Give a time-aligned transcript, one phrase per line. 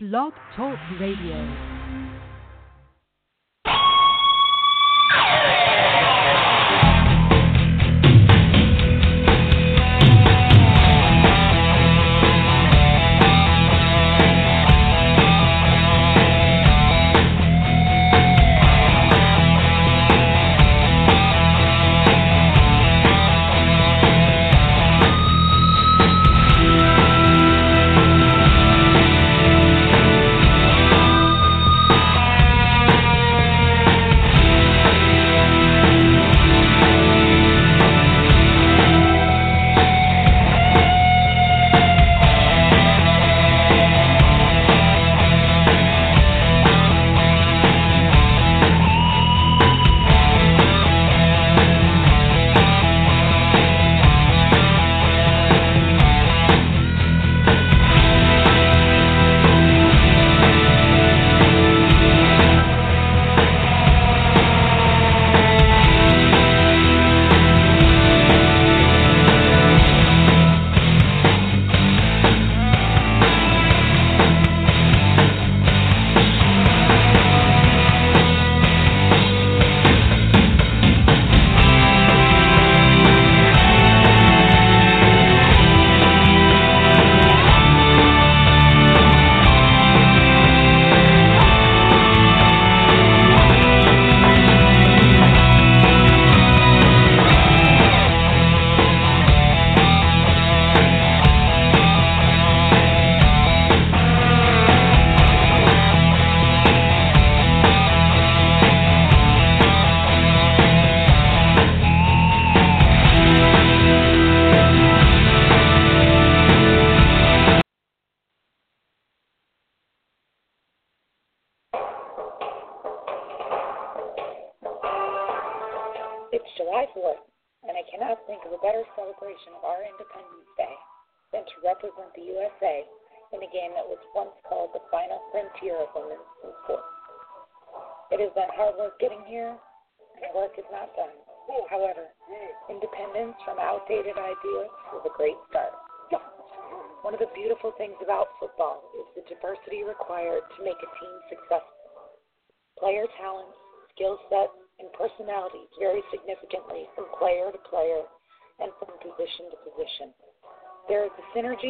[0.00, 1.77] Blog Talk Radio.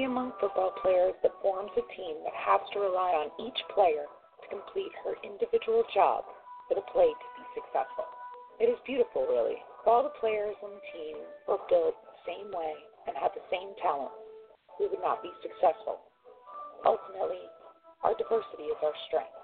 [0.05, 4.05] Among football players that forms a team that has to rely on each player
[4.43, 6.25] to complete her individual job
[6.69, 8.07] for the play to be successful.
[8.61, 9.59] It is beautiful, really.
[9.59, 11.17] If all the players on the team
[11.47, 12.75] were built the same way
[13.07, 14.13] and had the same talent,
[14.79, 16.03] we would not be successful.
[16.85, 17.43] Ultimately,
[18.03, 19.39] our diversity is our strength.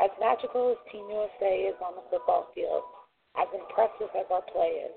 [0.00, 2.84] As magical as Team USA is on the football field,
[3.36, 4.96] as impressive as our play is,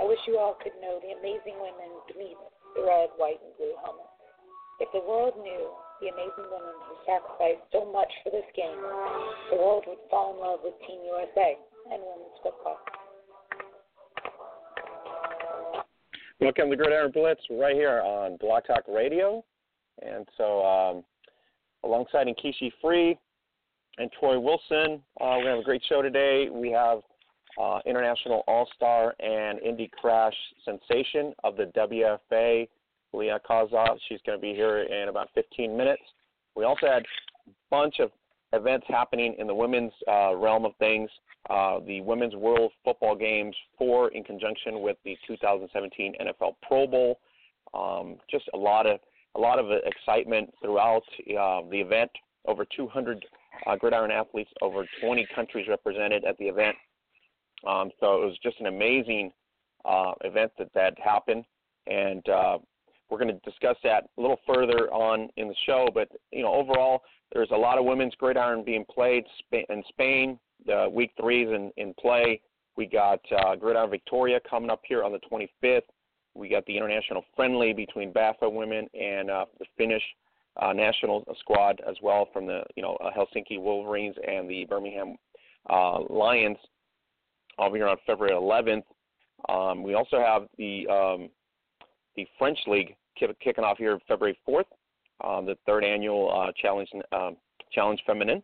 [0.00, 2.40] I wish you all could know the amazing women beneath
[2.74, 4.13] the red, white, and blue helmet.
[4.80, 5.70] If the world knew
[6.00, 8.74] the amazing women who sacrificed so much for this game,
[9.50, 11.56] the world would fall in love with Team USA
[11.92, 12.78] and women's football.
[16.40, 19.44] Welcome to Gridiron Blitz right here on Blog Talk Radio.
[20.02, 21.04] And so, um,
[21.84, 23.16] alongside Nkeshi Free
[23.98, 26.48] and Troy Wilson, uh, we have a great show today.
[26.50, 26.98] We have
[27.62, 30.34] uh, International All Star and Indy Crash
[30.64, 32.68] sensation of the WFA,
[33.14, 33.98] Lea Kaszas.
[34.08, 36.02] She's going to be here in about 15 minutes.
[36.54, 37.02] We also had
[37.46, 38.10] a bunch of
[38.52, 41.10] events happening in the women's uh, realm of things.
[41.50, 47.20] Uh, the Women's World Football Games, four in conjunction with the 2017 NFL Pro Bowl.
[47.74, 49.00] Um, just a lot of
[49.36, 51.02] a lot of excitement throughout
[51.38, 52.10] uh, the event.
[52.46, 53.24] Over 200
[53.66, 56.76] uh, gridiron athletes, over 20 countries represented at the event.
[57.66, 59.32] Um, so it was just an amazing
[59.84, 61.44] uh, event that that happened,
[61.86, 62.58] and uh,
[63.08, 65.88] we're going to discuss that a little further on in the show.
[65.92, 70.38] But you know, overall, there's a lot of women's gridiron being played in Spain.
[70.66, 72.40] The week three is in, in play.
[72.76, 75.82] We got uh, Gridiron Victoria coming up here on the 25th.
[76.34, 80.02] We got the international friendly between BAFA women and uh, the Finnish
[80.60, 85.16] uh, national squad as well from the you know uh, Helsinki Wolverines and the Birmingham
[85.70, 86.58] uh, Lions.
[87.58, 88.82] I'll here on February 11th.
[89.48, 91.28] Um, we also have the um,
[92.16, 94.64] the French League kicking off here February 4th,
[95.22, 97.36] um, the third annual uh, challenge um,
[97.72, 98.42] challenge feminine.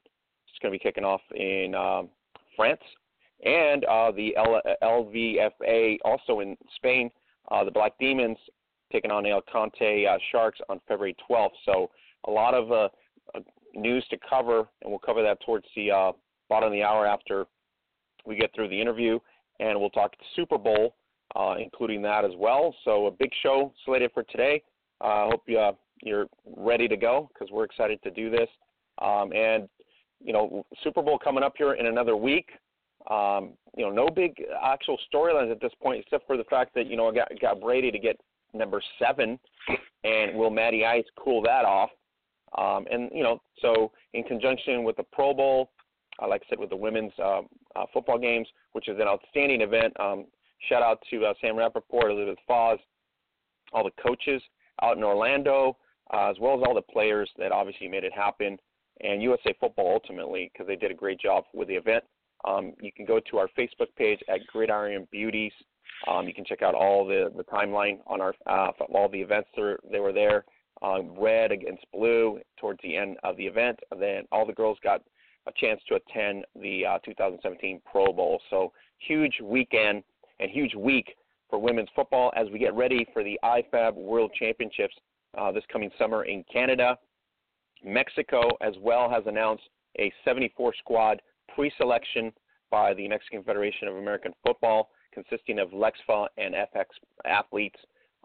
[0.49, 2.09] It's going to be kicking off in um,
[2.57, 2.81] France,
[3.45, 7.11] and uh, the L- LVFA also in Spain.
[7.51, 8.39] Uh, the Black Demons
[8.93, 11.51] taking on the Alicante uh, Sharks on February 12th.
[11.65, 11.91] So
[12.27, 12.89] a lot of uh,
[13.75, 16.13] news to cover, and we'll cover that towards the uh,
[16.49, 17.47] bottom of the hour after
[18.27, 19.19] we get through the interview,
[19.61, 20.95] and we'll talk Super Bowl,
[21.37, 22.75] uh, including that as well.
[22.85, 24.63] So a big show slated for today.
[25.01, 25.73] I uh, hope you, uh,
[26.03, 28.49] you're ready to go because we're excited to do this.
[29.01, 29.69] Um, and
[30.23, 32.51] you know, Super Bowl coming up here in another week.
[33.11, 36.87] Um, you know, no big actual storylines at this point, except for the fact that
[36.87, 38.21] you know I got got Brady to get
[38.53, 39.39] number seven,
[40.05, 41.91] and will Matty Ice cool that off?
[42.59, 45.71] Um, and you know, so in conjunction with the Pro Bowl,
[46.21, 47.43] uh, like I said, with the women's uh,
[47.77, 49.99] uh, football games, which is an outstanding event.
[49.99, 50.27] Um,
[50.69, 52.79] shout out to uh, Sam Rapoport, Elizabeth Foss,
[53.73, 54.43] all the coaches
[54.83, 55.77] out in Orlando,
[56.13, 58.59] uh, as well as all the players that obviously made it happen,
[59.01, 62.05] and USA Football ultimately because they did a great job with the event.
[62.45, 65.53] Um, you can go to our Facebook page at Gridiron Beauties.
[66.09, 69.49] Um, you can check out all the, the timeline on our uh, all the events
[69.57, 70.45] that they were there.
[70.83, 73.79] Um, red against blue towards the end of the event.
[73.91, 75.03] And then all the girls got
[75.47, 78.41] a chance to attend the uh, 2017 Pro Bowl.
[78.49, 80.03] So huge weekend
[80.41, 81.15] and huge week
[81.49, 84.95] for women's football as we get ready for the IFAF World Championships
[85.39, 86.97] uh, this coming summer in Canada.
[87.85, 89.65] Mexico as well has announced
[89.99, 91.21] a 74 squad
[91.55, 92.33] pre-selection
[92.71, 96.85] by the Mexican Federation of American Football, consisting of LEXFA and FX
[97.25, 97.79] athletes.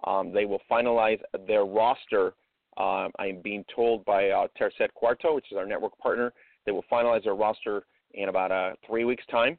[0.05, 2.33] Um, they will finalize their roster.
[2.77, 6.33] Um, I'm being told by uh, Tercer Cuarto, which is our network partner,
[6.65, 9.57] they will finalize their roster in about uh, three weeks' time.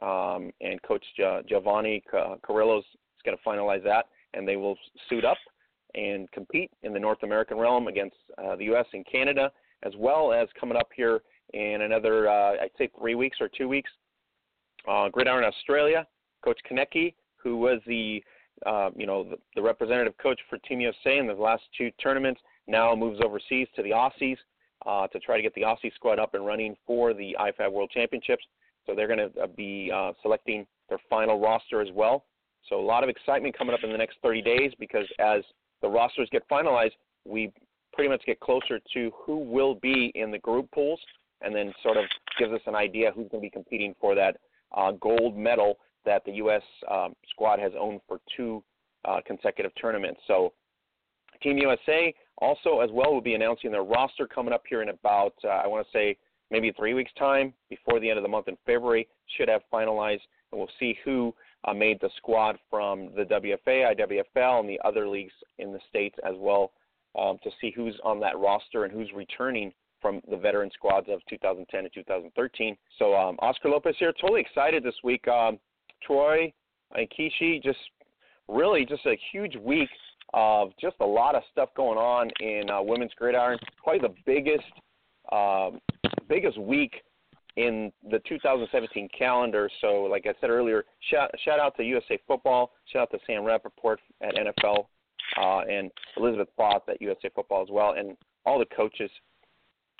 [0.00, 1.04] Um, and Coach
[1.48, 2.84] Giovanni Carrillo is
[3.24, 4.76] going to finalize that, and they will
[5.08, 5.36] suit up
[5.94, 8.86] and compete in the North American realm against uh, the U.S.
[8.92, 9.50] and Canada,
[9.82, 11.20] as well as coming up here
[11.52, 13.90] in another, uh, I'd say, three weeks or two weeks.
[14.88, 16.06] Uh, Gridiron Australia,
[16.42, 18.22] Coach Konecki, who was the,
[18.66, 22.40] uh, you know, the, the, representative coach for Team USA in the last two tournaments,
[22.66, 24.36] now moves overseas to the Aussies
[24.86, 27.90] uh, to try to get the Aussie squad up and running for the IFAF World
[27.92, 28.44] Championships.
[28.86, 32.24] So they're going to uh, be uh, selecting their final roster as well.
[32.68, 35.42] So a lot of excitement coming up in the next 30 days because as
[35.80, 36.92] the rosters get finalized,
[37.24, 37.52] we
[37.92, 41.00] pretty much get closer to who will be in the group pools
[41.42, 42.04] and then sort of
[42.38, 44.36] gives us an idea who's going to be competing for that
[44.76, 46.62] uh, gold medal that the U.S.
[46.90, 48.62] Um, squad has owned for two
[49.04, 50.20] uh, consecutive tournaments.
[50.26, 50.52] So,
[51.42, 55.34] Team USA also, as well, will be announcing their roster coming up here in about,
[55.44, 56.16] uh, I want to say,
[56.52, 59.08] maybe three weeks' time before the end of the month in February.
[59.36, 60.20] Should have finalized,
[60.52, 61.34] and we'll see who
[61.64, 66.16] uh, made the squad from the WFA, IWFL, and the other leagues in the states
[66.24, 66.72] as well
[67.18, 71.20] um, to see who's on that roster and who's returning from the veteran squads of
[71.28, 72.76] 2010 and 2013.
[72.98, 75.26] So um, Oscar Lopez here, totally excited this week.
[75.28, 75.58] Um,
[76.04, 76.52] Troy
[76.94, 77.78] and Kishi, just
[78.48, 79.88] really just a huge week
[80.34, 83.58] of just a lot of stuff going on in uh, women's gridiron.
[83.82, 84.64] Probably the biggest
[85.30, 85.80] um,
[86.28, 87.02] biggest week
[87.56, 89.70] in the 2017 calendar.
[89.80, 93.44] So, like I said earlier, shout, shout out to USA Football, shout out to Sam
[93.44, 94.86] Rapoport at NFL,
[95.38, 98.16] uh, and Elizabeth Foss at USA Football as well, and
[98.46, 99.10] all the coaches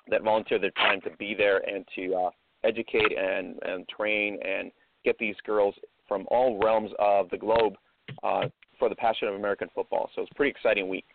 [0.08, 2.31] that volunteer their time to be there and to uh,
[2.64, 4.72] educate and, and train and
[5.05, 5.75] get these girls
[6.08, 7.75] from all realms of the globe
[8.22, 8.46] uh,
[8.78, 10.10] for the passion of American football.
[10.14, 11.06] So it's a pretty exciting week.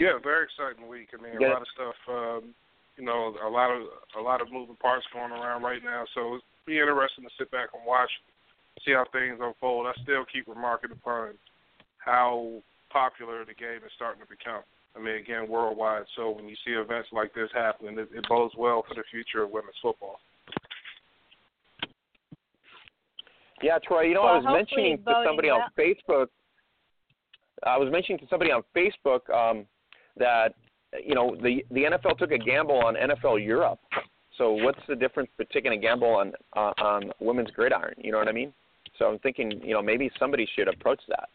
[0.00, 1.12] Yeah, very exciting week.
[1.12, 1.98] I mean, a lot of stuff.
[2.08, 2.56] Um,
[2.96, 3.84] you know, a lot of
[4.18, 6.04] a lot of moving parts going around right now.
[6.14, 8.08] So it's be interesting to sit back and watch,
[8.84, 9.86] see how things unfold.
[9.86, 11.36] I still keep remarking upon
[11.98, 14.64] how popular the game is starting to become.
[14.96, 16.08] I mean, again, worldwide.
[16.16, 19.44] So when you see events like this happening, it, it bodes well for the future
[19.44, 20.16] of women's football.
[23.62, 24.08] Yeah, Troy.
[24.08, 26.28] You know, well, I was mentioning to somebody on Facebook.
[27.66, 29.66] I was mentioning to somebody on Facebook um,
[30.20, 30.54] that
[31.04, 33.80] you know the the NFL took a gamble on NFL Europe.
[34.38, 37.94] So what's the difference between taking a gamble on uh, on women's gridiron?
[37.98, 38.52] You know what I mean?
[38.98, 41.28] So I'm thinking, you know, maybe somebody should approach that.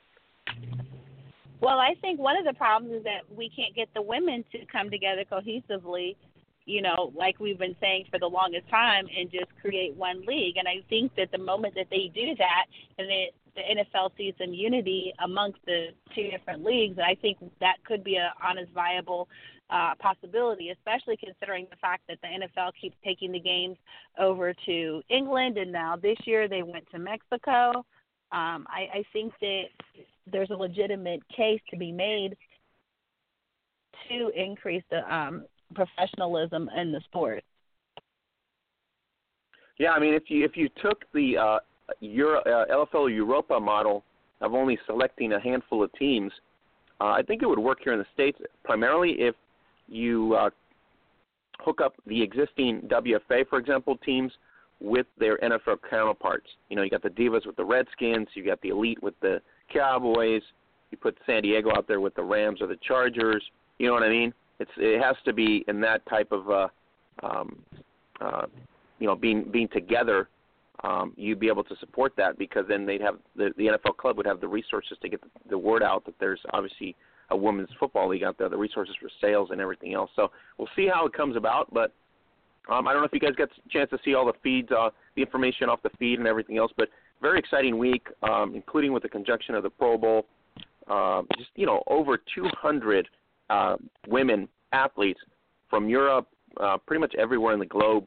[1.62, 4.60] Well, I think one of the problems is that we can't get the women to
[4.72, 6.15] come together cohesively,
[6.65, 10.58] you know, like we've been saying for the longest time, and just create one league.
[10.58, 12.65] And I think that the moment that they do that,
[13.00, 13.25] and the,
[13.56, 18.04] the NFL sees some unity amongst the two different leagues, And I think that could
[18.04, 19.28] be a honest, viable
[19.70, 23.78] uh, possibility, especially considering the fact that the NFL keeps taking the games
[24.20, 27.86] over to England, and now this year they went to Mexico.
[28.32, 29.64] Um, I, I think that
[30.32, 32.36] there's a legitimate case to be made
[34.10, 37.44] to increase the um, professionalism in the sport.
[39.78, 41.60] Yeah, I mean, if you if you took the uh,
[42.00, 44.04] Euro, uh, LFL Europa model
[44.42, 46.32] of only selecting a handful of teams
[47.01, 49.36] Uh, I think it would work here in the states primarily if
[49.88, 50.50] you uh,
[51.60, 54.32] hook up the existing WFA, for example, teams
[54.80, 56.48] with their NFL counterparts.
[56.70, 59.42] You know, you got the Divas with the Redskins, you got the Elite with the
[59.72, 60.42] Cowboys.
[60.92, 63.44] You put San Diego out there with the Rams or the Chargers.
[63.80, 64.34] You know what I mean?
[64.60, 66.68] It's it has to be in that type of uh,
[67.24, 67.60] um,
[68.22, 68.46] uh,
[69.00, 70.30] you know being being together.
[70.84, 74.17] Um, you'd be able to support that because then they'd have the, the NFL club
[74.17, 76.96] would have the resources to get the, the word out that there's obviously
[77.32, 80.10] a women's football league out there, the resources for sales and everything else.
[80.15, 81.94] So we'll see how it comes about, but
[82.70, 84.70] um, I don't know if you guys got a chance to see all the feeds,
[84.72, 86.89] uh, the information off the feed and everything else, but
[87.22, 90.25] very exciting week, um, including with the conjunction of the Pro Bowl.
[90.88, 93.08] Uh, just you know, over 200
[93.50, 93.75] uh,
[94.08, 95.20] women athletes
[95.70, 96.27] from Europe,
[96.62, 98.05] uh, pretty much everywhere in the globe,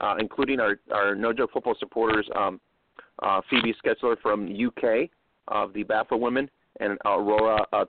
[0.00, 2.60] uh, including our our No Joke Football supporters, um,
[3.22, 5.10] uh, Phoebe Schecter from UK
[5.48, 6.48] of the BAFA women,
[6.80, 7.84] and Aurora uh,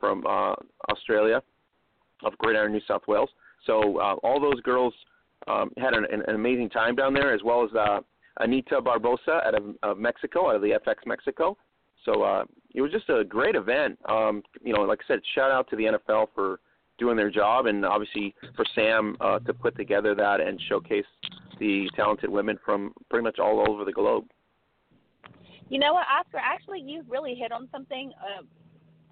[0.00, 0.54] from uh,
[0.90, 1.42] Australia
[2.24, 3.30] of Gridiron New South Wales.
[3.66, 4.94] So uh, all those girls
[5.46, 8.00] um, had an, an amazing time down there, as well as uh,
[8.40, 11.56] Anita Barbosa out of, of Mexico, out of the FX Mexico.
[12.04, 13.98] So uh, it was just a great event.
[14.08, 16.60] Um, you know, like I said, shout out to the NFL for
[16.98, 21.06] doing their job, and obviously for Sam uh, to put together that and showcase
[21.58, 24.24] the talented women from pretty much all over the globe.
[25.68, 26.38] You know what, Oscar?
[26.38, 28.42] Actually, you've really hit on something uh,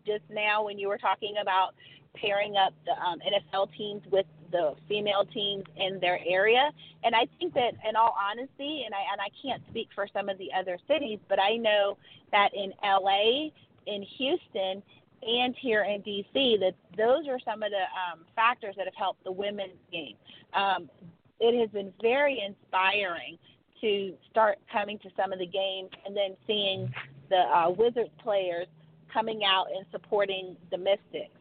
[0.06, 1.74] just now when you were talking about
[2.14, 6.70] pairing up the um, NFL teams with the female teams in their area.
[7.04, 10.28] And I think that, in all honesty, and I and I can't speak for some
[10.28, 11.98] of the other cities, but I know
[12.32, 13.50] that in LA,
[13.86, 14.82] in Houston,
[15.26, 19.24] and here in DC, that those are some of the um, factors that have helped
[19.24, 20.14] the women's game.
[20.54, 20.88] Um,
[21.40, 23.38] it has been very inspiring
[23.80, 26.92] to start coming to some of the games and then seeing
[27.28, 28.66] the uh, Wizards players
[29.12, 31.32] coming out and supporting the Mystics.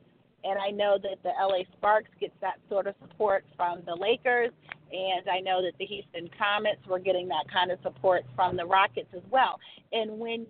[0.44, 4.52] And I know that the LA Sparks gets that sort of support from the Lakers,
[4.92, 8.66] and I know that the Houston Comets were getting that kind of support from the
[8.66, 9.60] Rockets as well.
[9.92, 10.46] And when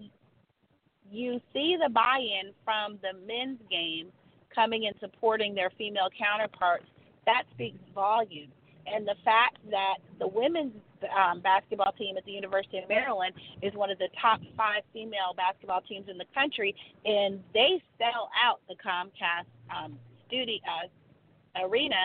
[1.12, 4.08] you see the buy-in from the men's game
[4.54, 6.86] coming and supporting their female counterparts,
[7.26, 8.52] that speaks volumes.
[8.88, 10.74] And the fact that the women's
[11.18, 15.34] um, basketball team at the University of Maryland is one of the top five female
[15.36, 19.98] basketball teams in the country, and they sell out the Comcast um,
[20.28, 21.96] studio uh, arena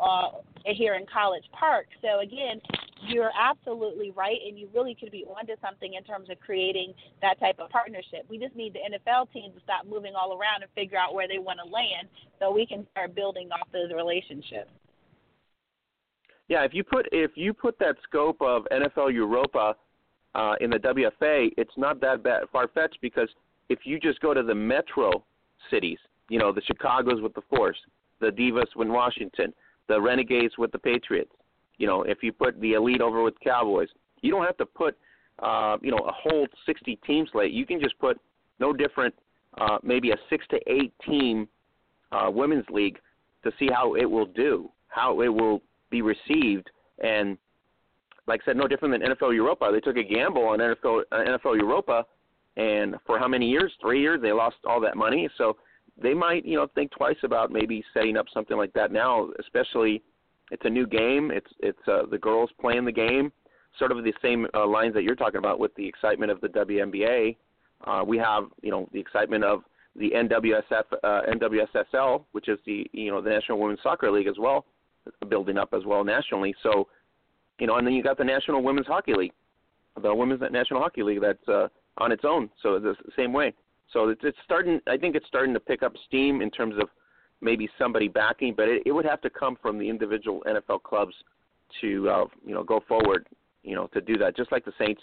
[0.00, 0.30] uh,
[0.64, 1.86] here in College Park.
[2.00, 2.60] So again,
[3.08, 7.38] you're absolutely right, and you really could be onto something in terms of creating that
[7.40, 8.24] type of partnership.
[8.28, 11.28] We just need the NFL teams to stop moving all around and figure out where
[11.28, 14.70] they want to land, so we can start building off those relationships.
[16.48, 19.74] Yeah, if you put if you put that scope of NFL Europa
[20.34, 23.28] uh, in the WFA, it's not that bad, far fetched because
[23.68, 25.24] if you just go to the metro
[25.70, 27.78] cities, you know, the Chicago's with the Force,
[28.20, 29.52] the Divas with Washington,
[29.88, 31.32] the Renegades with the Patriots,
[31.82, 33.88] you know, if you put the Elite over with Cowboys,
[34.20, 34.96] you don't have to put,
[35.40, 37.50] uh, you know, a whole 60 team slate.
[37.50, 38.20] You can just put
[38.60, 39.12] no different,
[39.60, 41.48] uh, maybe a six to eight team
[42.12, 43.00] uh, women's league
[43.42, 45.60] to see how it will do, how it will
[45.90, 46.70] be received.
[47.02, 47.36] And
[48.28, 49.68] like I said, no different than NFL Europa.
[49.72, 52.06] They took a gamble on NFL uh, NFL Europa,
[52.56, 53.72] and for how many years?
[53.80, 54.22] Three years.
[54.22, 55.28] They lost all that money.
[55.36, 55.56] So
[56.00, 59.30] they might, you know, think twice about maybe setting up something like that now.
[59.40, 60.00] Especially,
[60.52, 61.30] it's a new game.
[61.32, 63.32] It's it's uh, the girls playing the game,
[63.78, 66.48] sort of the same uh, lines that you're talking about with the excitement of the
[66.48, 67.36] WNBA.
[67.84, 69.62] Uh, we have, you know, the excitement of
[69.96, 74.36] the NWSF, uh, NWSSL, which is the you know the National Women's Soccer League as
[74.38, 74.64] well
[75.28, 76.54] building up as well nationally.
[76.62, 76.86] So,
[77.58, 79.32] you know, and then you got the National Women's Hockey League,
[80.00, 81.68] the Women's National Hockey League that's uh,
[81.98, 82.50] on its own.
[82.62, 83.52] So it's the same way.
[83.92, 84.80] So it's, it's starting.
[84.86, 86.88] I think it's starting to pick up steam in terms of
[87.42, 91.14] maybe somebody backing, but it, it would have to come from the individual NFL clubs
[91.80, 93.26] to uh, you know go forward.
[93.62, 95.02] You know, to do that, just like the Saints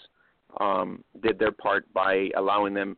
[0.58, 2.96] um, did their part by allowing them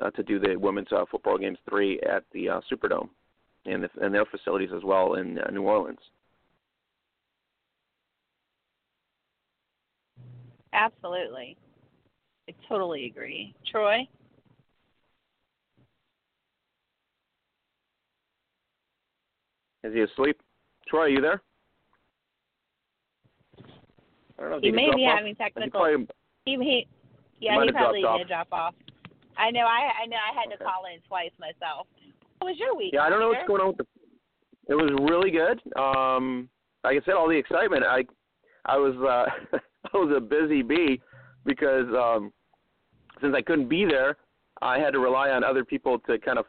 [0.00, 3.08] uh, to do the women's uh, football games three at the uh, Superdome
[3.66, 5.98] and, the, and their facilities as well in uh, New Orleans.
[10.72, 11.56] Absolutely.
[12.48, 13.54] I totally agree.
[13.70, 14.06] Troy?
[19.86, 20.40] Is he asleep?
[20.88, 21.42] Troy, are you there?
[24.38, 24.58] I don't know.
[24.60, 25.18] He may be off?
[25.18, 26.06] having technical.
[26.44, 26.86] He, he, he
[27.40, 28.74] yeah, he, probably did drop off.
[29.38, 29.60] I know.
[29.60, 30.16] I I know.
[30.16, 30.56] I had okay.
[30.56, 31.86] to call in twice myself.
[32.40, 32.90] How was your week?
[32.92, 33.86] Yeah, I don't know what's going on with the.
[34.68, 35.60] It was really good.
[35.78, 36.48] Um,
[36.82, 37.84] like I said, all the excitement.
[37.84, 38.04] I
[38.64, 39.58] I was uh
[39.94, 41.00] I was a busy bee
[41.44, 42.32] because um,
[43.20, 44.16] since I couldn't be there,
[44.62, 46.46] I had to rely on other people to kind of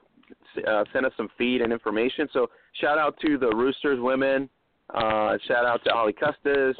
[0.67, 2.27] uh, sent us some feed and information.
[2.34, 4.50] So shout out to the Roosters women.
[4.93, 6.75] Uh, shout out to Ali Custis.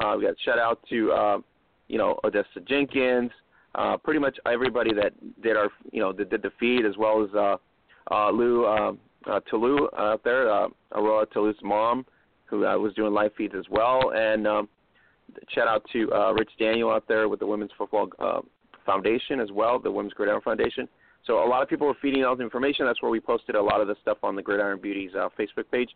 [0.00, 1.38] Uh, we got shout out to uh,
[1.88, 3.30] you know Odessa Jenkins.
[3.74, 5.12] Uh, pretty much everybody that
[5.42, 7.56] did our you know that did the feed as well as uh,
[8.10, 8.92] uh, Lou uh,
[9.26, 12.06] uh, Toulouse out there, uh, Aurora Toulouse's mom,
[12.44, 14.12] who uh, was doing live feeds as well.
[14.14, 14.68] And um,
[15.54, 18.40] shout out to uh, Rich Daniel out there with the Women's Football uh,
[18.86, 20.88] Foundation as well, the Women's Gridiron Foundation.
[21.26, 22.86] So a lot of people were feeding out the information.
[22.86, 25.70] That's where we posted a lot of the stuff on the Gridiron Beauties uh, Facebook
[25.70, 25.90] page.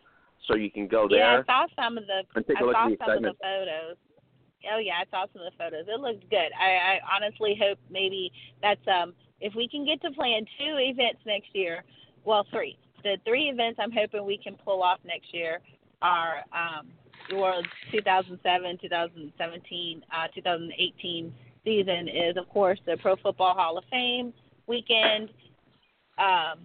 [0.47, 1.19] So you can go there.
[1.19, 2.23] Yeah, I saw some of the.
[2.35, 3.97] And take I a look saw at the some of the photos.
[4.73, 5.85] Oh yeah, I saw some of the photos.
[5.87, 6.51] It looked good.
[6.59, 11.19] I, I honestly hope maybe that's um if we can get to plan two events
[11.25, 11.83] next year,
[12.23, 12.77] well three.
[13.03, 15.59] The three events I'm hoping we can pull off next year
[16.01, 16.87] are um
[17.31, 24.33] World 2007, 2017, uh, 2018 season is of course the Pro Football Hall of Fame
[24.67, 25.29] weekend,
[26.17, 26.59] um,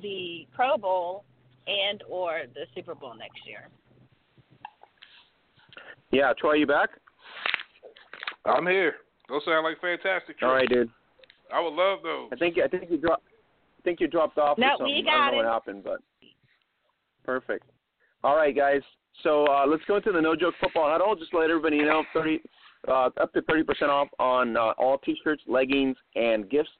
[0.00, 1.24] the Pro Bowl,
[1.66, 3.68] and or the Super Bowl next year.
[6.10, 6.90] Yeah, Troy, you back?
[8.44, 8.94] I'm here.
[9.28, 10.36] Those sound like fantastic.
[10.42, 10.90] All right, dude.
[11.52, 12.28] I would love those.
[12.32, 13.24] I think I think you dropped.
[13.78, 14.58] I think you dropped off.
[14.58, 14.86] No, or something.
[14.86, 15.44] we I don't know it.
[15.44, 16.00] what happened, but
[17.24, 17.64] perfect.
[18.24, 18.82] All right, guys.
[19.22, 21.14] So uh, let's go into the no joke football huddle.
[21.14, 22.40] Just to let everybody know, thirty
[22.88, 26.70] uh, up to thirty percent off on uh, all t-shirts, leggings, and gifts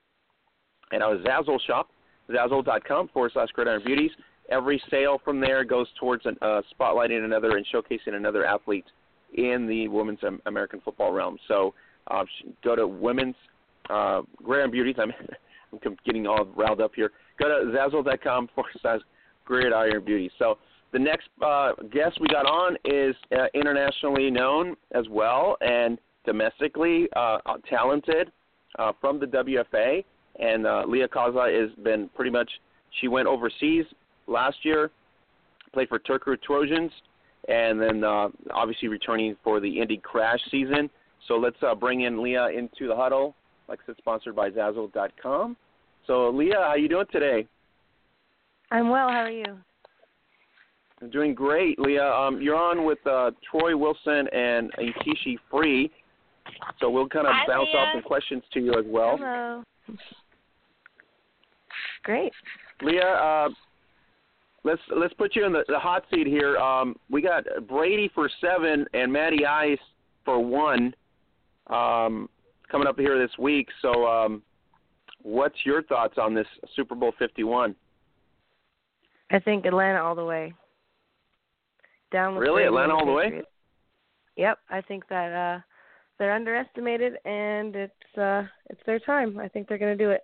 [0.93, 1.89] at our Zazzle shop,
[2.31, 4.11] zazzle.com forward slash gridiron beauties.
[4.51, 8.85] Every sale from there goes towards an, uh, spotlighting another and showcasing another athlete
[9.35, 11.39] in the women's American football realm.
[11.49, 11.75] So
[12.09, 12.25] uh,
[12.63, 13.37] go to women's
[13.89, 14.97] uh, gridiron beauties.
[14.99, 15.13] I'm
[15.73, 17.13] I'm getting all riled up here.
[17.39, 19.01] Go to zazzle.com forward slash
[19.47, 20.31] gridiron beauty.
[20.39, 20.59] So
[20.93, 27.09] the next uh, guest we got on is uh, internationally known as well and domestically
[27.17, 28.31] uh, talented
[28.79, 30.05] uh, from the WFA.
[30.39, 32.51] And uh, Lea Kaszas been pretty much,
[33.01, 33.85] she went overseas
[34.27, 34.91] last year,
[35.73, 36.91] played for Turku Trojans,
[37.49, 40.89] and then uh, obviously returning for the Indy Crash season.
[41.29, 43.35] So let's uh, bring in Lea into the huddle.
[43.69, 45.57] Like I said, sponsored by Zazzle.com.
[46.07, 47.47] So Lea, how you doing today?
[48.71, 49.09] I'm well.
[49.09, 49.59] How are you?
[51.01, 52.11] I'm doing great, Leah.
[52.11, 55.91] Um, you're on with uh, Troy Wilson and Nkeshi Free.
[56.81, 59.17] So we'll kind of Hi, bounce off some questions to you as well.
[59.19, 59.65] Hello.
[62.05, 62.33] Great.
[62.83, 63.49] Lea, uh,
[64.65, 66.57] let's let's put you in the, the hot seat here.
[66.57, 69.79] Um, we got Brady for seven and Matty Ice
[70.25, 70.95] for one
[71.69, 72.29] um,
[72.71, 73.69] coming up here this week.
[73.81, 74.43] So, um,
[75.23, 77.75] what's your thoughts on this Super Bowl Fifty One?
[79.31, 80.53] I think Atlanta all the way.
[82.11, 82.65] Down with Really?
[82.65, 83.43] Atlanta all the way?
[84.37, 85.61] Yep, I think that uh
[86.19, 89.39] they're underestimated and it's uh it's their time.
[89.39, 90.23] I think they're going to do it.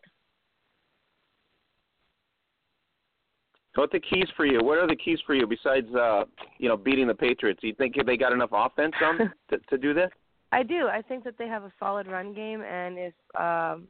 [3.78, 4.58] What the keys for you?
[4.60, 6.24] What are the keys for you besides uh,
[6.58, 7.60] you know beating the Patriots?
[7.60, 9.18] Do you think they got enough offense on
[9.50, 10.10] to, to do this?
[10.50, 10.88] I do.
[10.88, 13.86] I think that they have a solid run game and if um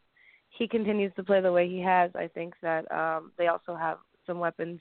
[0.50, 3.96] he continues to play the way he has, I think that um they also have
[4.26, 4.78] some weapons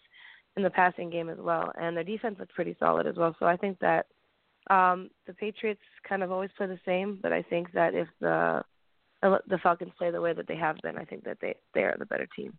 [0.57, 3.33] in the passing game as well and their defense looks pretty solid as well.
[3.39, 4.07] So I think that
[4.69, 8.61] um the Patriots kind of always play the same, but I think that if the
[9.21, 11.95] the Falcons play the way that they have been, I think that they they are
[11.97, 12.57] the better team.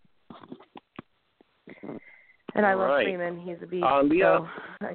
[2.55, 3.07] And I All love right.
[3.07, 3.41] Freeman.
[3.41, 3.85] He's a beast.
[3.85, 4.49] Uh, Lea- so
[4.81, 4.95] I,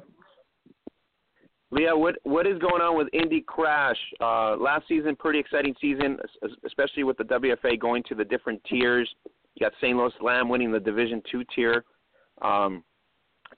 [1.70, 3.98] Lea, what what is going on with Indy Crash?
[4.20, 6.18] Uh, last season, pretty exciting season,
[6.64, 9.08] especially with the WFA going to the different tiers.
[9.54, 9.96] You got St.
[9.96, 11.84] Louis Slam winning the Division Two tier.
[12.42, 12.84] Um,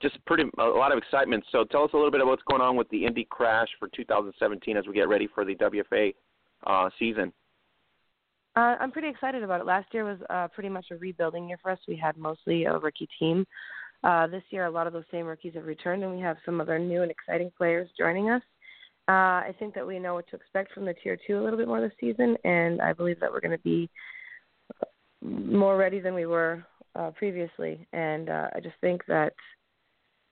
[0.01, 1.43] just pretty a lot of excitement.
[1.51, 3.87] So tell us a little bit about what's going on with the Indy Crash for
[3.89, 6.13] 2017 as we get ready for the WFA
[6.65, 7.31] uh, season.
[8.55, 9.67] Uh, I'm pretty excited about it.
[9.67, 11.79] Last year was uh, pretty much a rebuilding year for us.
[11.87, 13.45] We had mostly a rookie team.
[14.03, 16.61] Uh, this year, a lot of those same rookies have returned, and we have some
[16.61, 18.41] other new and exciting players joining us.
[19.09, 21.57] Uh, I think that we know what to expect from the tier two a little
[21.57, 23.89] bit more this season, and I believe that we're going to be
[25.23, 26.63] more ready than we were
[26.95, 27.87] uh, previously.
[27.93, 29.33] And uh, I just think that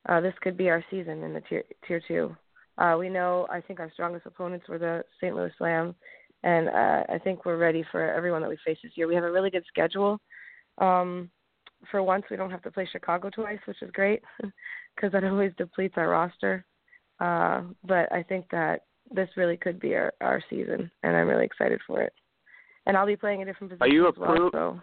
[0.10, 2.36] uh, this could be our season in the tier tier two.
[2.78, 5.34] Uh, we know I think our strongest opponents were the St.
[5.34, 5.96] Louis Slam,
[6.44, 9.08] and uh, I think we're ready for everyone that we face this year.
[9.08, 10.20] We have a really good schedule.
[10.80, 11.30] Um,
[11.92, 14.22] for once, we don't have to play Chicago twice, which is great
[14.96, 16.66] because that always depletes our roster.
[17.20, 21.46] Uh, but I think that this really could be our, our season, and I'm really
[21.46, 22.14] excited for it.
[22.86, 23.84] And I'll be playing a different position.
[23.84, 24.50] Are you as well.
[24.52, 24.80] So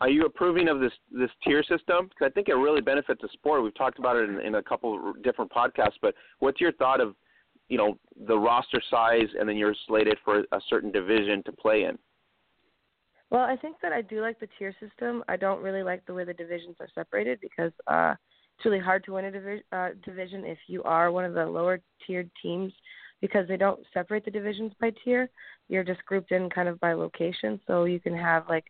[0.00, 2.08] Are you approving of this this tier system?
[2.08, 3.62] Because I think it really benefits the sport.
[3.62, 5.96] We've talked about it in, in a couple of different podcasts.
[6.00, 7.14] But what's your thought of,
[7.68, 11.84] you know, the roster size, and then you're slated for a certain division to play
[11.84, 11.98] in?
[13.30, 15.24] Well, I think that I do like the tier system.
[15.28, 18.14] I don't really like the way the divisions are separated because uh,
[18.56, 21.44] it's really hard to win a divi- uh, division if you are one of the
[21.44, 22.72] lower tiered teams
[23.20, 25.28] because they don't separate the divisions by tier.
[25.68, 28.64] You're just grouped in kind of by location, so you can have like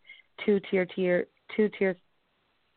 [0.45, 1.95] two tier tier two tier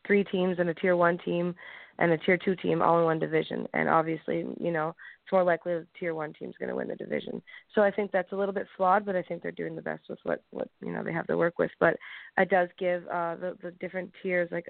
[0.05, 1.55] three teams and a tier one team
[1.99, 3.67] and a tier two team all in one division.
[3.73, 4.95] And obviously, you know,
[5.31, 7.41] more likely the tier one team's going to win the division.
[7.73, 10.03] So I think that's a little bit flawed, but I think they're doing the best
[10.09, 11.71] with what what you know they have to work with.
[11.79, 11.97] But
[12.37, 14.67] it does give uh, the the different tiers like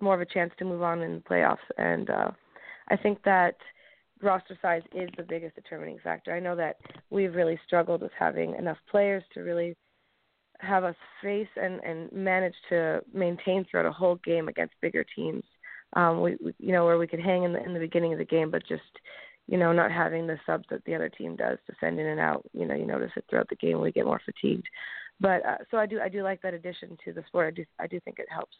[0.00, 1.58] more of a chance to move on in the playoffs.
[1.78, 2.30] And uh,
[2.88, 3.56] I think that
[4.22, 6.34] roster size is the biggest determining factor.
[6.34, 6.76] I know that
[7.10, 9.76] we've really struggled with having enough players to really
[10.60, 15.42] have us face and and manage to maintain throughout a whole game against bigger teams.
[15.94, 18.18] Um, we, we you know where we could hang in the in the beginning of
[18.18, 18.82] the game, but just
[19.52, 22.18] you know not having the subs that the other team does to send in and
[22.18, 22.42] out.
[22.54, 23.82] You know you notice it throughout the game.
[23.82, 24.66] We get more fatigued.
[25.20, 27.48] But uh, so I do I do like that addition to the sport.
[27.48, 28.56] I do I do think it helps.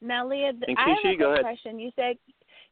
[0.00, 1.78] Now, Lea, I have a quick question.
[1.78, 2.16] You said,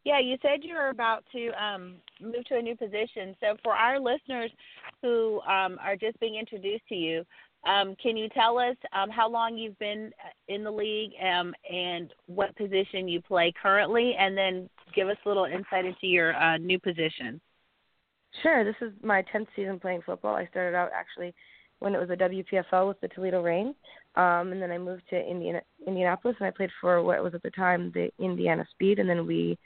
[0.05, 3.37] yeah, you said you were about to um, move to a new position.
[3.41, 4.51] So, for our listeners
[5.03, 7.25] who um, are just being introduced to you,
[7.65, 10.11] um, can you tell us um, how long you've been
[10.49, 15.29] in the league um, and what position you play currently, and then give us a
[15.29, 17.40] little insight into your uh, new position?
[18.42, 18.64] Sure.
[18.64, 20.35] This is my 10th season playing football.
[20.35, 21.35] I started out actually
[21.81, 23.74] when it was a WPFL with the Toledo Reign,
[24.14, 27.42] um, and then I moved to Indiana, Indianapolis, and I played for what was at
[27.42, 29.59] the time the Indiana Speed, and then we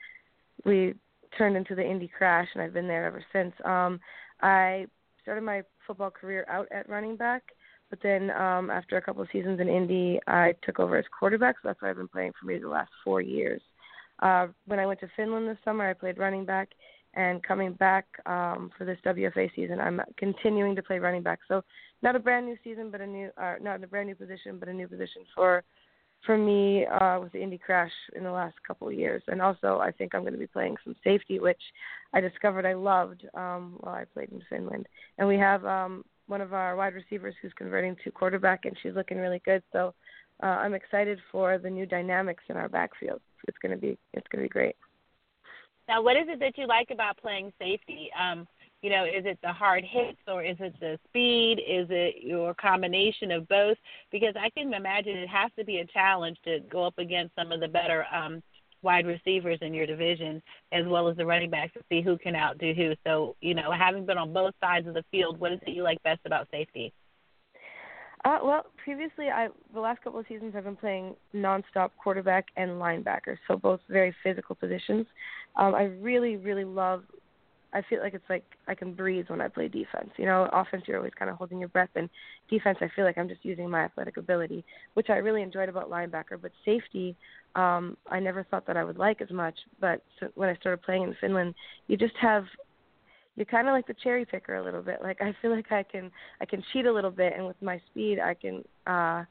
[0.64, 0.94] we
[1.37, 3.52] turned into the Indy Crash, and I've been there ever since.
[3.64, 3.98] Um,
[4.40, 4.87] I
[5.22, 7.42] started my football career out at running back
[7.94, 11.54] but then um, after a couple of seasons in Indy, I took over as quarterback,
[11.56, 13.62] so that's why I've been playing for maybe the last four years.
[14.20, 16.70] Uh, when I went to Finland this summer, I played running back,
[17.14, 21.40] and coming back um, for this WFA season, I'm continuing to play running back.
[21.48, 21.62] So
[22.03, 24.68] not a brand new season, but a new, uh, not a brand new position, but
[24.68, 25.62] a new position for
[26.24, 29.22] for me uh, with the Indy Crash in the last couple of years.
[29.29, 31.61] And also, I think I'm going to be playing some safety, which
[32.14, 34.87] I discovered I loved um, while I played in Finland.
[35.18, 38.94] And we have um, one of our wide receivers who's converting to quarterback, and she's
[38.94, 39.62] looking really good.
[39.72, 39.94] So
[40.42, 43.20] uh, I'm excited for the new dynamics in our backfield.
[43.47, 44.77] It's going to be it's going to be great.
[45.88, 48.11] Now, what is it that you like about playing safety?
[48.18, 48.47] Um,
[48.83, 51.59] you know, is it the hard hits or is it the speed?
[51.59, 53.79] Is it your combination of both?
[54.11, 57.53] Because I can imagine it has to be a challenge to go up against some
[57.53, 58.42] of the better um,
[58.83, 60.42] wide receivers in your division
[60.73, 62.92] as well as the running backs to see who can outdo who.
[63.07, 65.83] So, you know, having been on both sides of the field, what is it you
[65.83, 66.92] like best about safety?
[68.24, 72.72] Uh, well, previously, I the last couple of seasons I've been playing nonstop quarterback and
[72.72, 75.06] linebacker, so both very physical positions.
[75.56, 77.02] Um, I really, really love
[77.74, 80.10] I feel like it's like I can breathe when I play defense.
[80.16, 82.08] You know, offense you're always kind of holding your breath, and
[82.48, 85.90] defense I feel like I'm just using my athletic ability, which I really enjoyed about
[85.90, 86.40] linebacker.
[86.40, 87.16] But safety,
[87.56, 89.56] um, I never thought that I would like as much.
[89.80, 91.54] But so when I started playing in Finland,
[91.88, 92.44] you just have
[93.37, 95.01] you're kind of like the cherry picker a little bit.
[95.03, 97.81] Like I feel like I can I can cheat a little bit, and with my
[97.90, 98.64] speed, I can.
[98.87, 99.25] uh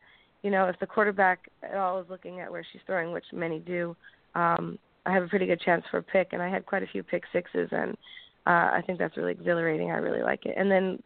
[0.44, 3.60] you know, if the quarterback at all is looking at where she's throwing, which many
[3.60, 3.96] do,
[4.36, 6.88] um, I have a pretty good chance for a pick, and I had quite a
[6.88, 7.92] few pick sixes, and
[8.46, 9.92] uh, I think that's really exhilarating.
[9.92, 10.56] I really like it.
[10.58, 11.02] And then,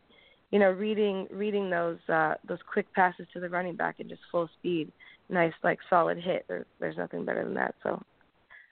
[0.51, 4.21] you know, reading reading those uh, those quick passes to the running back in just
[4.31, 4.91] full speed,
[5.29, 6.45] nice like solid hit.
[6.47, 7.75] There, there's nothing better than that.
[7.83, 8.01] So,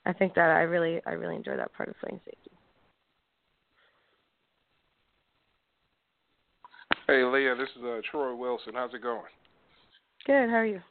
[0.08, 2.55] I think that I really I really enjoy that part of playing safety.
[7.08, 8.74] Hey Lea, this is uh, Troy Wilson.
[8.74, 9.30] How's it going?
[10.26, 10.50] Good.
[10.50, 10.82] How are you?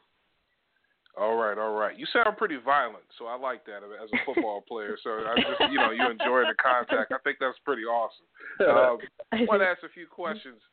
[1.19, 1.97] All right, all right.
[1.97, 4.97] You sound pretty violent, so I like that as a football player.
[5.03, 7.11] So I just, you know, you enjoy the contact.
[7.11, 8.25] I think that's pretty awesome.
[8.55, 8.99] Um,
[9.33, 10.63] I want to ask a few questions.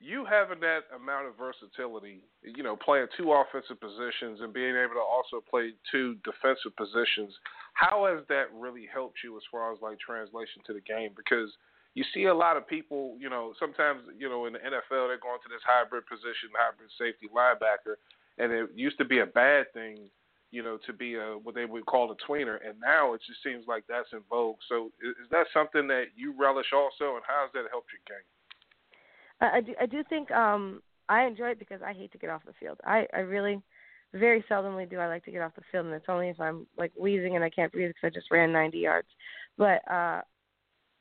[0.00, 4.98] You having that amount of versatility, you know, playing two offensive positions and being able
[4.98, 7.30] to also play two defensive positions,
[7.74, 11.10] how has that really helped you as far as like translation to the game?
[11.14, 11.50] Because
[11.98, 15.18] you see a lot of people, you know, sometimes, you know, in the NFL they're
[15.18, 17.98] going to this hybrid position, hybrid safety linebacker
[18.38, 20.08] and it used to be a bad thing,
[20.50, 23.42] you know, to be a what they would call a tweener, and now it just
[23.42, 24.56] seems like that's in vogue.
[24.68, 28.26] So is, that something that you relish also, and how has that helped your game?
[29.40, 29.74] I, I do.
[29.80, 32.78] I do think um, I enjoy it because I hate to get off the field.
[32.84, 33.60] I, I really,
[34.14, 36.66] very seldomly do I like to get off the field, and it's only if I'm
[36.78, 39.08] like wheezing and I can't breathe because I just ran 90 yards.
[39.58, 40.22] But uh,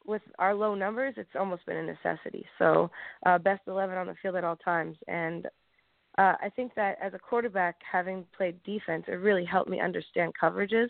[0.07, 2.45] with our low numbers, it's almost been a necessity.
[2.57, 2.89] So
[3.25, 5.45] uh, best 11 on the field at all times, and
[6.17, 10.33] uh, I think that as a quarterback, having played defense, it really helped me understand
[10.41, 10.89] coverages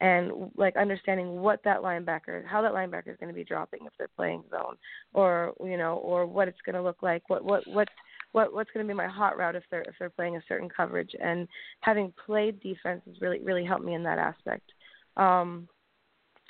[0.00, 3.92] and like understanding what that linebacker, how that linebacker is going to be dropping if
[3.98, 4.76] they're playing zone,
[5.14, 7.88] or you know, or what it's going to look like, what what what
[8.32, 10.68] what what's going to be my hot route if they're if they're playing a certain
[10.68, 11.10] coverage.
[11.20, 11.48] And
[11.80, 14.70] having played defense has really really helped me in that aspect.
[15.16, 15.66] Um,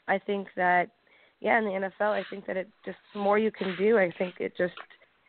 [0.08, 0.90] I think that
[1.40, 1.70] yeah, in the
[2.00, 4.74] NFL, I think that it just the more you can do, I think it just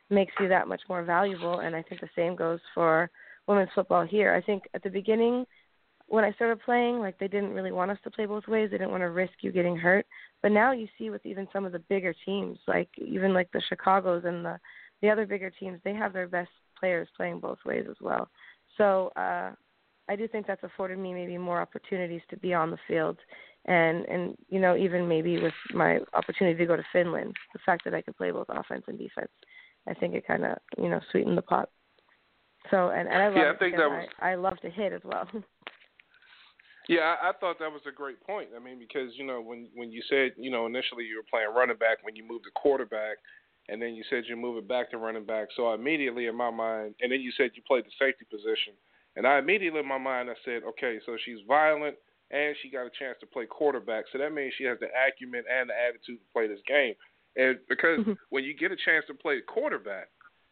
[0.10, 1.60] makes you that much more valuable.
[1.60, 3.10] And I think the same goes for
[3.48, 4.34] women's football here.
[4.34, 5.46] I think at the beginning
[6.08, 8.70] when I started playing, like they didn't really want us to play both ways.
[8.72, 10.08] They didn't want to risk you getting hurt.
[10.42, 13.62] But now you see with even some of the bigger teams, like even like the
[13.70, 14.60] Chicago's and the
[15.02, 18.30] the other bigger teams, they have their best players playing both ways as well.
[18.78, 19.52] So uh
[20.10, 23.18] I do think that's afforded me maybe more opportunities to be on the field
[23.66, 27.84] and and you know even maybe with my opportunity to go to Finland, the fact
[27.86, 29.32] that I could play both offense and defense,
[29.88, 31.70] I think it kind of you know sweetened the pot.
[32.72, 34.08] So and and I love yeah, I think that was...
[34.20, 35.28] I, I love to hit as well.
[36.88, 38.50] Yeah, I, I thought that was a great point.
[38.56, 41.56] I mean, because you know when when you said you know initially you were playing
[41.56, 43.18] running back when you moved to quarterback,
[43.70, 45.50] and then you said you move it back to running back.
[45.56, 48.74] So immediately in my mind, and then you said you played the safety position,
[49.16, 51.96] and I immediately in my mind I said, okay, so she's violent
[52.32, 55.44] and she got a chance to play quarterback, so that means she has the acumen
[55.50, 56.94] and the attitude to play this game.
[57.36, 58.14] And because mm-hmm.
[58.30, 60.10] when you get a chance to play quarterback,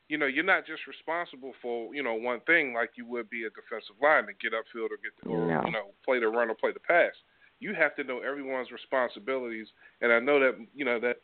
[0.09, 3.43] you know, you're not just responsible for, you know, one thing like you would be
[3.43, 5.61] a defensive lineman, get upfield or get the, or no.
[5.65, 7.11] you know, play the run or play the pass.
[7.59, 9.67] You have to know everyone's responsibilities,
[10.01, 11.17] and I know that you know that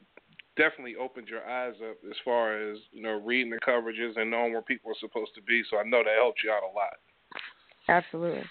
[0.58, 4.52] definitely opened your eyes up as far as you know reading the coverages and knowing
[4.52, 5.62] where people are supposed to be.
[5.70, 6.98] So I know that helped you out a lot.
[7.88, 8.44] Absolutely.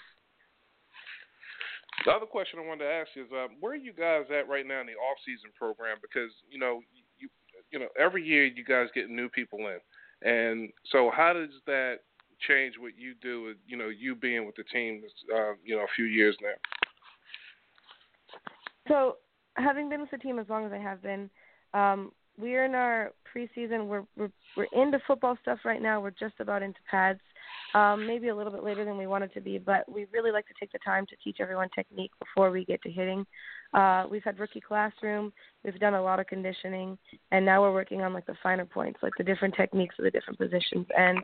[2.05, 4.67] The other question I wanted to ask is, uh, where are you guys at right
[4.67, 5.97] now in the off-season program?
[6.01, 6.81] Because you know,
[7.17, 7.29] you
[7.71, 9.79] you know, every year you guys get new people in.
[10.27, 11.99] And so, how does that
[12.47, 13.43] change what you do?
[13.43, 15.01] With, you know, you being with the team,
[15.35, 16.53] uh, you know, a few years now.
[18.87, 19.17] So,
[19.55, 21.29] having been with the team as long as I have been,
[21.73, 23.87] um, we're in our preseason.
[23.87, 25.99] We're we're we're into football stuff right now.
[25.99, 27.19] We're just about into pads
[27.73, 30.47] um, maybe a little bit later than we wanted to be, but we really like
[30.47, 33.25] to take the time to teach everyone technique before we get to hitting.
[33.73, 35.33] Uh, we've had rookie classroom,
[35.63, 36.97] we've done a lot of conditioning,
[37.31, 40.11] and now we're working on like the finer points, like the different techniques of the
[40.11, 40.85] different positions.
[40.95, 41.17] And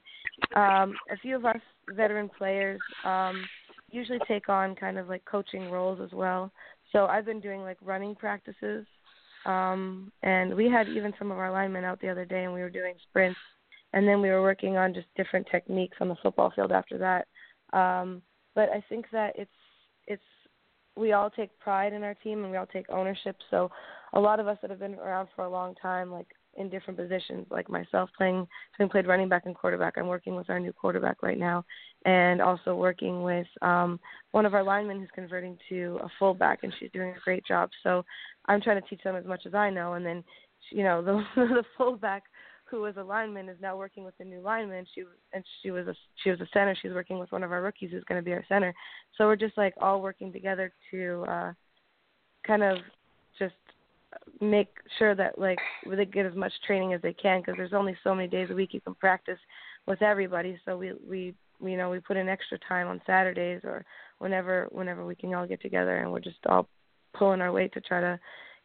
[0.55, 1.59] um, a few of us
[1.91, 3.45] veteran players um,
[3.91, 6.51] usually take on kind of like coaching roles as well.
[6.91, 8.88] So I've been doing like running practices,
[9.45, 12.62] um, and we had even some of our linemen out the other day, and we
[12.62, 13.39] were doing sprints
[13.93, 17.28] and then we were working on just different techniques on the football field after that.
[17.78, 18.21] Um,
[18.56, 19.52] but I think that it's
[20.08, 20.21] it's
[20.95, 23.36] we all take pride in our team and we all take ownership.
[23.49, 23.69] So
[24.13, 26.99] a lot of us that have been around for a long time, like in different
[26.99, 28.45] positions, like myself playing
[28.78, 29.97] having played running back and quarterback.
[29.97, 31.63] I'm working with our new quarterback right now
[32.06, 33.99] and also working with um
[34.32, 37.69] one of our linemen who's converting to a fullback and she's doing a great job.
[37.84, 38.04] So
[38.45, 40.23] I'm trying to teach them as much as I know and then
[40.71, 41.02] you know
[41.36, 42.23] the the fullback
[42.69, 44.86] who was a lineman, is now working with a new lineman.
[44.93, 45.03] She
[45.34, 46.75] and she was a she was a center.
[46.82, 48.73] She's working with one of our rookies who's going to be our center.
[49.17, 51.53] So we're just like all working together to uh,
[52.45, 52.77] kind of
[53.38, 53.55] just
[54.41, 57.95] make sure that like they get as much training as they can because there's only
[58.03, 59.39] so many days a week you can practice
[59.86, 60.60] with everybody.
[60.65, 63.86] So we we you know we put in extra time on Saturdays or
[64.19, 66.67] whenever whenever we can all get together and we're just all
[67.17, 68.19] pulling our weight to try to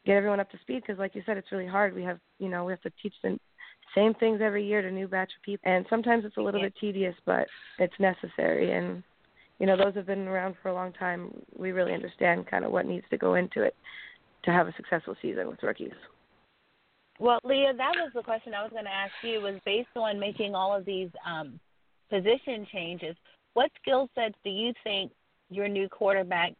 [0.05, 2.49] get everyone up to speed because like you said it's really hard we have you
[2.49, 3.38] know we have to teach them
[3.95, 5.71] same things every year to a new batch of people.
[5.71, 7.47] And sometimes it's a little bit tedious, but
[7.79, 8.73] it's necessary.
[8.73, 9.03] And
[9.59, 11.33] you know, those have been around for a long time.
[11.57, 13.75] We really understand kind of what needs to go into it
[14.45, 15.93] to have a successful season with rookies.
[17.21, 19.41] Well, Lea, that was the question I was going to ask you.
[19.41, 21.61] Was based on making all of these um,
[22.11, 23.17] position changes.
[23.55, 25.13] What skill sets do you think
[25.49, 26.55] your new quarterback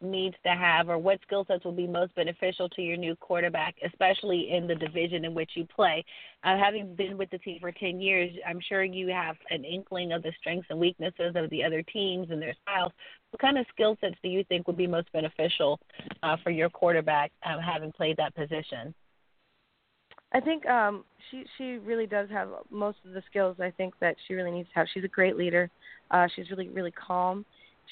[0.00, 3.74] needs to have, or what skill sets will be most beneficial to your new quarterback,
[3.84, 6.04] especially in the division in which you play?
[6.44, 10.12] Uh, having been with the team for 10 years, I'm sure you have an inkling
[10.12, 12.92] of the strengths and weaknesses of the other teams and their styles.
[13.30, 15.80] What kind of skill sets do you think would be most beneficial
[16.22, 18.94] uh, for your quarterback, um, having played that position?
[20.32, 23.56] I think um, she she really does have most of the skills.
[23.60, 24.86] I think that she really needs to have.
[24.92, 25.70] She's a great leader.
[26.10, 27.46] Uh, she's really really calm.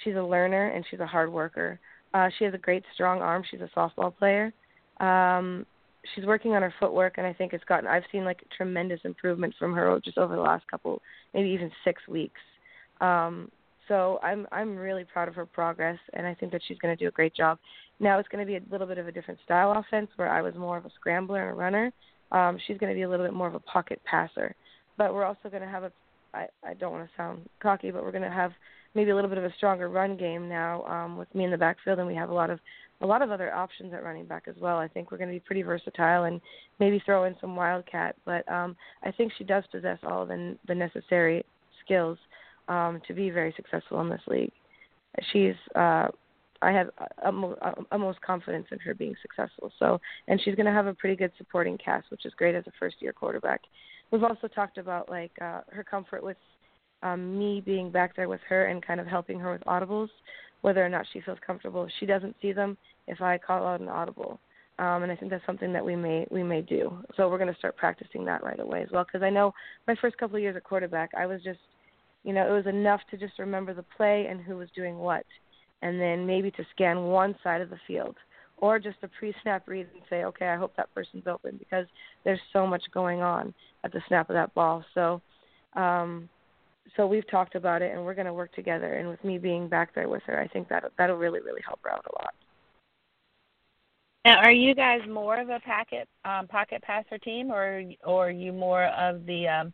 [0.05, 1.81] She's a learner and she's a hard worker.
[2.15, 3.43] Uh, she has a great strong arm.
[3.51, 4.53] She's a softball player.
[5.01, 5.67] Um,
[6.15, 7.87] she's working on her footwork, and I think it's gotten.
[7.87, 11.03] I've seen like tremendous improvement from her just over the last couple,
[11.35, 12.41] maybe even six weeks.
[13.01, 13.51] Um,
[13.89, 17.03] so I'm I'm really proud of her progress, and I think that she's going to
[17.03, 17.59] do a great job.
[18.01, 20.43] Now it's going to be a little bit of a different style offense, where I
[20.43, 21.93] was more of a scrambler and a runner.
[22.33, 24.55] Um, she's going to be a little bit more of a pocket passer,
[24.99, 25.93] but we're also going to have a.
[26.35, 28.53] I I don't want to sound cocky, but we're going to have
[28.97, 31.59] maybe a little bit of a stronger run game now um, with me in the
[31.59, 32.59] backfield, and we have a lot of
[33.03, 34.79] a lot of other options at running back as well.
[34.79, 36.41] I think we're going to be pretty versatile and
[36.81, 38.17] maybe throw in some wildcat.
[38.25, 41.45] But um, I think she does possess all the the necessary
[41.85, 42.19] skills
[42.69, 44.53] um, to be very successful in this league.
[45.33, 46.09] She's uh,
[46.63, 46.89] I have
[47.93, 49.71] utmost confidence in her being successful.
[49.79, 52.65] So, and she's going to have a pretty good supporting cast, which is great as
[52.67, 53.61] a first year quarterback.
[54.11, 56.39] We've also talked about like uh, her comfort with
[57.03, 60.09] um, me being back there with her and kind of helping her with audibles,
[60.63, 61.89] whether or not she feels comfortable.
[62.01, 64.41] She doesn't see them if I call out an audible,
[64.79, 66.97] um, and I think that's something that we may we may do.
[67.17, 69.05] So we're going to start practicing that right away as well.
[69.05, 69.55] Because I know
[69.87, 71.61] my first couple of years at quarterback, I was just,
[72.25, 75.25] you know, it was enough to just remember the play and who was doing what,
[75.83, 78.17] and then maybe to scan one side of the field.
[78.59, 81.85] Or just a pre-snap read and say, okay, I hope that person's open because
[82.25, 83.53] there's so much going on
[83.85, 84.83] at the snap of that ball.
[84.95, 85.21] So,
[85.75, 86.31] um,
[86.97, 89.69] so we've talked about it and we're going to work together and with me being
[89.69, 92.35] back there with her i think that that'll really really help her out a lot.
[94.25, 98.31] Now are you guys more of a packet um pocket passer team or or are
[98.31, 99.73] you more of the um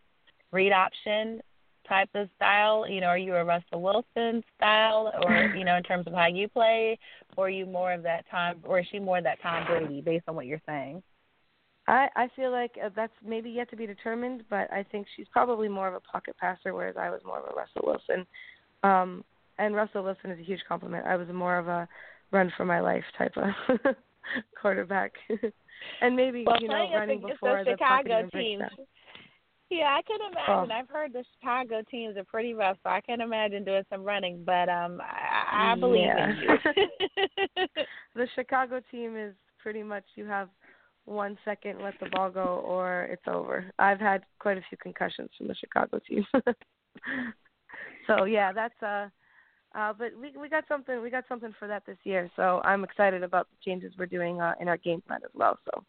[0.51, 1.41] read option
[1.89, 2.89] type of style?
[2.89, 6.27] You know are you a russell wilson style or you know in terms of how
[6.27, 6.99] you play
[7.37, 10.01] or are you more of that time or is she more of that tom brady
[10.01, 11.03] based on what you're saying
[11.93, 15.27] I I feel like uh, that's maybe yet to be determined, but I think she's
[15.31, 18.27] probably more of a pocket passer, whereas I was more of a Russell Wilson.
[18.83, 19.25] Um,
[19.59, 21.07] and Russell Wilson is a huge compliment.
[21.07, 21.87] I was more of a
[22.31, 23.79] run for my life type of
[24.61, 25.13] quarterback,
[26.01, 28.63] and maybe well, you know running before the, Chicago teams.
[29.69, 30.71] Yeah, I can imagine.
[30.71, 30.75] Oh.
[30.75, 34.43] I've heard the Chicago teams are pretty rough, so I can imagine doing some running.
[34.45, 36.31] But um, I, I believe yeah.
[36.31, 37.67] in you.
[38.15, 40.49] the Chicago team is pretty much you have
[41.05, 43.71] one second, let the ball go, or it's over.
[43.79, 46.25] I've had quite a few concussions from the Chicago team.
[48.07, 49.09] so yeah, that's uh
[49.75, 52.31] uh but we we got something we got something for that this year.
[52.37, 55.59] So I'm excited about the changes we're doing uh in our game plan as well.
[55.65, 55.85] So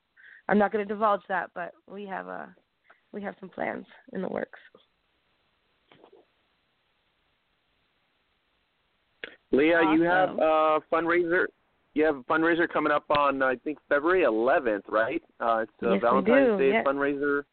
[0.49, 2.47] I'm not going to divulge that, but we have uh
[3.11, 4.59] we have some plans in the works.
[9.51, 10.01] Lea, awesome.
[10.01, 11.45] you have a fundraiser
[11.93, 15.21] you have a fundraiser coming up on I think February 11th, right?
[15.39, 16.83] Uh, it's a yes, Valentine's Day yeah.
[16.83, 17.43] fundraiser.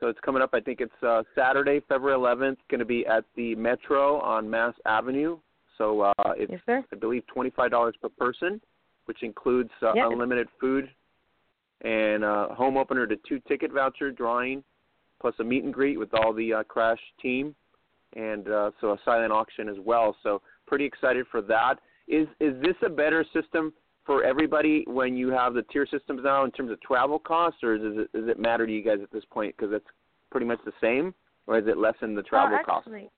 [0.00, 0.50] So it's coming up.
[0.52, 2.58] I think it's uh, Saturday, February 11th.
[2.70, 5.38] Going to be at the Metro on Mass Avenue.
[5.76, 6.84] So uh, it's yes.
[6.92, 8.60] I believe $25 per person,
[9.06, 10.06] which includes uh, yep.
[10.10, 10.88] unlimited food
[11.82, 14.62] and uh, home opener to two ticket voucher drawing,
[15.20, 17.54] plus a meet and greet with all the uh, Crash team,
[18.16, 20.16] and uh, so a silent auction as well.
[20.22, 21.76] So pretty excited for that.
[22.08, 23.72] Is is this a better system
[24.06, 27.76] for everybody when you have the tier systems now in terms of travel costs, or
[27.76, 29.86] does it does it matter to you guys at this point because it's
[30.30, 31.14] pretty much the same,
[31.46, 32.88] or is it lessen the travel costs?
[32.88, 33.10] Actually,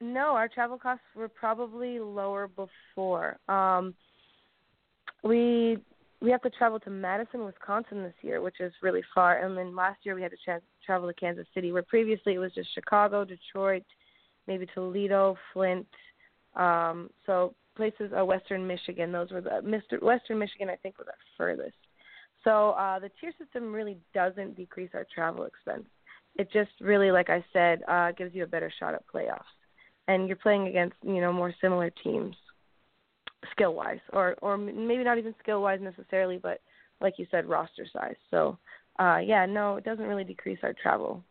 [0.00, 3.38] no, our travel costs were probably lower before.
[3.48, 3.94] Um,
[5.22, 5.78] we
[6.20, 9.44] we have to travel to Madison, Wisconsin this year, which is really far.
[9.44, 12.38] And then last year we had to tra- travel to Kansas City, where previously it
[12.38, 13.84] was just Chicago, Detroit,
[14.46, 15.86] maybe Toledo, Flint.
[16.54, 19.12] Um, so places, uh, Western Michigan.
[19.12, 20.02] Those were the Mr.
[20.02, 20.68] Western Michigan.
[20.68, 21.76] I think was our furthest.
[22.44, 25.84] So uh, the tier system really doesn't decrease our travel expense.
[26.36, 29.42] It just really, like I said, uh, gives you a better shot at playoffs,
[30.08, 32.34] and you're playing against you know more similar teams,
[33.52, 36.60] skill wise, or or maybe not even skill wise necessarily, but
[37.00, 38.16] like you said, roster size.
[38.30, 38.58] So
[38.98, 41.22] uh, yeah, no, it doesn't really decrease our travel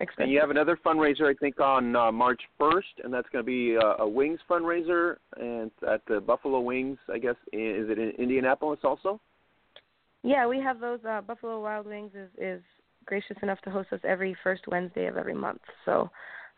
[0.00, 0.24] Expensive.
[0.24, 3.46] And you have another fundraiser, I think, on uh, March 1st, and that's going to
[3.46, 7.34] be uh, a Wings fundraiser, and at the Buffalo Wings, I guess.
[7.52, 9.20] Is it in Indianapolis also?
[10.22, 11.00] Yeah, we have those.
[11.08, 12.62] Uh, Buffalo Wild Wings is is
[13.06, 15.62] gracious enough to host us every first Wednesday of every month.
[15.84, 16.10] So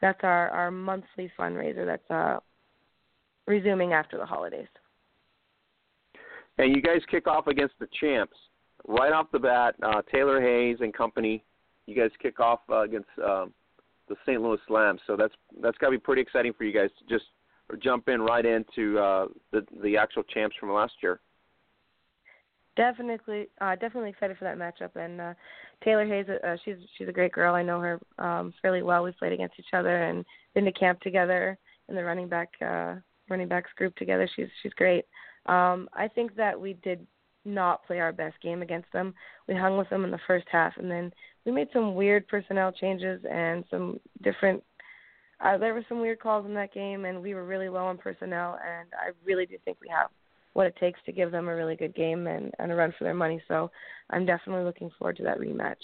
[0.02, 1.86] that's our our monthly fundraiser.
[1.86, 2.40] That's uh,
[3.46, 4.68] resuming after the holidays.
[6.58, 8.36] And you guys kick off against the champs
[8.86, 9.76] right off the bat.
[9.82, 11.42] Uh, Taylor Hayes and company
[11.90, 13.52] you guys kick off uh, against um,
[14.08, 14.40] the St.
[14.40, 14.98] Louis Slam.
[15.06, 17.26] So that's that's got to be pretty exciting for you guys to just
[17.82, 21.20] jump in right into uh, the the actual champs from last year.
[22.76, 24.96] Definitely, uh, definitely excited for that matchup.
[24.96, 25.34] And uh,
[25.84, 27.54] Taylor Hayes, uh, she's she's a great girl.
[27.54, 29.02] I know her um, fairly well.
[29.02, 30.24] We've played against each other and
[30.54, 32.94] been to camp together in the running back uh,
[33.28, 34.28] running backs group together.
[34.34, 35.04] She's she's great.
[35.46, 37.06] Um, I think that we did
[37.44, 39.14] not play our best game against them.
[39.48, 41.12] We hung with them in the first half, and then
[41.44, 44.62] we made some weird personnel changes and some different.
[45.40, 47.96] Uh, there were some weird calls in that game, and we were really low on
[47.96, 48.58] personnel.
[48.62, 50.10] And I really do think we have
[50.52, 53.04] what it takes to give them a really good game and, and a run for
[53.04, 53.40] their money.
[53.48, 53.70] So
[54.10, 55.76] I'm definitely looking forward to that rematch.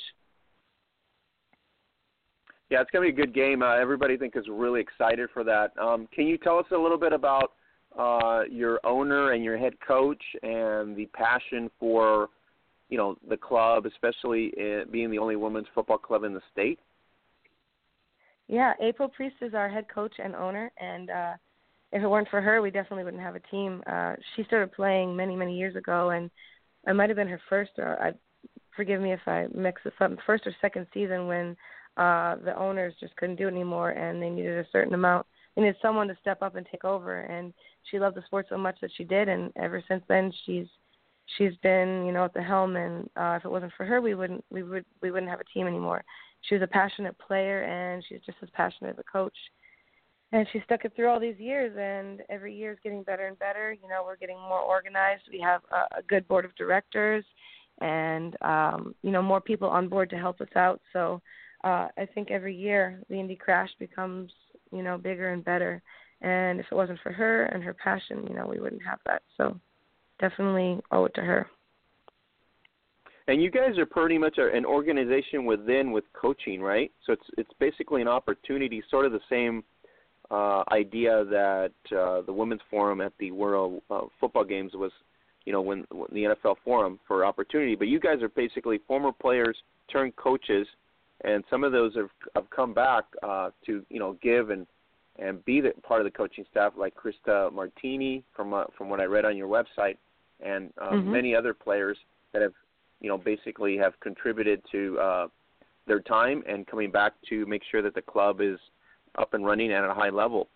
[2.69, 3.63] Yeah, it's going to be a good game.
[3.63, 5.71] Uh, everybody I think is really excited for that.
[5.81, 7.53] Um, can you tell us a little bit about
[7.97, 12.29] uh, your owner and your head coach and the passion for,
[12.89, 16.79] you know, the club, especially in, being the only women's football club in the state?
[18.49, 21.33] Yeah, April Priest is our head coach and owner, and uh,
[21.93, 23.83] if it weren't for her, we definitely wouldn't have a team.
[23.87, 26.31] Uh, she started playing many, many years ago, and
[26.87, 28.13] it might have been her first, or I
[28.77, 31.57] forgive me if I mix this up, first or second season when
[31.97, 35.27] uh, the owners just couldn't do it anymore, and they needed a certain amount.
[35.55, 37.53] They needed someone to step up and take over, and
[37.91, 40.67] she loved the sport so much that she did, and ever since then, she's
[41.37, 42.77] she's been, you know, at the helm.
[42.77, 45.45] And uh, if it wasn't for her, we wouldn't we would we wouldn't have a
[45.45, 46.05] team anymore.
[46.43, 49.37] She was a passionate player, and she's just as passionate as a coach.
[50.33, 53.39] And she stuck it through all these years, and every year is getting better and
[53.39, 53.73] better.
[53.73, 55.23] You know, we're getting more organized.
[55.31, 57.25] We have a, a good board of directors,
[57.81, 60.81] and um, you know, more people on board to help us out.
[60.93, 61.23] So
[61.65, 64.31] uh, I think every year the Indy Crash becomes,
[64.73, 65.83] you know, bigger and better.
[66.23, 69.23] And if it wasn't for her and her passion, you know, we wouldn't have that.
[69.37, 69.59] So
[70.21, 71.47] definitely owe it to her.
[73.29, 76.93] And you guys are pretty much an organization within with coaching, right?
[77.05, 79.65] So it's it's basically an opportunity, sort of the same
[80.31, 84.93] uh, idea that uh, the women's forum at the World uh, Football Games was,
[85.45, 87.75] you know, when, when the NFL forum for opportunity.
[87.75, 89.57] But you guys are basically former players
[89.91, 90.67] turned coaches,
[91.23, 94.69] and some of those have have come back uh, to you know give and
[95.19, 99.01] and be the part of the coaching staff, like Krista Martini from uh, from what
[99.01, 99.97] I read on your website,
[100.45, 101.13] and um, mm-hmm.
[101.13, 101.97] many other players
[102.33, 102.53] that have
[103.01, 105.27] you know basically have contributed to uh,
[105.87, 108.59] their time and coming back to make sure that the club is
[109.19, 110.49] up and running and at a high level.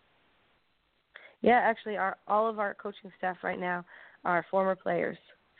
[1.42, 3.84] Yeah, actually, our all of our coaching staff right now
[4.24, 5.18] are former players.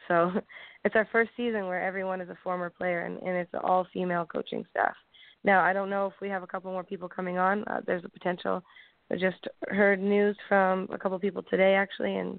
[0.09, 0.31] So
[0.85, 3.87] it's our first season where everyone is a former player, and, and it's an all
[3.93, 4.95] female coaching staff.
[5.43, 7.65] Now, I don't know if we have a couple more people coming on.
[7.65, 8.63] Uh, there's a potential
[9.11, 12.39] I just heard news from a couple of people today, actually, and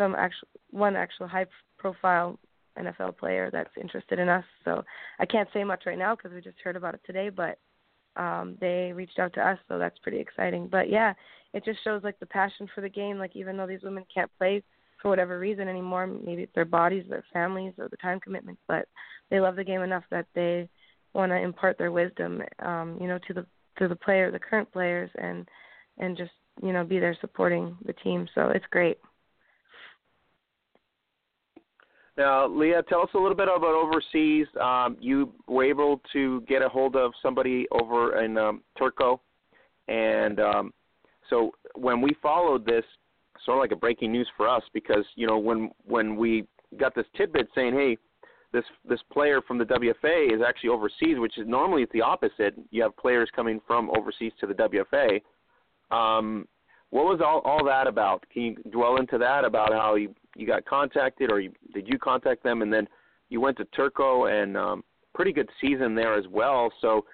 [0.00, 1.44] some actual one actual high
[1.78, 2.38] profile
[2.78, 4.44] NFL player that's interested in us.
[4.64, 4.82] So
[5.18, 7.58] I can't say much right now because we just heard about it today, but
[8.16, 10.68] um, they reached out to us, so that's pretty exciting.
[10.68, 11.12] But yeah,
[11.52, 13.18] it just shows like the passion for the game.
[13.18, 14.62] Like even though these women can't play
[15.02, 18.88] for whatever reason anymore, maybe it's their bodies, their families, or the time commitments, but
[19.30, 20.68] they love the game enough that they
[21.12, 23.46] want to impart their wisdom, um, you know, to the
[23.78, 25.46] to the player, the current players, and
[25.98, 26.32] and just
[26.62, 28.26] you know be there supporting the team.
[28.34, 28.98] So it's great.
[32.16, 34.46] Now, Lea, tell us a little bit about overseas.
[34.60, 39.18] Um, you were able to get a hold of somebody over in um, Turku,
[39.88, 40.74] and um,
[41.28, 42.84] so when we followed this,
[43.44, 46.46] sort of like a breaking news for us, because you know when when we
[46.78, 47.96] got this tidbit saying, hey,
[48.52, 52.54] this this player from the WFA is actually overseas, which is normally it's the opposite.
[52.70, 55.20] You have players coming from overseas to the WFA.
[55.94, 56.46] Um,
[56.90, 58.24] what was all all that about?
[58.32, 61.98] Can you dwell into that about how you you got contacted, or you, did you
[61.98, 62.86] contact them, and then
[63.28, 66.72] you went to Turku and um, pretty good season there as well.
[66.80, 67.04] So,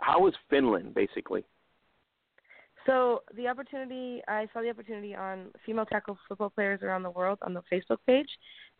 [0.00, 1.44] how was Finland basically?
[2.86, 7.38] So the opportunity, I saw the opportunity on female tackle football players around the world
[7.42, 8.28] on the Facebook page,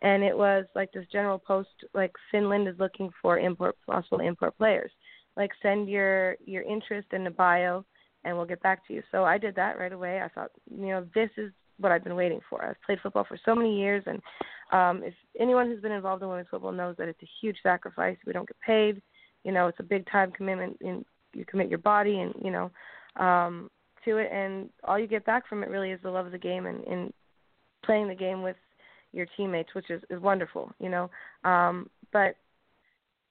[0.03, 4.57] and it was like this general post like Finland is looking for import possible import
[4.59, 4.91] players.
[5.37, 7.85] Like send your your interest in the bio
[8.25, 9.03] and we'll get back to you.
[9.11, 10.21] So I did that right away.
[10.21, 12.65] I thought, you know, this is what I've been waiting for.
[12.65, 14.21] I've played football for so many years, and
[14.73, 18.17] um, if anyone who's been involved in women's football knows that it's a huge sacrifice.
[18.27, 19.03] We don't get paid.
[19.45, 20.79] You know, it's a big time commitment.
[20.81, 21.05] In
[21.35, 22.71] you commit your body and you know
[23.17, 23.71] um,
[24.05, 26.39] to it, and all you get back from it really is the love of the
[26.39, 27.13] game and, and
[27.85, 28.57] playing the game with
[29.13, 30.73] your teammates, which is, is wonderful.
[30.79, 31.11] You know,
[31.45, 32.37] um, but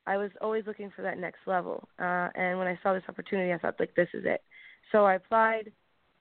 [0.05, 3.53] I was always looking for that next level, uh, and when I saw this opportunity,
[3.53, 4.41] I thought like this is it.
[4.91, 5.71] So I applied.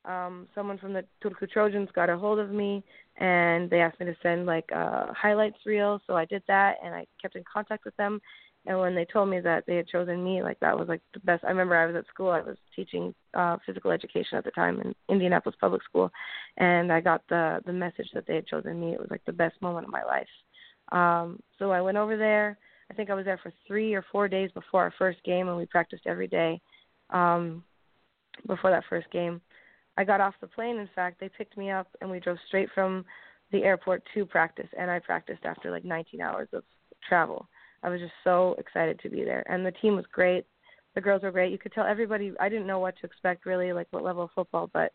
[0.04, 2.82] Um, someone from the Turku Trojans got a hold of me,
[3.16, 6.00] and they asked me to send like a highlights reel.
[6.06, 8.20] So I did that, and I kept in contact with them.
[8.66, 11.20] And when they told me that they had chosen me, like that was like the
[11.20, 11.44] best.
[11.44, 12.30] I remember I was at school.
[12.30, 16.10] I was teaching uh, physical education at the time in Indianapolis Public School,
[16.58, 18.92] and I got the the message that they had chosen me.
[18.92, 20.28] It was like the best moment of my life.
[20.92, 22.58] Um, so I went over there.
[22.90, 25.56] I think I was there for three or four days before our first game, and
[25.56, 26.60] we practiced every day.
[27.10, 27.64] Um,
[28.46, 29.40] before that first game.
[29.96, 30.78] I got off the plane.
[30.78, 33.04] In fact, they picked me up and we drove straight from
[33.52, 34.68] the airport to practice.
[34.78, 36.62] And I practiced after like 19 hours of
[37.08, 37.48] travel.
[37.82, 39.44] I was just so excited to be there.
[39.50, 40.44] And the team was great.
[40.94, 41.52] The girls were great.
[41.52, 42.32] You could tell everybody.
[42.40, 44.92] I didn't know what to expect really, like what level of football, but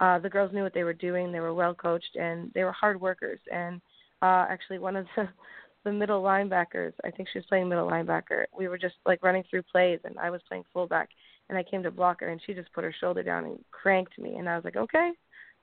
[0.00, 1.32] uh, the girls knew what they were doing.
[1.32, 3.38] They were well coached and they were hard workers.
[3.52, 3.80] And
[4.22, 5.28] uh, actually, one of the
[5.84, 8.44] the middle linebackers, I think she was playing middle linebacker.
[8.56, 11.08] We were just like running through plays, and I was playing fullback
[11.48, 14.18] and I came to block her, and she just put her shoulder down and cranked
[14.18, 15.12] me, and I was like, okay,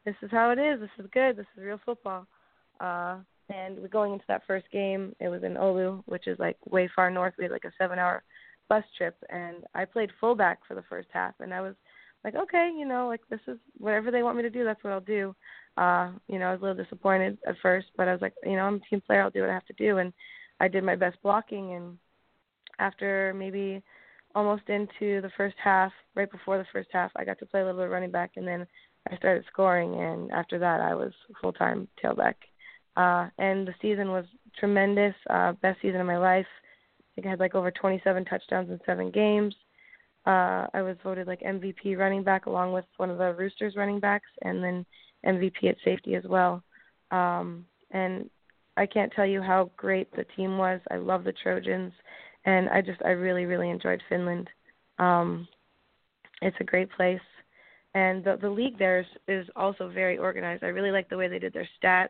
[0.06, 0.80] this is how it is.
[0.80, 1.38] This is good.
[1.38, 2.28] This is real football.
[2.80, 3.18] Uh,
[3.50, 5.16] and we're going into that first game.
[5.20, 7.34] It was in Oulu, which is like way far north.
[7.38, 8.24] We had like a seven-hour
[8.70, 11.76] bus trip, and I played fullback for the first half, and I was
[12.24, 14.94] like, okay, you know, like this is whatever they want me to do, that's what
[14.94, 15.36] I'll do.
[15.78, 18.56] Uh, you know, I was a little disappointed at first, but I was like, you
[18.56, 20.14] know, I'm a team player, I'll do what I have to do, and
[20.60, 21.74] I did my best blocking.
[21.74, 21.98] And
[22.80, 23.84] after maybe
[24.36, 27.66] almost into the first half, right before the first half, I got to play a
[27.66, 28.66] little bit of running back, and then
[29.12, 31.12] I started scoring, and after that, I was
[31.42, 32.36] full time tailback.
[32.96, 34.26] Uh, and the season was
[34.58, 36.46] tremendous, uh, best season of my life.
[37.00, 39.56] I think I had like over 27 touchdowns in seven games.
[40.26, 44.00] Uh, I was voted like MVP running back along with one of the Roosters running
[44.00, 44.86] backs, and then
[45.26, 46.64] MVP at safety as well.
[47.12, 48.30] Um, and
[48.78, 50.80] I can't tell you how great the team was.
[50.90, 51.94] I love the Trojans,
[52.46, 54.50] and I just I really really enjoyed Finland.
[55.00, 55.48] Um,
[56.42, 57.20] it's a great place
[57.96, 60.64] and the the league there is, is also very organized.
[60.64, 62.10] I really like the way they did their stats.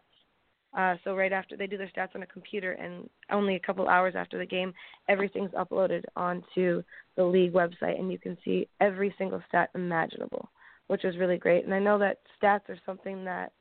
[0.78, 3.88] Uh, so right after they do their stats on a computer, and only a couple
[3.88, 4.74] hours after the game,
[5.08, 6.82] everything's uploaded onto
[7.16, 10.50] the league website, and you can see every single stat imaginable,
[10.88, 11.64] which is really great.
[11.64, 13.52] And I know that stats are something that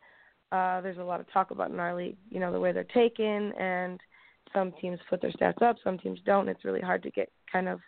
[0.53, 2.17] uh, there's a lot of talk about in our league.
[2.31, 4.01] You know the way they're taken, and
[4.53, 6.49] some teams put their stats up, some teams don't.
[6.49, 7.81] It's really hard to get kind of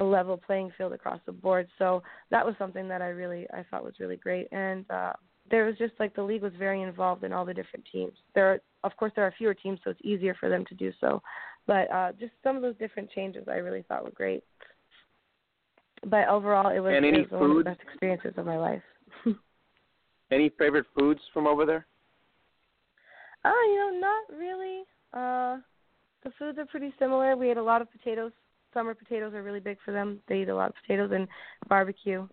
[0.00, 1.68] a level playing field across the board.
[1.78, 4.48] So that was something that I really I thought was really great.
[4.52, 5.12] And uh,
[5.50, 8.12] there was just like the league was very involved in all the different teams.
[8.34, 10.92] There, are, of course, there are fewer teams, so it's easier for them to do
[11.00, 11.22] so.
[11.66, 14.44] But uh, just some of those different changes I really thought were great.
[16.04, 18.82] But overall, it was, it was one of the best experiences of my life.
[20.30, 21.86] any favorite foods from over there?
[23.44, 24.82] Uh, you know, not really.
[25.12, 25.58] Uh,
[26.26, 27.36] the foods are pretty similar.
[27.36, 28.32] We ate a lot of potatoes
[28.74, 30.20] summer potatoes are really big for them.
[30.28, 31.26] They eat a lot of potatoes and
[31.68, 32.28] barbecue.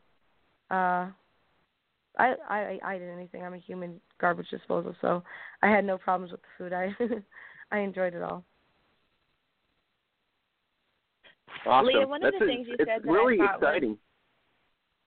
[0.69, 1.07] Uh
[2.19, 3.43] I I I did anything.
[3.43, 5.23] I'm a human garbage disposal, so
[5.61, 6.73] I had no problems with the food.
[6.73, 6.93] I
[7.75, 8.43] I enjoyed it all.
[11.65, 11.87] Awesome.
[11.87, 13.89] Lea, one That's of the a, things you said that really I thought exciting.
[13.91, 13.97] Was,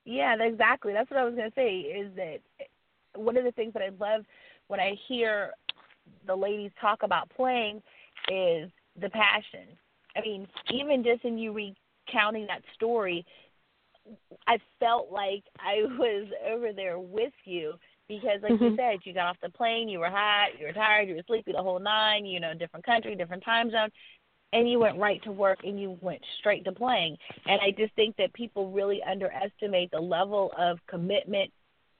[0.05, 0.93] yeah, exactly.
[0.93, 1.79] That's what I was going to say.
[1.81, 2.39] Is that
[3.15, 4.25] one of the things that I love
[4.69, 5.51] when I hear
[6.25, 7.81] the ladies talk about playing
[8.29, 9.77] is the passion
[10.17, 13.25] I mean, even just in you recounting that story,
[14.47, 17.73] I felt like I was over there with you
[18.07, 18.63] because, like mm-hmm.
[18.63, 21.23] you said, you got off the plane, you were hot, you were tired, you were
[21.27, 22.25] sleepy the whole nine.
[22.25, 23.89] You know, different country, different time zone,
[24.53, 27.17] and you went right to work and you went straight to playing.
[27.45, 31.51] And I just think that people really underestimate the level of commitment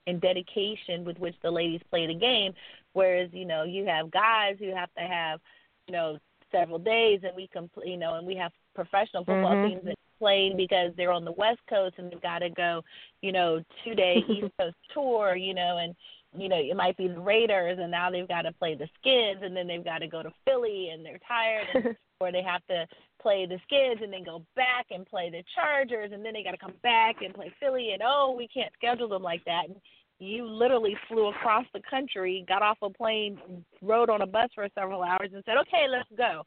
[0.06, 2.54] and dedication with which the ladies play the game.
[2.94, 5.40] Whereas, you know, you have guys who have to have,
[5.86, 6.18] you know,
[6.50, 9.68] several days, and we complete, you know, and we have professional football mm-hmm.
[9.68, 12.82] teams that play because they're on the West Coast and they've got to go,
[13.22, 15.94] you know, two day East Coast tour, you know, and
[16.36, 19.40] you know, it might be the Raiders, and now they've got to play the Skids,
[19.42, 22.64] and then they've got to go to Philly, and they're tired, and, or they have
[22.66, 22.86] to
[23.20, 26.50] play the Skids, and then go back and play the Chargers, and then they got
[26.50, 29.64] to come back and play Philly, and oh, we can't schedule them like that.
[29.68, 29.76] And
[30.18, 33.38] you literally flew across the country, got off a plane,
[33.82, 36.44] rode on a bus for several hours, and said, "Okay, let's go."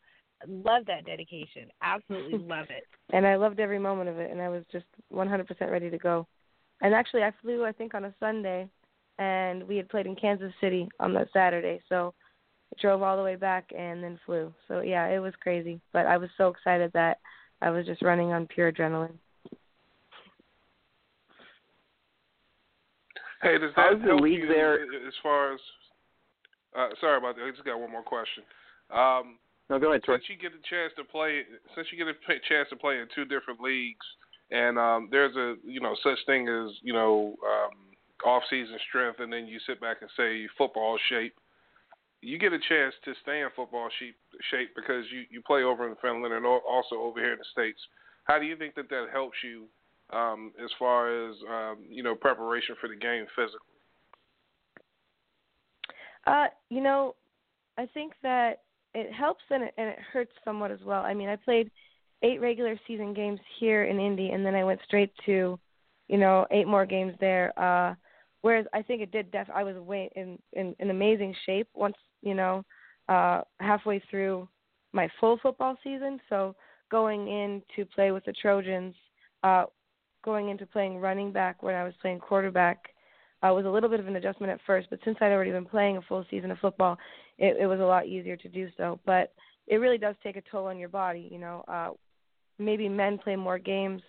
[0.48, 1.70] Love that dedication.
[1.82, 2.86] Absolutely love it.
[3.14, 6.28] and I loved every moment of it, and I was just 100% ready to go.
[6.82, 8.68] And actually, I flew I think on a Sunday,
[9.20, 12.14] and we had played in Kansas City on that Saturday, so
[12.74, 14.54] I drove all the way back and then flew.
[14.68, 17.20] So yeah, it was crazy, but I was so excited that
[17.62, 19.18] I was just running on pure adrenaline.
[23.42, 24.84] Hey, does that How's the help league you there?
[24.84, 25.60] as far as?
[26.78, 27.44] Uh, sorry about that.
[27.44, 28.44] I just got one more question.
[28.94, 29.40] Um,
[29.70, 30.16] no, go ahead, Troy.
[30.16, 31.42] Since you get a chance to play,
[31.76, 32.16] since you get a
[32.48, 34.06] chance to play in two different leagues,
[34.52, 39.32] and um, there's a you know such thing as you know um, off-season strength, and
[39.32, 41.34] then you sit back and say football shape.
[42.22, 44.16] You get a chance to stay in football shape,
[44.52, 47.80] shape because you you play over in Finland and also over here in the states.
[48.26, 49.66] How do you think that that helps you
[50.14, 53.60] um, as far as um, you know preparation for the game physically?
[56.28, 57.16] Uh, you know,
[57.78, 58.62] I think that
[58.94, 61.02] it helps and it, and it hurts somewhat as well.
[61.02, 61.72] I mean, I played
[62.24, 65.60] eight regular season games here in Indy, and then I went straight to,
[66.08, 67.58] you know, eight more games there.
[67.60, 67.96] Uh,
[68.42, 69.32] whereas I think it did.
[69.32, 72.64] Def- I was way in, in in amazing shape once, you know,
[73.10, 74.48] uh, halfway through
[74.94, 76.20] my full football season.
[76.30, 76.56] So
[76.92, 78.94] going in to play with the Trojans
[79.44, 79.64] uh,
[80.24, 82.90] going into playing running back when I was playing quarterback
[83.44, 85.66] uh, was a little bit of an adjustment at first, but since I'd already been
[85.66, 86.98] playing a full season of football,
[87.40, 89.00] it, it was a lot easier to do so.
[89.06, 89.34] But
[89.68, 91.28] it really does take a toll on your body.
[91.32, 91.90] You know, uh,
[92.60, 94.02] maybe men play more games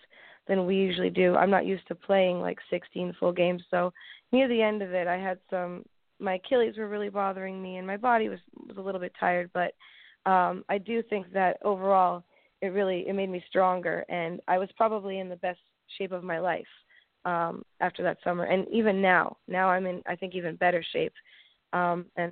[0.47, 1.35] than we usually do.
[1.35, 3.91] I'm not used to playing like 16 full games, so
[4.31, 5.83] near the end of it, I had some
[6.19, 9.49] my Achilles were really bothering me, and my body was was a little bit tired.
[9.53, 9.73] But
[10.29, 12.23] um, I do think that overall,
[12.61, 15.59] it really it made me stronger, and I was probably in the best
[15.97, 16.67] shape of my life
[17.25, 21.13] um, after that summer, and even now, now I'm in I think even better shape,
[21.71, 22.31] um, and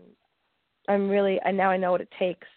[0.87, 2.47] I'm really and now I know what it takes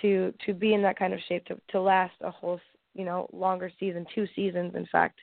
[0.00, 2.60] to to be in that kind of shape to to last a whole
[2.94, 5.18] you know longer season, two seasons in fact,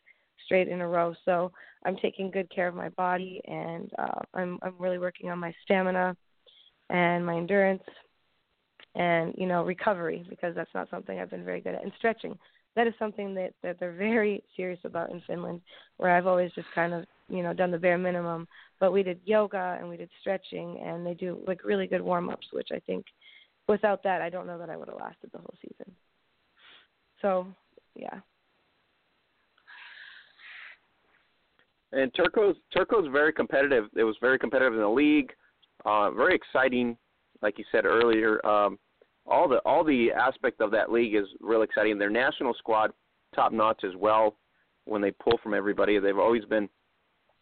[0.45, 1.15] straight in a row.
[1.25, 1.51] So
[1.85, 5.53] I'm taking good care of my body, and uh, I'm I'm really working on my
[5.63, 6.15] stamina
[6.89, 7.83] and my endurance
[8.95, 12.37] and you know recovery because that's not something I've been very good at and stretching
[12.75, 15.61] that is something that that they're very serious about in Finland
[15.97, 18.47] where I've always just kind of you know done the bare minimum.
[18.79, 22.29] But we did yoga and we did stretching and they do like really good warm
[22.29, 23.05] ups which I think
[23.67, 25.93] without that I don't know that I would have lasted the whole season.
[27.21, 27.47] So
[27.95, 28.19] yeah.
[31.91, 33.85] And Turku's Turku's very competitive.
[33.95, 35.31] It was very competitive in the league
[35.85, 36.97] uh very exciting
[37.41, 38.45] like you said earlier.
[38.45, 38.77] Um,
[39.29, 41.97] all the all the aspect of that league is really exciting.
[41.97, 42.91] Their national squad,
[43.33, 44.35] top notch as well.
[44.85, 46.67] When they pull from everybody, they've always been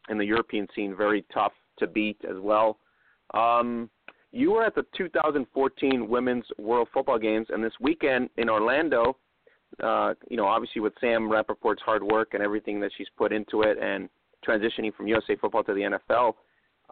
[0.09, 2.77] in the European scene very tough to beat as well.
[3.33, 3.89] Um,
[4.31, 9.17] you were at the 2014 Women's World Football Games, and this weekend in Orlando,
[9.81, 13.61] uh, you know, obviously with Sam Rapoport's hard work and everything that she's put into
[13.61, 14.09] it, and
[14.47, 16.33] transitioning from USA Football to the NFL,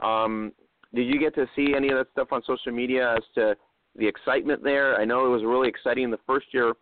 [0.01, 0.53] um,
[0.93, 3.55] did you get to see any of that stuff on social media as to
[3.95, 4.95] the excitement there?
[4.99, 6.73] I know it was really exciting the first year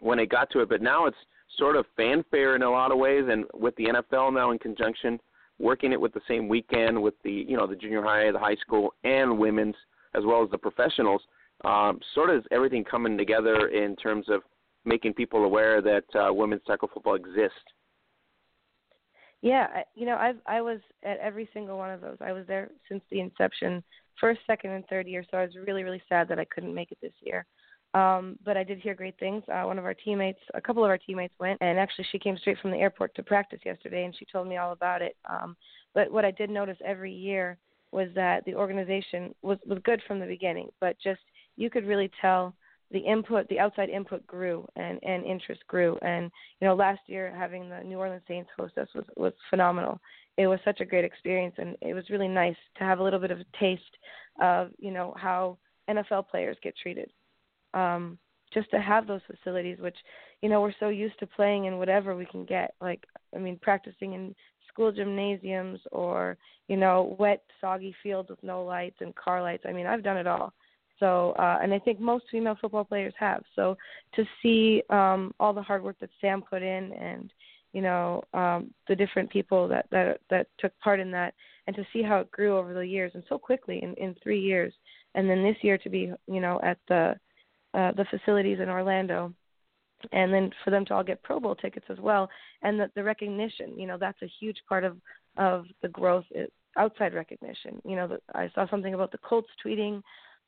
[0.00, 1.16] when it got to it, but now it's
[1.58, 5.18] sort of fanfare in a lot of ways, and with the NFL now in conjunction,
[5.58, 8.56] working it with the same weekend with the you know the junior high, the high
[8.56, 9.76] school, and women's
[10.14, 11.22] as well as the professionals.
[11.64, 14.42] Um, sort of is everything coming together in terms of
[14.84, 17.56] making people aware that uh, women's tackle football exists.
[19.42, 22.16] Yeah, you know, I've I was at every single one of those.
[22.20, 23.82] I was there since the inception,
[24.20, 25.24] first, second, and third year.
[25.30, 27.46] So I was really, really sad that I couldn't make it this year.
[27.94, 29.42] Um, but I did hear great things.
[29.48, 32.36] Uh, one of our teammates, a couple of our teammates went, and actually she came
[32.36, 35.16] straight from the airport to practice yesterday, and she told me all about it.
[35.30, 35.56] Um,
[35.94, 37.56] but what I did notice every year
[37.92, 41.20] was that the organization was was good from the beginning, but just
[41.56, 42.54] you could really tell
[42.90, 45.98] the input, the outside input grew and, and interest grew.
[46.02, 46.30] And,
[46.60, 50.00] you know, last year having the New Orleans Saints host us was, was phenomenal.
[50.36, 53.18] It was such a great experience and it was really nice to have a little
[53.18, 53.82] bit of a taste
[54.40, 55.58] of, you know, how
[55.90, 57.10] NFL players get treated.
[57.74, 58.18] Um,
[58.54, 59.96] just to have those facilities, which,
[60.40, 62.74] you know, we're so used to playing in whatever we can get.
[62.80, 64.34] Like, I mean, practicing in
[64.68, 69.64] school gymnasiums or, you know, wet, soggy fields with no lights and car lights.
[69.68, 70.54] I mean, I've done it all
[70.98, 73.42] so, uh, and I think most female football players have.
[73.54, 73.76] So,
[74.14, 77.32] to see um, all the hard work that Sam put in, and
[77.72, 81.34] you know um, the different people that that that took part in that,
[81.66, 84.40] and to see how it grew over the years and so quickly in in three
[84.40, 84.72] years,
[85.14, 87.14] and then this year to be you know at the
[87.74, 89.34] uh, the facilities in Orlando,
[90.12, 92.28] and then for them to all get Pro Bowl tickets as well,
[92.62, 94.96] and the, the recognition, you know, that's a huge part of
[95.36, 96.24] of the growth
[96.78, 97.80] outside recognition.
[97.84, 100.02] You know, I saw something about the Colts tweeting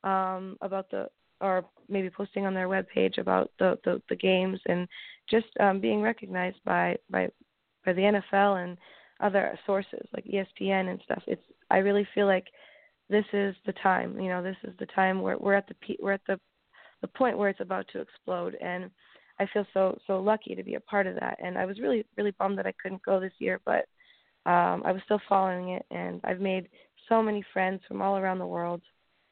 [0.05, 1.09] um, about the
[1.40, 4.88] or maybe posting on their web page about the, the, the games and
[5.30, 7.28] just um, being recognized by, by
[7.84, 8.76] by the NFL and
[9.20, 11.22] other sources like ESPN and stuff.
[11.26, 12.46] It's I really feel like
[13.09, 14.18] this is the time.
[14.20, 16.40] You know, this is the time where we're at the we're at the
[17.01, 18.90] the point where it's about to explode and
[19.40, 21.38] I feel so so lucky to be a part of that.
[21.42, 23.86] And I was really really bummed that I couldn't go this year, but
[24.46, 26.68] um, I was still following it, and I've made
[27.09, 28.82] so many friends from all around the world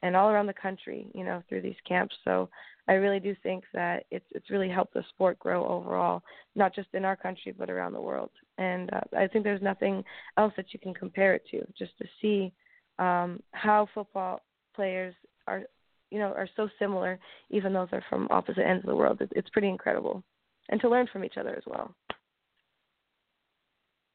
[0.02, 2.14] and all around the country, you know, through these camps.
[2.24, 2.48] So
[2.88, 6.22] I really do think that it's it's really helped the sport grow overall,
[6.54, 8.30] not just in our country but around the world.
[8.58, 10.04] And uh, I think there's nothing
[10.36, 11.66] else that you can compare it to.
[11.76, 12.52] Just to see
[12.98, 14.40] um, how football
[14.74, 15.14] players
[15.46, 15.64] are,
[16.10, 17.18] you know, are so similar,
[17.50, 19.20] even though they're from opposite ends of the world.
[19.20, 20.22] It, it's pretty incredible,
[20.68, 21.94] and to learn from each other as well.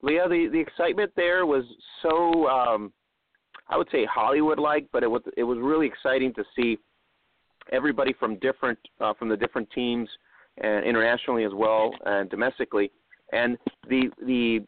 [0.04, 1.66] Lea, the the excitement there was
[2.02, 2.48] so.
[2.48, 2.94] Um
[3.72, 6.78] I would say Hollywood like, but it was it was really exciting to see
[7.72, 10.10] everybody from different uh, from the different teams
[10.58, 12.92] and internationally as well and domestically,
[13.32, 13.58] and
[13.90, 14.60] the the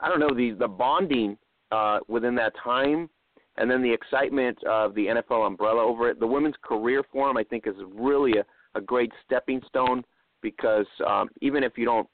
[0.00, 1.36] I don't know the the bonding
[1.70, 3.10] uh, within that time,
[3.58, 6.18] and then the excitement of the NFL umbrella over it.
[6.18, 10.02] The Women's Career Forum I think is really a, a great stepping stone
[10.40, 12.08] because um, even if you don't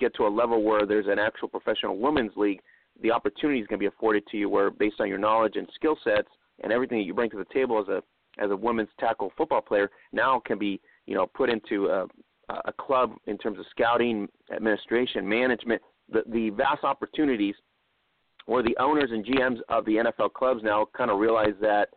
[0.00, 2.60] get to a level where there's an actual professional women's league,
[3.02, 5.68] the opportunity is going to be afforded to you where based on your knowledge and
[5.74, 6.28] skill sets
[6.62, 8.02] and everything that you bring to the table as a
[8.38, 12.06] as a women's tackle football player now can be you know put into a,
[12.66, 17.54] a club in terms of scouting, administration, management, the, the vast opportunities
[18.46, 21.88] where the owners and GMs of the NFL clubs now kind of realize that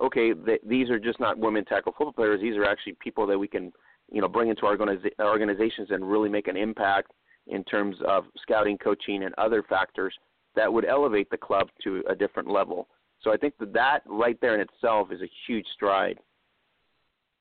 [0.00, 3.38] okay, th- these are just not women tackle football players; these are actually people that
[3.38, 3.72] we can
[4.10, 7.12] you know bring into our organiza- organizations and really make an impact
[7.46, 10.14] in terms of scouting, coaching, and other factors
[10.58, 12.88] that would elevate the club to a different level.
[13.22, 16.18] So I think that that right there in itself is a huge stride.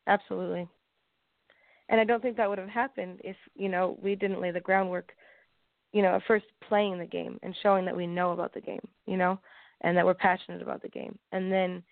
[0.05, 0.68] Absolutely.
[1.89, 4.59] And I don't think that would have happened if, you know, we didn't lay the
[4.59, 5.13] groundwork,
[5.93, 9.18] you know, first playing the game and showing that we know about the game, you
[9.18, 9.39] know,
[9.82, 11.18] and that we're passionate about the game.
[11.32, 11.84] And then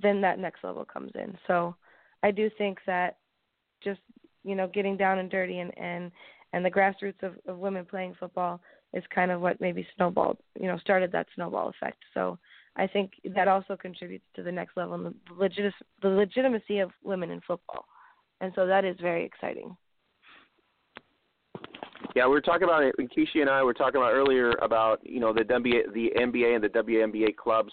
[0.00, 1.38] then that next level comes in.
[1.46, 1.76] So
[2.22, 3.18] I do think that
[3.82, 4.00] just,
[4.42, 6.10] you know, getting down and dirty and and
[6.52, 8.60] and the grassroots of, of women playing football
[8.94, 11.98] is kind of what maybe snowballed, you know, started that snowball effect.
[12.14, 12.38] So
[12.76, 16.90] I think that also contributes to the next level and the, legit- the legitimacy of
[17.02, 17.84] women in football.
[18.40, 19.76] And so that is very exciting.
[22.14, 22.94] Yeah, we were talking about it.
[22.98, 26.62] Kishi and I were talking about earlier about you know the NBA, the NBA and
[26.62, 27.72] the WNBA clubs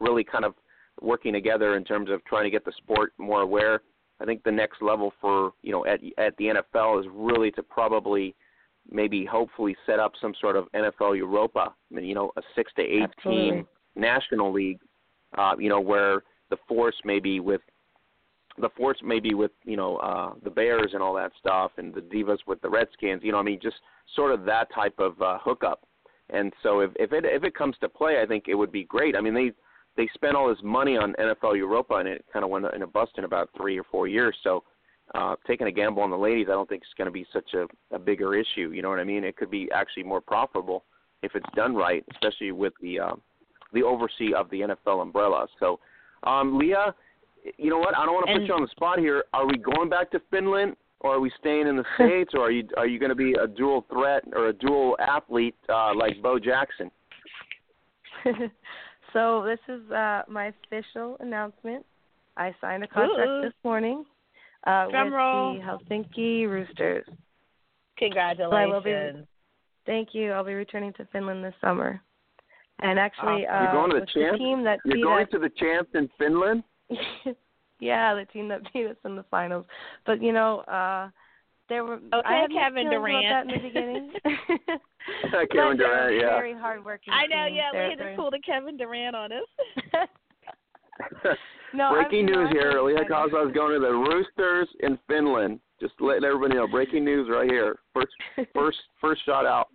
[0.00, 0.54] really kind of
[1.00, 3.82] working together in terms of trying to get the sport more aware.
[4.20, 7.62] I think the next level for you know at at the NFL is really to
[7.62, 8.34] probably
[8.90, 11.74] maybe hopefully set up some sort of NFL Europa.
[11.90, 13.50] You know, a six to eight Absolutely.
[13.50, 14.78] team national league.
[15.36, 17.62] Uh, you know, where the force maybe with
[18.58, 22.00] the force maybe with you know uh, the Bears and all that stuff, and the
[22.00, 23.22] Divas with the Redskins.
[23.24, 23.76] You know, I mean, just
[24.14, 25.86] sort of that type of uh, hookup.
[26.30, 28.84] And so if if it if it comes to play, I think it would be
[28.84, 29.16] great.
[29.16, 29.52] I mean, they
[29.96, 32.86] they spent all this money on NFL Europa, and it kind of went in a
[32.86, 34.36] bust in about three or four years.
[34.42, 34.64] So
[35.14, 37.54] uh, taking a gamble on the ladies, I don't think is going to be such
[37.54, 38.70] a, a bigger issue.
[38.74, 39.24] You know what I mean?
[39.24, 40.84] It could be actually more profitable
[41.22, 43.14] if it's done right, especially with the uh,
[43.72, 45.46] the oversee of the NFL umbrella.
[45.58, 45.80] So,
[46.24, 46.92] um, Lea,
[47.58, 47.96] you know what?
[47.96, 49.24] I don't want to put you on the spot here.
[49.32, 52.50] Are we going back to Finland, or are we staying in the states, or are
[52.50, 56.22] you are you going to be a dual threat or a dual athlete uh, like
[56.22, 56.90] Bo Jackson?
[59.12, 61.84] so this is uh, my official announcement.
[62.36, 63.42] I signed a contract Ooh.
[63.42, 64.06] this morning
[64.66, 65.54] uh, Drum with roll.
[65.54, 67.06] the Helsinki Roosters.
[67.98, 69.26] Congratulations.
[69.86, 70.32] Thank you.
[70.32, 72.00] I'll be returning to Finland this summer.
[72.80, 74.38] And actually, uh, You're going to the with champs?
[74.38, 76.62] team that You're going us, to the champs in Finland.
[77.80, 79.66] yeah, the team that beat us in the finals.
[80.06, 81.10] But you know, uh
[81.68, 83.48] there were I Okay, had Kevin feelings about Durant.
[83.48, 84.12] that in the beginning.
[85.52, 86.34] Kevin Durant, yeah.
[86.36, 87.12] Very hardworking.
[87.12, 90.08] I know, yeah, we had Lea they're- just pulled a Kevin Durant on us.
[91.74, 92.82] no, breaking I'm, news here.
[92.82, 93.12] Lea excited.
[93.12, 95.60] Kaszas going to the Roosters in Finland.
[95.80, 96.66] Just letting everybody know.
[96.66, 97.76] Breaking news right here.
[97.94, 98.12] First,
[98.54, 99.68] first, first shot out.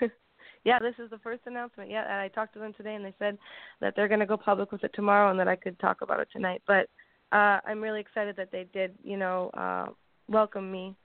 [0.64, 1.90] yeah, this is the first announcement.
[1.90, 3.38] Yeah, and I talked to them today, and they said
[3.80, 6.20] that they're going to go public with it tomorrow, and that I could talk about
[6.20, 6.62] it tonight.
[6.66, 6.88] But
[7.32, 9.86] uh, I'm really excited that they did, you know, uh,
[10.28, 10.96] welcome me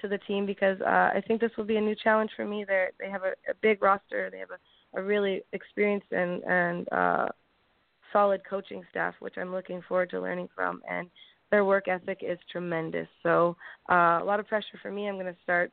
[0.00, 2.64] to the team because uh, I think this will be a new challenge for me.
[2.66, 4.28] They they have a, a big roster.
[4.30, 7.28] They have a, a really experienced and and uh,
[8.12, 10.82] solid coaching staff, which I'm looking forward to learning from.
[10.90, 11.08] And
[11.50, 13.08] their work ethic is tremendous.
[13.22, 13.56] So
[13.90, 15.08] uh, a lot of pressure for me.
[15.08, 15.72] I'm going to start,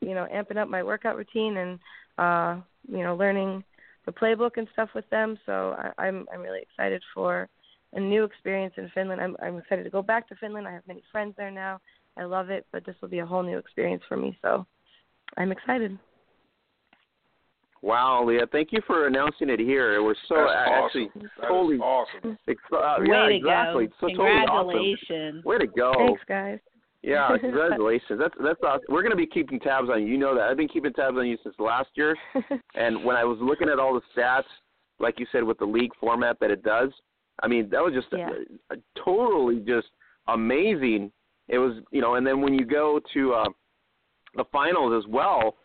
[0.00, 1.78] you know, amping up my workout routine and
[2.18, 3.64] uh, you know, learning
[4.06, 5.38] the playbook and stuff with them.
[5.46, 7.48] So I, I'm I'm really excited for
[7.92, 9.20] a new experience in Finland.
[9.20, 10.66] I'm I'm excited to go back to Finland.
[10.66, 11.80] I have many friends there now.
[12.16, 14.36] I love it, but this will be a whole new experience for me.
[14.42, 14.66] So
[15.36, 15.98] I'm excited.
[17.82, 19.94] Wow, Lea, thank you for announcing it here.
[19.96, 21.30] It was so That's actually awesome.
[21.48, 22.38] Totally awesome.
[22.48, 23.86] ex- uh, Way yeah, to exactly.
[23.88, 23.92] go.
[24.00, 24.70] So totally awesome.
[24.70, 25.44] Congratulations.
[25.44, 25.92] Way to go.
[25.98, 26.58] Thanks, guys.
[27.02, 28.20] Yeah, congratulations.
[28.20, 28.84] That's that's awesome.
[28.88, 30.08] We're going to be keeping tabs on you.
[30.12, 30.44] You know that.
[30.44, 32.16] I've been keeping tabs on you since last year.
[32.76, 34.44] And when I was looking at all the stats,
[35.00, 36.90] like you said, with the league format that it does,
[37.42, 38.30] I mean, that was just Yeah.
[38.70, 39.88] a, a totally just
[40.28, 41.10] amazing.
[41.48, 43.48] It was, you know, and then when you go to uh,
[44.36, 45.56] the finals as well,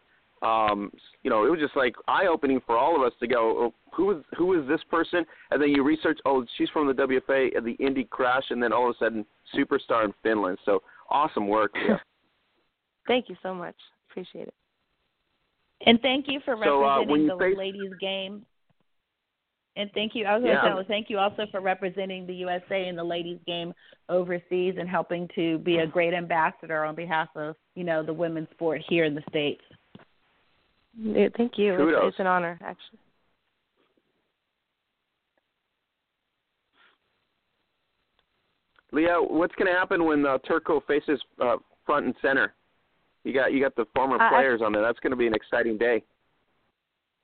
[0.42, 0.92] um,
[1.24, 3.74] you know, it was just like eye opening for all of us to go, oh,
[3.94, 5.26] who is who is this person?
[5.52, 8.72] And then you research, oh, she's from the WFA, and the Indy Crash, and then
[8.74, 9.26] all of a sudden,
[9.56, 10.58] superstar in Finland.
[10.66, 11.72] So awesome work.
[11.76, 11.96] Lea.
[13.08, 13.76] Thank you so much.
[14.10, 14.54] Appreciate it.
[15.86, 18.46] And thank you for So, uh, representing you the face- ladies game.
[19.76, 20.26] And thank you.
[20.26, 20.82] I was going to Yeah.
[20.82, 23.74] say, thank you also for representing the USA in the ladies game
[24.10, 28.50] overseas and helping to be a great ambassador on behalf of you know the women's
[28.50, 29.64] sport here in the states.
[31.04, 31.74] Thank you.
[31.74, 32.04] It's, Kudos.
[32.08, 33.00] it's an honor, actually.
[38.92, 42.54] Lea, what's going to happen when uh, Turku faces uh, front and center?
[43.24, 44.82] You got you got the former Uh, I- players on there.
[44.82, 46.04] That's going to be an exciting day.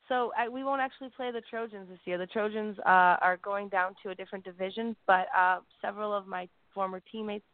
[0.09, 2.17] So I, we won't actually play the Trojans this year.
[2.17, 6.49] The Trojans uh, are going down to a different division, but uh, several of my
[6.73, 7.45] former teammates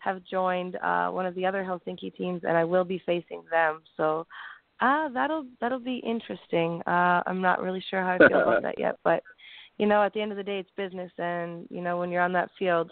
[0.00, 3.82] have joined uh, one of the other Helsinki teams, and I will be facing them.
[3.96, 4.26] So
[4.82, 6.82] uh, that'll that'll be interesting.
[6.86, 9.22] Uh, I'm not really sure how I feel about that yet, but
[9.78, 12.22] you know, at the end of the day, it's business, and you know, when you're
[12.22, 12.90] on that field,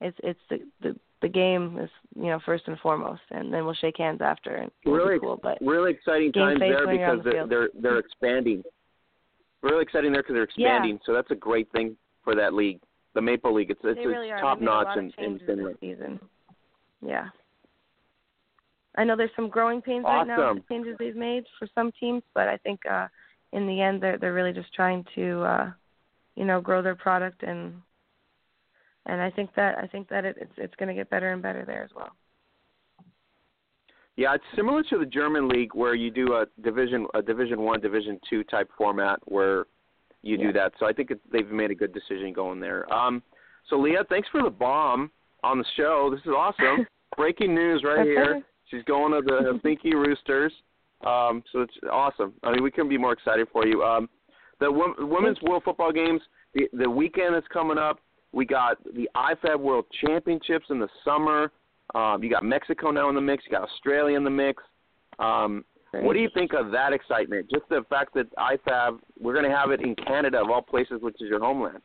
[0.00, 3.74] it's it's the the, the game is you know first and foremost, and then we'll
[3.74, 4.56] shake hands after.
[4.56, 8.62] And really cool, but really exciting times there because the they're, they're they're expanding.
[9.62, 10.98] Really exciting there because they're expanding, yeah.
[11.04, 12.80] so that's a great thing for that league,
[13.14, 13.70] the Maple League.
[13.70, 15.76] It's it's, really it's top notch in, in Finland.
[15.80, 16.20] Season.
[17.04, 17.26] Yeah.
[18.96, 20.28] I know there's some growing pains awesome.
[20.28, 23.08] right now with the changes they've made for some teams, but I think uh
[23.52, 25.70] in the end they're they're really just trying to uh
[26.34, 27.74] you know grow their product and
[29.06, 31.42] and I think that I think that it, it's it's going to get better and
[31.42, 32.10] better there as well.
[34.16, 37.80] Yeah, it's similar to the German league where you do a division a division 1
[37.80, 39.66] division 2 type format where
[40.22, 40.46] you yeah.
[40.46, 40.72] do that.
[40.80, 42.92] So I think it, they've made a good decision going there.
[42.92, 43.22] Um
[43.68, 45.10] so Lea, thanks for the bomb
[45.42, 46.08] on the show.
[46.10, 46.86] This is awesome.
[47.16, 48.42] Breaking news right here.
[48.70, 50.52] She's going to the Helsinki Roosters.
[51.06, 52.32] Um, so it's awesome.
[52.42, 53.82] I mean, we couldn't be more excited for you.
[53.82, 54.08] Um,
[54.60, 56.20] the women's World Football Games,
[56.54, 58.00] the the weekend is coming up.
[58.32, 61.52] We got the IFAF World Championships in the summer.
[61.94, 63.44] Um, you got Mexico now in the mix.
[63.46, 64.62] You got Australia in the mix.
[65.18, 67.48] Um, what do you think of that excitement?
[67.50, 71.00] Just the fact that IFAF, we're going to have it in Canada of all places,
[71.00, 71.78] which is your homeland.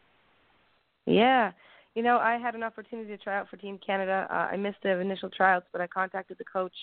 [1.05, 1.51] Yeah.
[1.95, 4.27] You know, I had an opportunity to try out for Team Canada.
[4.29, 6.75] Uh, I missed the initial tryouts, but I contacted the coach,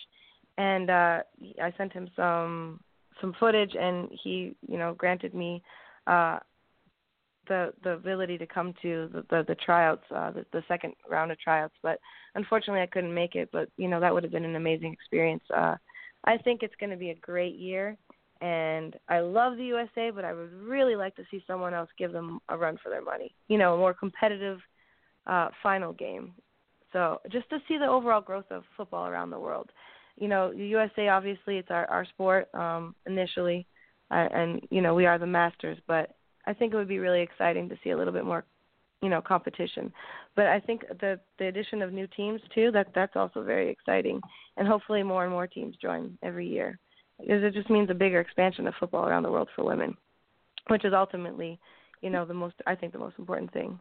[0.58, 1.20] and uh,
[1.62, 2.80] I sent him some
[3.20, 5.62] some footage, and he, you know, granted me
[6.06, 6.38] uh,
[7.48, 11.32] the the ability to come to the the, the tryouts, uh, the, the second round
[11.32, 11.74] of tryouts.
[11.82, 12.00] But
[12.34, 13.48] unfortunately, I couldn't make it.
[13.50, 15.44] But you know, that would have been an amazing experience.
[15.54, 15.76] Uh,
[16.24, 17.96] I think it's going to be a great year,
[18.42, 22.12] and I love the USA, but I would really like to see someone else give
[22.12, 23.34] them a run for their money.
[23.48, 24.58] You know, a more competitive
[25.26, 26.32] uh, final game.
[26.92, 29.70] So just to see the overall growth of football around the world.
[30.16, 33.66] You know, the USA obviously it's our our sport um, initially,
[34.10, 35.78] uh, and you know we are the masters.
[35.86, 36.16] But
[36.46, 38.44] I think it would be really exciting to see a little bit more,
[39.00, 39.92] you know, competition.
[40.34, 44.20] But I think the the addition of new teams too that that's also very exciting,
[44.56, 46.78] and hopefully more and more teams join every year,
[47.20, 49.96] because it just means a bigger expansion of football around the world for women,
[50.66, 51.60] which is ultimately,
[52.00, 53.78] you know, the most I think the most important thing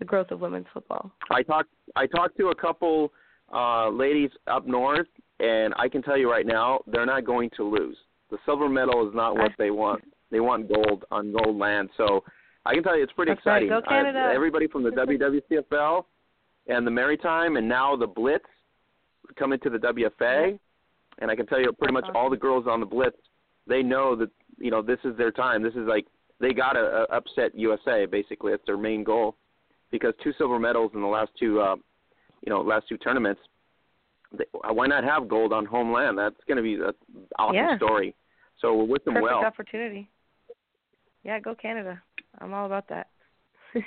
[0.00, 1.12] the growth of women's football.
[1.30, 3.12] I talked I talked to a couple
[3.54, 5.06] uh, ladies up north,
[5.38, 7.96] and I can tell you right now, they're not going to lose.
[8.30, 10.02] The silver medal is not what they want.
[10.30, 11.90] They want gold on gold land.
[11.96, 12.24] So
[12.64, 13.68] I can tell you, it's pretty That's exciting.
[13.68, 13.84] Right.
[13.84, 14.26] Go Canada.
[14.30, 16.04] Uh, everybody from the WWCFL
[16.68, 18.44] and the Maritime, and now the Blitz
[19.38, 20.58] coming to the WFA.
[21.18, 23.16] And I can tell you, pretty much all the girls on the Blitz,
[23.66, 25.62] they know that you know this is their time.
[25.62, 26.06] This is like
[26.40, 28.06] they got to uh, upset USA.
[28.06, 29.36] Basically, that's their main goal
[29.90, 31.76] because two silver medals in the last two, uh,
[32.42, 33.40] you know, last two tournaments.
[34.36, 36.16] They, why not have gold on homeland?
[36.16, 36.92] That's going to be an
[37.38, 37.76] awesome yeah.
[37.76, 38.14] story.
[38.60, 39.44] So we'll wish them Perfect well.
[39.44, 40.08] opportunity.
[41.24, 42.00] Yeah, go Canada.
[42.38, 43.08] I'm all about that.
[43.74, 43.82] so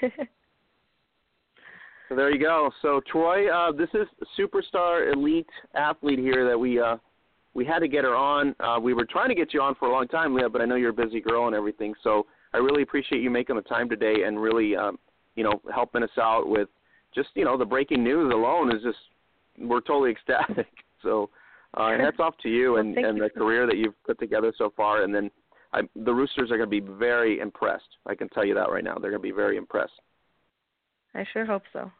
[2.15, 2.71] there you go.
[2.81, 6.97] So Troy, uh, this is superstar elite athlete here that we uh,
[7.53, 8.55] we had to get her on.
[8.59, 10.65] Uh, we were trying to get you on for a long time, Lea, but I
[10.65, 11.93] know you're a busy girl and everything.
[12.03, 14.97] So I really appreciate you making the time today and really um,
[15.35, 16.69] you know, helping us out with
[17.13, 18.97] just, you know, the breaking news alone is just
[19.59, 20.67] we're totally ecstatic.
[21.01, 21.29] So
[21.73, 23.23] uh hats off to you and, well, and you.
[23.25, 25.29] the career that you've put together so far and then
[25.73, 27.97] I, the Roosters are going to be very impressed.
[28.05, 28.95] I can tell you that right now.
[28.95, 29.93] They're going to be very impressed.
[31.15, 31.91] I sure hope so.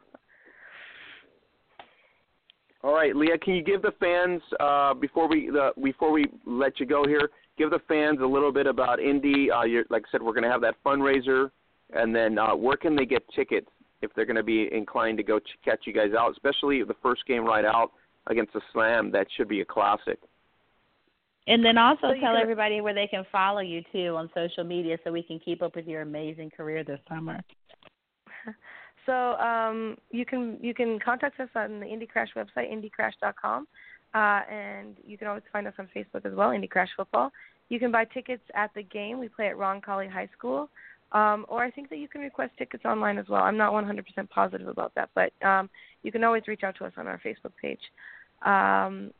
[2.82, 6.78] All right, Lea, can you give the fans uh, before we the, before we let
[6.78, 7.30] you go here?
[7.56, 9.50] Give the fans a little bit about Indy.
[9.50, 11.50] Uh, you're, like I said, we're going to have that fundraiser
[11.92, 13.68] and then uh, where can they get tickets
[14.02, 16.96] if they're going to be inclined to go ch- catch you guys out, especially the
[17.02, 17.92] first game right out
[18.28, 19.10] against the Slam?
[19.12, 20.18] That should be a classic.
[21.46, 22.40] And then also so tell can...
[22.40, 25.76] everybody where they can follow you too on social media so we can keep up
[25.76, 27.40] with your amazing career this summer.
[29.06, 33.66] So um, you can you can contact us on the Indy Crash website, indycrash.com,
[34.14, 37.30] uh, and you can always find us on Facebook as well, Indy Crash Football.
[37.68, 39.18] You can buy tickets at the game.
[39.18, 40.68] We play at Roncalli High School.
[41.14, 43.42] Um, or I think that you can request tickets online as well.
[43.42, 45.70] I'm not 100% positive about that, but um,
[46.02, 47.80] you can always reach out to us on our Facebook page.
[48.44, 49.12] Um,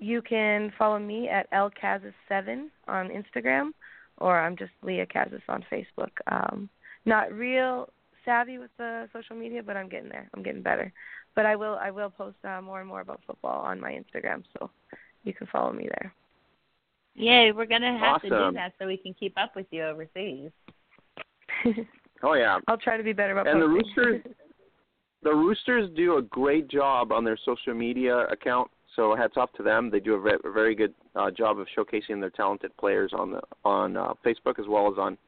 [0.00, 3.70] you can follow me at lkazis7 on Instagram,
[4.18, 6.10] or I'm just Lea Kaszas on Facebook.
[6.26, 6.68] Um,
[7.04, 7.88] not real
[8.24, 10.28] savvy with the social media, but I'm getting there.
[10.34, 10.92] I'm getting better.
[11.34, 14.42] But I will I will post uh, more and more about football on my Instagram,
[14.58, 14.70] so
[15.22, 16.12] you can follow me there.
[17.14, 18.30] Yeah, we're gonna have awesome.
[18.30, 20.50] to do that so we can keep up with you overseas.
[22.22, 22.58] oh yeah.
[22.68, 23.94] I'll try to be better about and posting.
[23.96, 24.34] the Roosters.
[25.22, 28.70] the Roosters do a great job on their social media account.
[28.94, 29.90] So hats off to them.
[29.90, 33.32] They do a very, a very good uh, job of showcasing their talented players on
[33.32, 35.18] the on uh, Facebook as well as on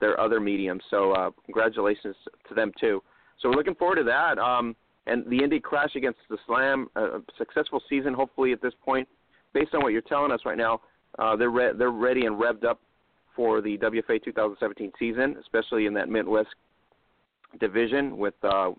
[0.00, 0.82] their other mediums.
[0.90, 2.16] So uh, congratulations
[2.48, 3.02] to them too.
[3.40, 4.38] So we're looking forward to that.
[4.38, 4.74] Um,
[5.06, 9.08] and the Indy Crash against the Slam, a successful season hopefully at this point.
[9.52, 10.80] Based on what you're telling us right now,
[11.18, 12.80] uh, they're re- they're ready and revved up
[13.34, 16.48] for the WFA 2017 season, especially in that Midwest
[17.60, 18.70] division with uh,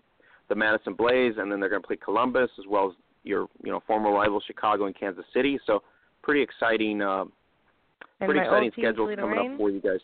[0.48, 3.72] the Madison Blaze, and then they're going to play Columbus as well as your you
[3.72, 5.58] know former rivals Chicago and Kansas City.
[5.66, 5.82] So
[6.22, 7.24] pretty exciting, uh,
[8.20, 9.52] pretty exciting schedule coming Reign.
[9.52, 10.00] up for you guys.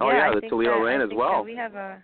[0.00, 1.44] Oh yeah, I the Toledo I as well.
[1.44, 2.02] We have a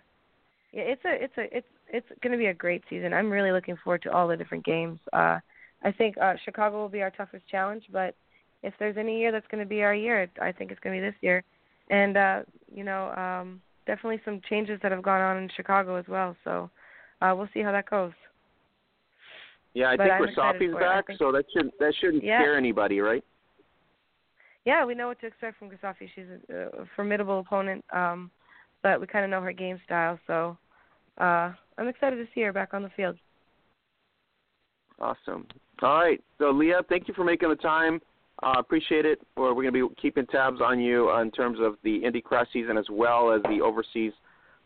[0.71, 3.13] yeah, it's a it's a it's it's going to be a great season.
[3.13, 4.99] I'm really looking forward to all the different games.
[5.13, 5.39] Uh
[5.83, 8.15] I think uh Chicago will be our toughest challenge, but
[8.65, 11.01] if there's any year that's going to be our year, I think it's going to
[11.01, 11.43] be this year.
[11.89, 12.39] And uh,
[12.73, 16.35] you know, um definitely some changes that have gone on in Chicago as well.
[16.43, 16.69] So
[17.21, 18.13] uh we'll see how that goes.
[19.73, 20.85] Yeah, I but think I'm excited Rasafi's for it.
[20.85, 22.41] I back, so that shouldn't that shouldn't Yeah.
[22.41, 23.23] scare anybody, right?
[24.65, 26.09] Yeah, we know what to expect from Kasafi.
[26.15, 28.31] She's a, a formidable opponent, um,
[28.81, 30.19] but we kind of know her game style.
[30.25, 30.57] So
[31.19, 33.15] uh, I'm excited to see her back on the field.
[34.99, 35.45] Awesome.
[35.81, 36.23] All right.
[36.39, 38.01] So, Lea, thank you for making the time.
[38.43, 39.19] Uh, appreciate it.
[39.35, 42.47] Or we're going to be keeping tabs on you in terms of the Indy Crash
[42.51, 44.13] season as well as the overseas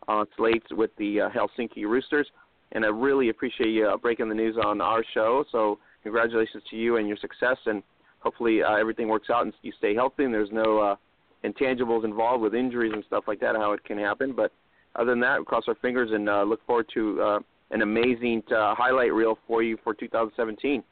[0.08, 2.26] uh, slates with the uh, Helsinki Roosters.
[2.72, 5.44] And I really appreciate you uh, breaking the news on our show.
[5.50, 7.56] So, congratulations to you and your success.
[7.66, 7.82] And
[8.20, 10.96] hopefully, uh, everything works out and you stay healthy and there's no uh,
[11.44, 14.32] intangibles involved with injuries and stuff like that, how it can happen.
[14.32, 14.52] But
[14.96, 17.38] other than that, we cross our fingers and uh, look forward to uh,
[17.70, 20.82] an amazing uh, highlight reel for you for 2017.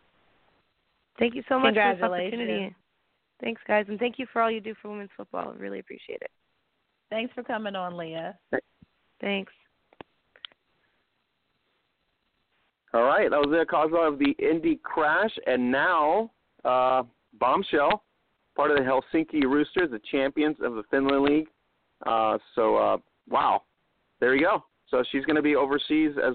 [1.18, 2.74] Thank you so much for this opportunity.
[3.40, 5.54] Thanks, guys, and thank you for all you do for women's football.
[5.54, 6.30] I really appreciate it.
[7.10, 8.30] Thanks for coming on, Lea.
[9.20, 9.52] Thanks.
[12.94, 16.30] All right, that was the cause of the Indy crash, and now
[16.64, 17.02] uh,
[17.38, 18.02] Bombshell,
[18.56, 21.48] part of the Helsinki Roosters, the champions of the Finland League.
[22.06, 22.96] Uh, so, uh,
[23.28, 23.62] wow,
[24.20, 24.64] there you go.
[24.90, 26.34] So she's going to be overseas as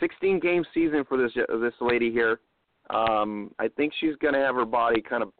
[0.00, 2.40] 16 game season for this this lady here.
[2.90, 5.32] Um, I think she's going to have her body kind of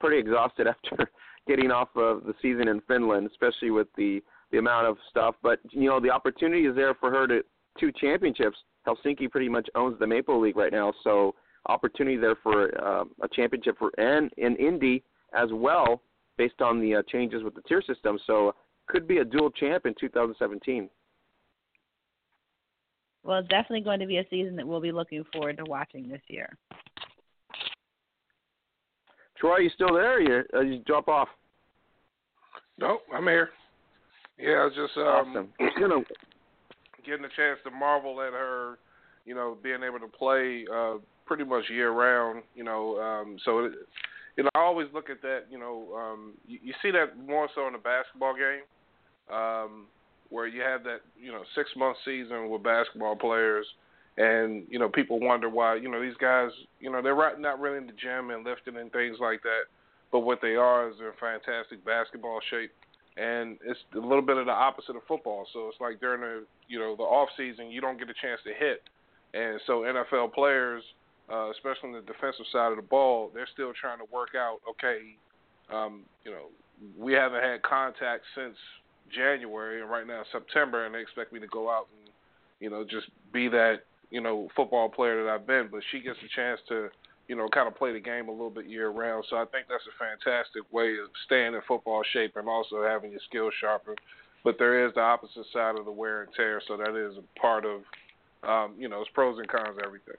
[0.00, 1.10] pretty exhausted after
[1.46, 5.34] getting off of the season in Finland, especially with the the amount of stuff.
[5.42, 7.42] But you know, the opportunity is there for her to
[7.78, 8.56] two championships.
[8.86, 11.34] Helsinki pretty much owns the Maple League right now, so
[11.66, 15.02] opportunity there for uh, a championship for and in Indy
[15.34, 16.00] as well,
[16.38, 18.18] based on the uh, changes with the tier system.
[18.26, 18.54] So
[18.86, 20.88] could be a dual champ in 2017.
[23.24, 26.08] Well, it's definitely going to be a season that we'll be looking forward to watching
[26.08, 26.56] this year.
[29.38, 30.14] Troy, are you still there?
[30.14, 31.28] Or you, uh, you drop off?
[32.78, 33.50] Nope, I'm here.
[34.38, 35.48] Yeah, I was just um, awesome.
[35.80, 36.04] you know,
[37.04, 38.78] getting a chance to marvel at her,
[39.24, 40.94] you know, being able to play uh,
[41.26, 42.42] pretty much year round.
[42.54, 43.72] You know, um, so it,
[44.36, 45.44] you know, I always look at that.
[45.50, 49.86] You know, um, you, you see that more so in the basketball game, um,
[50.30, 53.66] where you have that you know six month season with basketball players,
[54.16, 56.50] and you know people wonder why you know these guys
[56.80, 59.64] you know they're not really in the gym and lifting and things like that,
[60.12, 62.72] but what they are is they're in fantastic basketball shape.
[63.16, 65.44] And it's a little bit of the opposite of football.
[65.52, 68.40] So it's like during the you know the off season, you don't get a chance
[68.44, 68.82] to hit,
[69.34, 70.82] and so NFL players,
[71.32, 74.58] uh, especially on the defensive side of the ball, they're still trying to work out.
[74.70, 75.16] Okay,
[75.74, 76.46] um, you know,
[76.96, 78.56] we haven't had contact since
[79.10, 82.12] January, and right now September, and they expect me to go out and
[82.60, 85.68] you know just be that you know football player that I've been.
[85.70, 86.88] But she gets a chance to
[87.28, 89.24] you know kind of play the game a little bit year round.
[89.30, 93.10] So I think that's a fantastic way of staying in football shape and also having
[93.10, 93.98] your skills sharpened.
[94.44, 97.40] But there is the opposite side of the wear and tear, so that is a
[97.40, 97.82] part of
[98.42, 100.16] um, you know it's pros and cons everything.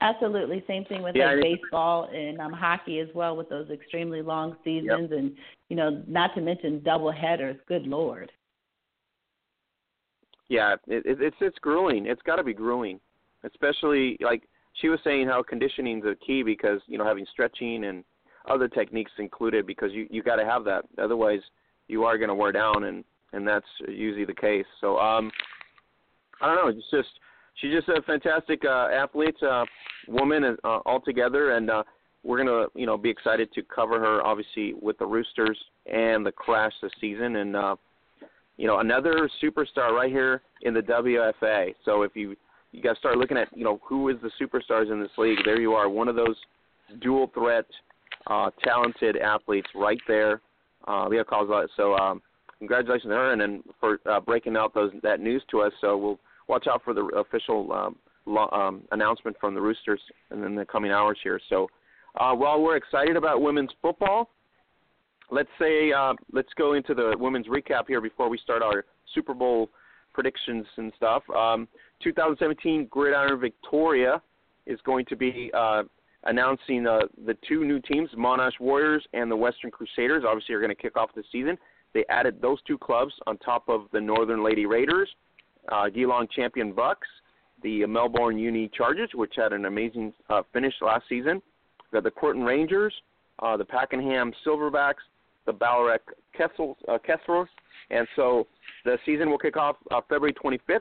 [0.00, 4.22] Absolutely, same thing with Yeah, like baseball and um, hockey as well, with those extremely
[4.22, 5.32] long seasons, and
[5.68, 7.56] you know, not to mention double headers.
[7.66, 8.30] Good lord.
[10.48, 12.06] Yeah, it, it, it's it's grueling.
[12.06, 13.00] It's got to be grueling,
[13.44, 14.44] especially like
[14.80, 18.04] she was saying how conditioning's a key because you know having stretching and
[18.48, 20.84] other techniques included because you you got to have that.
[21.02, 21.40] Otherwise,
[21.88, 24.66] you are going to wear down, and and that's usually the case.
[24.80, 25.30] So um,
[26.40, 26.68] I don't know.
[26.68, 27.08] It's just
[27.60, 29.64] she's just a fantastic uh, athlete, uh,
[30.06, 31.82] woman uh, altogether, and uh,
[32.24, 36.32] we're gonna you know be excited to cover her obviously with the Roosters and the
[36.32, 37.76] Crash this season, and uh,
[38.56, 41.74] you know another superstar right here in the WFA.
[41.84, 42.36] So if you
[42.72, 45.60] you to start looking at you know who is the superstars in this league, there
[45.60, 46.36] you are, one of those
[47.00, 47.66] dual threat,
[48.26, 50.40] uh, talented athletes right there.
[50.86, 51.66] Uh, Lea Kaszas.
[51.76, 52.22] So um,
[52.58, 55.72] congratulations to her, and then for uh, breaking out those that news to us.
[55.82, 56.18] So we'll
[56.48, 57.96] watch out for the official um,
[58.26, 61.40] lo- um, announcement from the Roosters in the coming hours here.
[61.48, 61.68] So,
[62.18, 64.30] uh, while we're excited about women's football,
[65.30, 68.84] let's say uh, let's go into the women's recap here before we start our
[69.14, 69.70] Super Bowl
[70.12, 71.22] predictions and stuff.
[71.30, 71.68] Um,
[72.02, 74.20] 2017 Gridiron Victoria
[74.66, 75.82] is going to be uh,
[76.24, 80.24] announcing uh, the two new teams, Monash Warriors and the Western Crusaders.
[80.26, 81.56] Obviously, are going to kick off the season.
[81.94, 85.08] They added those two clubs on top of the Northern Lady Raiders,
[85.70, 87.06] uh, Geelong Champion Bucks,
[87.62, 91.42] the Melbourne Uni Chargers, which had an amazing uh, finish last season.
[91.92, 92.94] We the Croydon Rangers,
[93.40, 95.04] uh, the Pakenham Silverbacks,
[95.46, 95.98] the Ballarat
[96.36, 96.98] Kestrels, uh,
[97.90, 98.46] and so
[98.84, 100.80] the season will kick off uh, February 25th.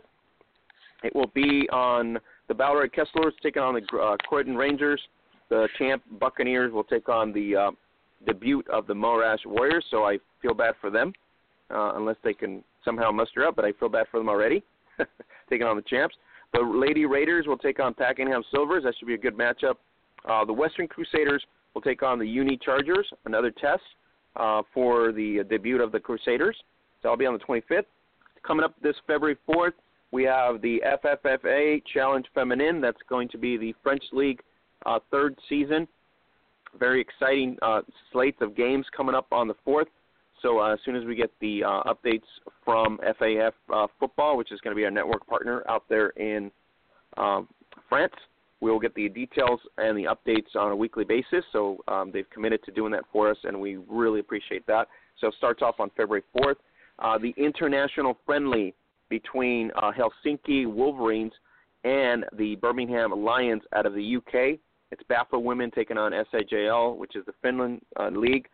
[1.03, 2.17] It will be on
[2.47, 5.01] the Ballarat Kesselers taking on the uh, Croydon Rangers.
[5.49, 7.71] The champ Buccaneers will take on the uh,
[8.25, 9.85] debut of the Monash Warriors.
[9.91, 11.13] So I feel bad for them,
[11.69, 13.55] uh, unless they can somehow muster up.
[13.55, 14.63] But I feel bad for them already,
[15.49, 16.15] taking on the champs.
[16.53, 18.83] The Lady Raiders will take on Pakenham Silvers.
[18.83, 19.75] That should be a good matchup.
[20.27, 21.43] Uh, the Western Crusaders
[21.73, 23.07] will take on the Uni Chargers.
[23.25, 23.81] Another test
[24.35, 26.57] uh, for the debut of the Crusaders.
[27.01, 27.85] So I'll be on the 25th.
[28.45, 29.73] Coming up this February 4th,
[30.11, 32.79] we have the FFFA Challenge Feminine.
[32.79, 34.41] That's going to be the French League
[34.85, 35.87] uh, third season.
[36.79, 37.81] Very exciting uh,
[38.11, 39.85] slates of games coming up on the 4th.
[40.41, 42.23] So uh, as soon as we get the uh, updates
[42.63, 46.51] from FAF uh, Football, which is going to be our network partner out there in
[47.17, 47.47] um,
[47.89, 48.13] France,
[48.59, 51.43] we will get the details and the updates on a weekly basis.
[51.51, 54.87] So um, they've committed to doing that for us, and we really appreciate that.
[55.19, 56.55] So it starts off on February 4th.
[56.99, 58.73] Uh, the international friendly
[59.09, 61.31] between uh, Helsinki Wolverines
[61.83, 64.59] and the Birmingham Lions out of the UK.
[64.91, 68.47] It's BAFA women taking on SIJL, which is the Finland uh, league.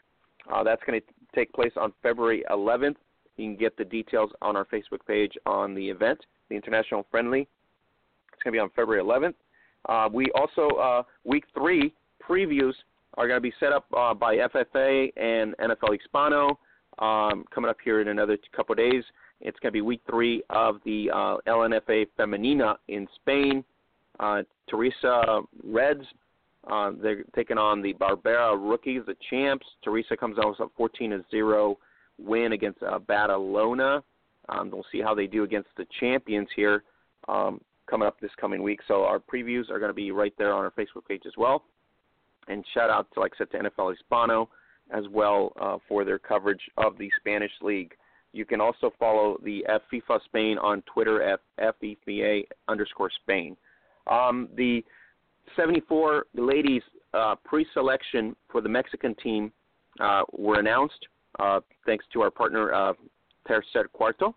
[0.52, 2.96] Uh, that's going to take place on February 11th.
[3.38, 6.20] You can get the details on our Facebook page on the event,
[6.50, 7.48] the international friendly.
[8.34, 9.34] It's going to be on February 11th.
[9.90, 12.74] Uh, we also uh, week three previews
[13.16, 16.58] are going to be set up uh, by FFA and NFL Hispano
[17.00, 19.04] um, coming up here in another couple of days.
[19.42, 23.64] It's going to be week three of the uh, LNFA Femenina in Spain.
[24.20, 26.06] Uh, Teresa Reds,
[26.70, 29.66] uh, they're taking on the Barbera Rookies, the champs.
[29.84, 31.78] Teresa comes out with a 14 0
[32.18, 34.02] win against uh, Badalona.
[34.50, 36.84] Um, we'll see how they do against the champions here
[37.28, 38.80] um, coming up this coming week.
[38.88, 41.64] So our previews are going to be right there on our Facebook page as well.
[42.48, 44.50] And shout out to, like I said, to NFL Hispano
[44.92, 47.94] as well uh, for their coverage of the Spanish League.
[48.34, 51.40] You can also follow the FIFA Spain on Twitter at
[51.82, 53.56] FIFA underscore Spain.
[54.08, 54.84] Um, the
[55.56, 56.82] 74 ladies
[57.14, 59.52] uh, pre-selection for the Mexican team
[60.00, 61.08] uh, were announced
[61.40, 62.94] uh, thanks to our partner uh,
[63.48, 64.34] Tercer Cuarto.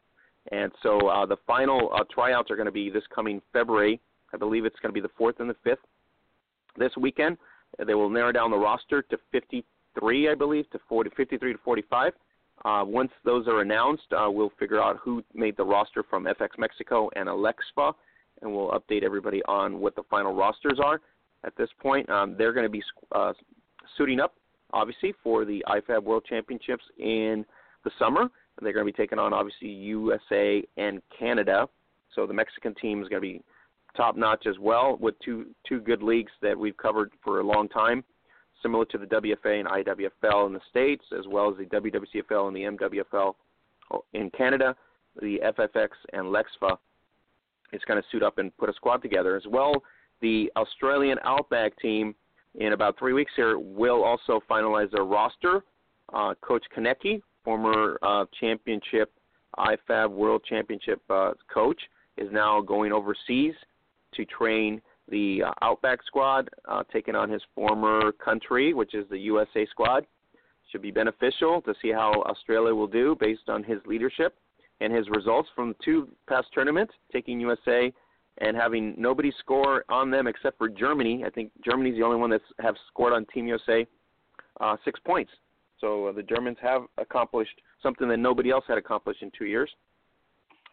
[0.53, 4.01] And so uh, the final uh, tryouts are going to be this coming February.
[4.33, 5.77] I believe it's going to be the 4th and the 5th
[6.79, 7.37] this weekend.
[7.85, 12.13] They will narrow down the roster to 53, I believe, to 40, 53 to 45.
[12.65, 17.11] Uh, once those are announced, we'll figure out who made the roster from FX Mexico
[17.17, 17.93] and Alexfa,
[18.43, 21.01] and we'll update everybody on what the final rosters are.
[21.45, 22.83] At this point, um, they're going to be
[23.13, 23.33] uh,
[23.97, 24.35] suiting up,
[24.73, 27.45] obviously, for the IFAF World Championships in
[27.85, 28.29] the summer.
[28.61, 31.69] They're going to be taking on, obviously, USA and Canada.
[32.15, 33.43] So the Mexican team is going to be
[33.97, 37.69] top notch as well, with two two good leagues that we've covered for a long
[37.69, 38.05] time
[38.63, 42.57] similar to the WFA and IWFL in the States, as well as the WWCFL and
[42.57, 43.35] the MWFL
[44.15, 44.75] in Canada,
[45.21, 46.77] the FFX and Lexfa
[47.73, 49.37] is going to suit up and put a squad together.
[49.37, 49.83] As well,
[50.21, 52.15] the Australian Outback team
[52.55, 55.65] in about three weeks here will also finalize their roster.
[56.13, 59.13] Uh, Coach Konecki, former uh, championship
[59.59, 61.81] IFAF World Championship uh, coach,
[62.17, 63.55] is now going overseas
[64.15, 69.19] to train the uh, Outback squad, uh, taking on his former country, which is the
[69.19, 70.07] USA squad.
[70.73, 74.37] Should be beneficial to see how Australia will do based on his leadership
[74.81, 77.93] and his results from two past tournaments, taking USA
[78.39, 81.25] and having nobody score on them except for Germany.
[81.27, 83.87] I think Germany's the only one that's have scored on Team USA
[84.61, 85.31] uh, six points.
[85.81, 89.71] So uh, the Germans have accomplished something that nobody else had accomplished in two years.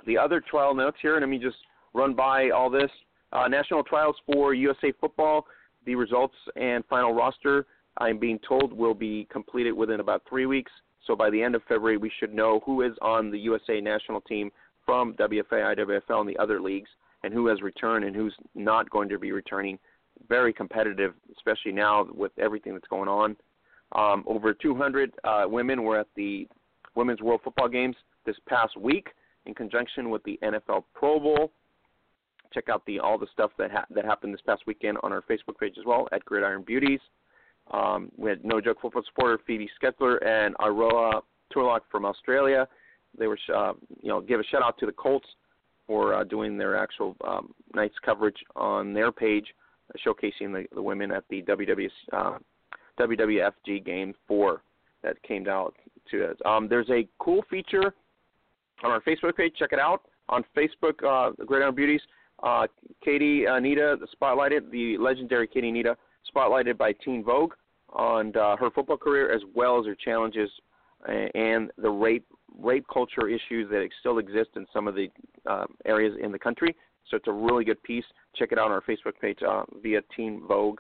[0.06, 1.58] The other trial notes here, and let me just
[1.94, 2.90] run by all this.
[3.32, 5.46] Uh, national trials for USA football,
[5.86, 7.66] the results and final roster,
[7.98, 10.72] I'm being told, will be completed within about three weeks.
[11.06, 14.22] So by the end of February, we should know who is on the USA national
[14.22, 14.52] team
[14.86, 16.90] from WFA, IWFL, and the other leagues,
[17.24, 19.78] and who has returned and who's not going to be returning.
[20.28, 23.36] Very competitive, especially now with everything that's going on.
[23.94, 26.48] Um, over 200 uh, women were at the
[26.96, 29.10] Women's World Football Games this past week
[29.46, 31.52] in conjunction with the NFL Pro Bowl
[32.54, 35.22] check out the all the stuff that ha- that happened this past weekend on our
[35.24, 37.00] Facebook page as well at Gridiron Beauties.
[37.72, 41.22] Um, we had No Joke Football supporter Phoebe Schecter and Aroa
[41.56, 42.68] Turlock from Australia.
[43.18, 45.28] They were, uh, you know, give a shout out to the Colts
[45.88, 49.46] for uh, doing their actual um, night's coverage on their page,
[49.90, 52.38] uh, showcasing the, the women at the WWS, uh,
[53.00, 54.62] WWFG Game 4
[55.04, 55.76] that came out
[56.10, 56.38] to us.
[56.46, 57.94] Um, there's a cool feature
[58.84, 59.54] on our Facebook page.
[59.58, 61.04] Check it out on Facebook.
[61.04, 62.02] Uh, the Gridiron Beauties.
[62.42, 62.68] Uh,
[63.04, 65.96] Katie Anita the spotlighted the legendary Katie Anita
[66.34, 67.54] spotlighted by Teen Vogue
[67.90, 70.50] on uh, her football career as well as her challenges
[71.36, 72.26] and the rape
[72.60, 75.10] rape culture issues that still exist in some of the
[75.50, 76.76] uh, areas in the country.
[77.10, 78.06] So it's a really good piece.
[78.36, 80.80] Check it out on our Facebook page uh, via Teen Vogue.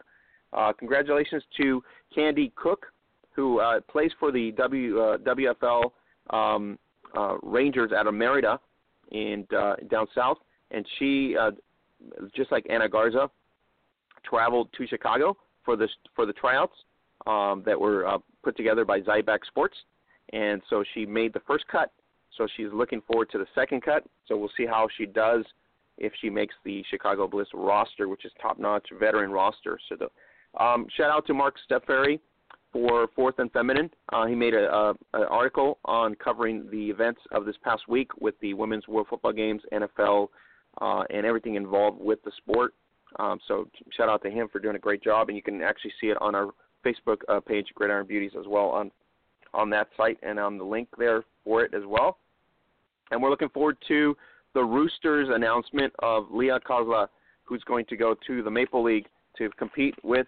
[0.53, 1.83] Uh, congratulations to
[2.13, 2.85] Candy Cook,
[3.35, 5.91] who uh, plays for the w, uh, WFL
[6.29, 6.77] um,
[7.41, 8.59] Rangers out of Merida
[9.11, 9.45] in
[9.89, 10.37] down south,
[10.71, 11.35] and she,
[12.35, 13.29] just like Anna Garza,
[14.23, 16.75] traveled to Chicago for the for the tryouts
[17.27, 19.75] um, that were put together by Zyback Sports
[20.31, 21.91] and so she made the first cut.
[22.37, 24.03] So she's looking forward to the second cut.
[24.27, 25.45] So we'll see how she does
[25.97, 29.77] if she makes the Chicago Bliss roster, which is top-notch veteran roster.
[29.87, 32.19] So the, um, shout out to Mark Steffery
[32.71, 33.91] for Fourth and Feminine.
[34.11, 38.09] Uh, he made a, a, an article on covering the events of this past week
[38.19, 40.29] with the Women's World Football Games, NFL,
[40.81, 42.73] uh, and everything involved with the sport.
[43.19, 45.93] Um, so shout out to him for doing a great job, and you can actually
[45.99, 46.49] see it on our
[46.85, 48.91] Facebook uh, page, Gridiron Beauties, as well on
[49.53, 52.17] on that site and on the link there for it as well.
[53.11, 54.15] And we're looking forward to
[54.53, 57.07] the Roosters announcement of Lea Kaszas,
[57.43, 59.07] who's going to go to the Maple League
[59.37, 60.27] to compete with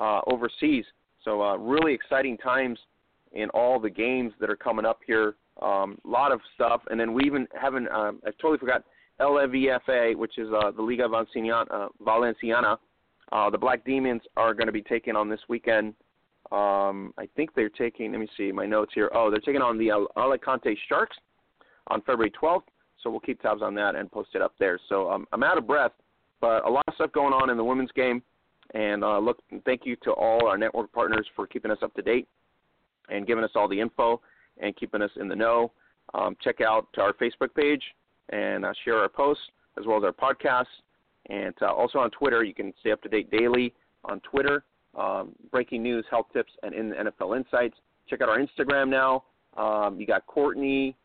[0.00, 0.84] uh, overseas.
[1.24, 2.78] So uh, really exciting times
[3.32, 5.34] in all the games that are coming up here.
[5.60, 7.88] A um, lot of stuff, and then we even haven't.
[7.88, 8.82] Uh, I totally forgot
[9.20, 11.64] LVFA, which is uh, the Liga Valenciana.
[11.70, 12.78] Uh, Valenciana.
[13.32, 15.94] Uh, the Black Demons are going to be taking on this weekend
[16.52, 18.10] um, I think they're taking.
[18.10, 19.10] Let me see my notes here.
[19.14, 21.16] Oh, they're taking on the Alicante Sharks
[21.88, 22.62] on February 12th.
[23.02, 24.78] So we'll keep tabs on that and post it up there.
[24.88, 25.92] So um, I'm out of breath,
[26.40, 28.22] but a lot of stuff going on in the women's game.
[28.74, 32.02] And uh, look, thank you to all our network partners for keeping us up to
[32.02, 32.28] date
[33.08, 34.20] and giving us all the info
[34.60, 35.72] and keeping us in the know.
[36.14, 37.82] Um, check out our Facebook page
[38.30, 39.44] and uh, share our posts
[39.78, 40.66] as well as our podcasts.
[41.28, 43.72] And uh, also on Twitter, you can stay up to date daily
[44.04, 44.64] on Twitter
[44.96, 47.76] um, breaking news, health tips, and in NFL insights.
[48.08, 49.24] Check out our Instagram now.
[49.56, 50.96] Um, you got Courtney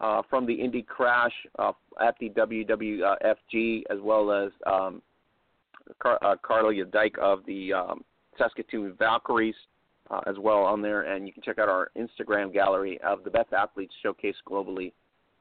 [0.00, 5.02] uh, from the Indy Crash uh, at the WWFG, as well as um,
[6.02, 8.04] Car- uh, Carly Dyke of the um,
[8.38, 9.54] Saskatoon Valkyries
[10.10, 11.02] uh, as well on there.
[11.02, 14.92] And you can check out our Instagram gallery of the best athletes showcased globally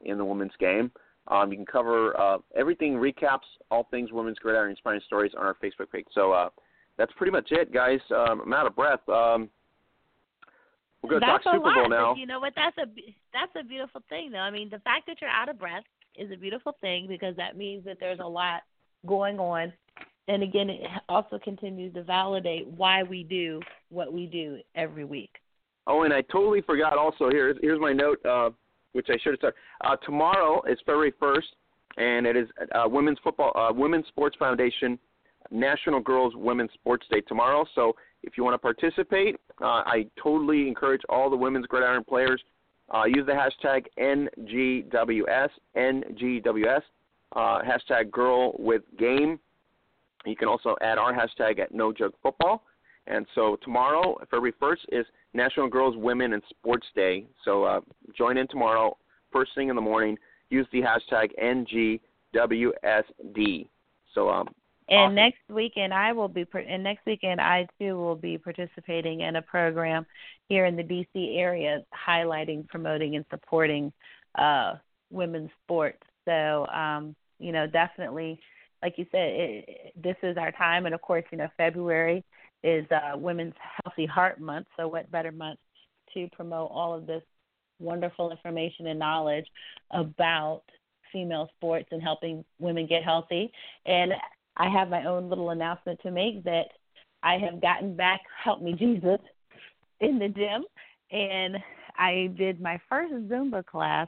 [0.02, 0.92] in the women's game.
[1.28, 5.56] Um, you can cover uh, everything, recaps, all things women's gridiron inspiring stories on our
[5.64, 6.06] Facebook page.
[6.14, 6.50] So uh,
[6.98, 8.00] that's pretty much it, guys.
[8.12, 9.08] Um, I'm out of breath.
[9.08, 9.50] Um,
[11.02, 12.16] we're going to talk Super lot, Bowl now.
[12.16, 12.54] You know what?
[12.56, 12.86] That's a
[13.34, 14.40] that's a beautiful thing, though.
[14.40, 15.84] I mean, the fact that you're out of breath
[16.18, 18.62] is a beautiful thing because that means that there's a lot
[19.06, 19.74] going on.
[20.30, 23.60] And again, it also continues to validate why we do
[23.90, 25.32] what we do every week.
[25.88, 26.98] Oh, and I totally forgot.
[26.98, 28.52] Also, here's here's my note, uh,
[28.94, 29.54] which I should have said.
[29.82, 31.42] Uh, tomorrow is February 1st,
[31.98, 34.98] and it is uh, Women's Football uh, Women's Sports Foundation
[35.52, 37.66] National Girls Women's Sports Day tomorrow.
[37.76, 37.94] So
[38.24, 42.42] if you want to participate, uh, I totally encourage all the women's gridiron players
[42.94, 46.82] uh, use the hashtag NGWS NGWS
[47.36, 49.40] uh, hashtag Girl with Game.
[50.26, 52.64] You can also add our hashtag at No Joke Football.
[53.08, 57.26] And so tomorrow, February 1st, is National Girls Women and Sports Day.
[57.44, 57.82] So uh,
[58.18, 58.98] join in tomorrow,
[59.32, 60.18] first thing in the morning.
[60.50, 61.30] Use the hashtag
[62.52, 63.68] NGWSD.
[64.14, 64.50] So um,
[64.90, 65.16] and awesome.
[65.16, 66.46] next weekend, I will be.
[66.54, 70.06] And next weekend, I too will be participating in a program
[70.50, 71.36] here in the D.C.
[71.38, 73.94] area, highlighting, promoting, and supporting
[74.38, 74.76] uh,
[75.10, 76.04] women's sports.
[76.26, 78.40] So, um, you know, definitely,
[78.82, 82.24] like you said, it, this is our time, and of course, you know, February
[82.64, 83.54] is uh, Women's
[83.84, 84.68] Healthy Heart Month.
[84.78, 85.60] So, what better month
[86.14, 87.24] to promote all of this
[87.80, 89.46] wonderful information and knowledge
[89.92, 90.64] about
[91.12, 93.52] female sports and helping women get healthy.
[93.86, 94.14] And
[94.58, 96.68] I have my own little announcement to make that
[97.22, 99.20] I have gotten back, help me Jesus,
[100.02, 100.66] in the gym,
[101.12, 101.58] and
[101.98, 104.08] I did my first Zumba class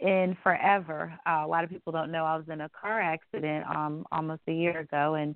[0.00, 1.14] in forever.
[1.26, 4.42] Uh, a lot of people don't know I was in a car accident um almost
[4.48, 5.34] a year ago, and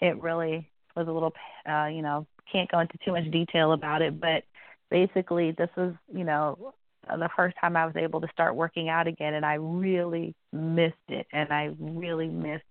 [0.00, 1.32] it really was a little,
[1.68, 4.44] uh, you know, can't go into too much detail about it, but
[4.90, 6.74] basically this was, you know,
[7.08, 10.94] the first time I was able to start working out again, and I really missed
[11.08, 12.64] it, and I really missed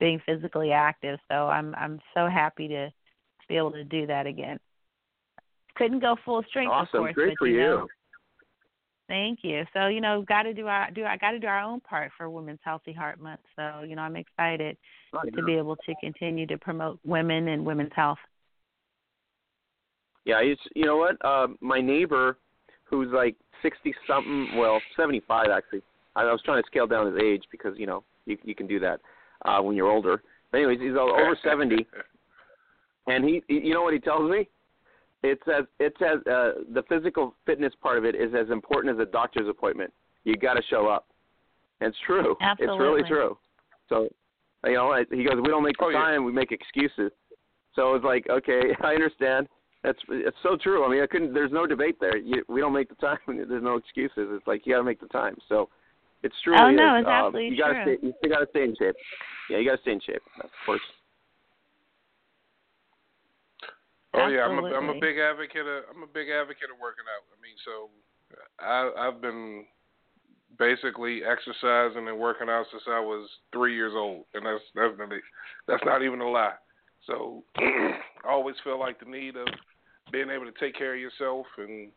[0.00, 1.18] being physically active.
[1.30, 2.90] So I'm I'm so happy to
[3.48, 4.58] be able to do that again.
[5.76, 7.00] Couldn't go full strength, awesome.
[7.00, 7.54] of course, Great but for you.
[7.54, 7.60] you.
[7.62, 7.86] Know,
[9.06, 9.64] Thank you.
[9.74, 12.10] So you know, got to do our do I got to do our own part
[12.16, 13.40] for Women's Healthy Heart Month.
[13.54, 14.76] So you know, I'm excited
[15.12, 18.18] Oh, to be able to continue to promote women and women's health.
[20.24, 21.16] Yeah, it's you know what?
[21.24, 22.38] Uh, my neighbor,
[22.84, 25.82] who's like sixty something, well seventy five actually.
[26.16, 28.66] I, I was trying to scale down his age because you know you you can
[28.66, 29.00] do that
[29.44, 30.22] uh, when you're older.
[30.50, 31.86] But anyways, he's over seventy,
[33.06, 34.48] and he, he you know what he tells me?
[35.24, 39.00] It says it says uh, the physical fitness part of it is as important as
[39.00, 39.90] a doctor's appointment.
[40.24, 41.06] You got to show up.
[41.80, 42.36] And it's true.
[42.40, 42.74] Absolutely.
[42.74, 43.38] It's really true.
[43.88, 44.08] So,
[44.64, 45.98] you know, he goes, we don't make the Oh, yeah.
[45.98, 47.10] time, we make excuses.
[47.74, 49.48] So it's like, okay, I understand.
[49.82, 50.84] That's it's so true.
[50.84, 51.34] I mean, I couldn't.
[51.34, 52.16] There's no debate there.
[52.16, 53.18] You, we don't make the time.
[53.26, 54.28] There's no excuses.
[54.30, 55.36] It's like you got to make the time.
[55.48, 55.68] So
[56.22, 56.56] it's true.
[56.58, 57.00] Oh, no, is.
[57.00, 57.96] it's Um, absolutely you gotta true.
[57.98, 58.96] Stay, you got to stay in shape.
[59.50, 60.80] Yeah, you got to stay in shape, of course.
[64.14, 67.04] Oh yeah, I'm a I'm a big advocate of I'm a big advocate of working
[67.10, 67.26] out.
[67.34, 67.90] I mean, so
[68.60, 69.66] I I've been
[70.58, 75.10] basically exercising and working out since I was three years old, and that's that's not
[75.66, 76.54] that's not even a lie.
[77.06, 79.48] So I always feel like the need of
[80.12, 81.90] being able to take care of yourself and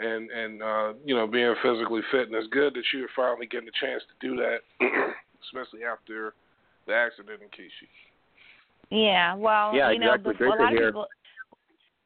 [0.00, 3.68] and and uh, you know being physically fit, and it's good that you're finally getting
[3.68, 4.58] a chance to do that,
[5.46, 6.34] especially after
[6.86, 7.88] the accident Nkeshi.
[8.90, 10.32] Yeah, well, Yeah, you know, exactly.
[10.32, 10.88] the, Great a to lot hear.
[10.88, 11.06] of people.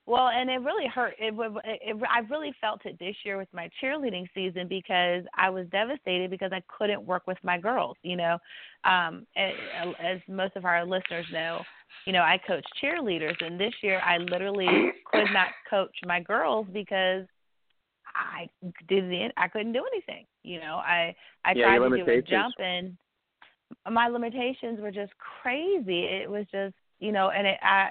[0.06, 1.14] Well, and it really hurt.
[1.18, 5.48] It, it, it, I really felt it this year with my cheerleading season because I
[5.50, 7.96] was devastated because I couldn't work with my girls.
[8.02, 8.38] You know,
[8.84, 9.52] um, as,
[10.02, 11.62] as most of our listeners know,
[12.06, 16.66] you know, I coach cheerleaders, and this year I literally could not coach my girls
[16.72, 17.24] because
[18.14, 18.48] I
[18.88, 20.26] did the I couldn't do anything.
[20.42, 21.14] You know, I
[21.44, 22.96] I Yeah, tried to do a jump and
[23.90, 25.12] my limitations were just
[25.42, 26.04] crazy.
[26.04, 27.90] It was just you know, and it I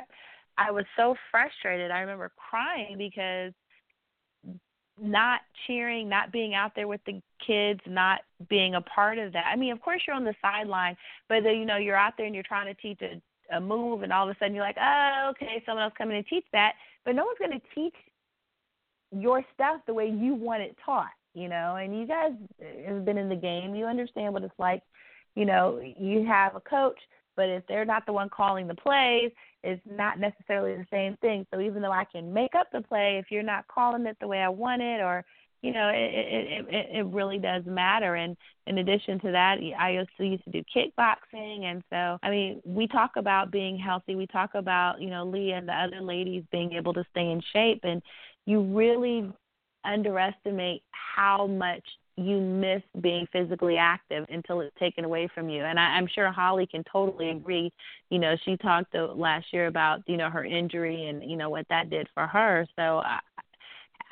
[0.58, 1.92] I was so frustrated.
[1.92, 3.54] I remember crying because
[5.02, 9.46] not cheering, not being out there with the kids, not being a part of that.
[9.52, 10.96] I mean, of course you're on the sideline,
[11.30, 13.22] but then, you know, you're out there and you're trying to teach a,
[13.56, 16.30] a move and all of a sudden you're like, "Oh, okay, someone else coming to
[16.30, 16.74] teach that."
[17.06, 17.96] But no one's going to teach
[19.12, 21.76] your stuff the way you want it taught, you know.
[21.76, 22.32] And you guys
[22.88, 23.76] have been in the game.
[23.76, 24.82] You understand what it's like.
[25.36, 27.00] You know, you have a coach,
[27.36, 29.32] but if they're not the one calling the plays,
[29.64, 31.46] it's not necessarily the same thing.
[31.54, 34.28] So even though I can make up the play, if you're not calling it the
[34.28, 35.24] way I want it, or
[35.62, 38.16] you know, it it it, it really does matter.
[38.16, 38.36] And
[38.68, 42.88] in addition to that, I also used to do kickboxing, and so I mean, we
[42.88, 44.16] talk about being healthy.
[44.16, 47.42] We talk about you know Lea and the other ladies being able to stay in
[47.54, 48.02] shape, and
[48.46, 49.32] you really
[49.86, 51.84] underestimate how much
[52.16, 55.64] you miss being physically active until it's taken away from you.
[55.64, 57.72] And I, I'm sure Holly can totally agree.
[58.10, 61.66] You know, she talked last year about you know her injury and you know what
[61.70, 62.68] that did for her.
[62.76, 63.20] So I,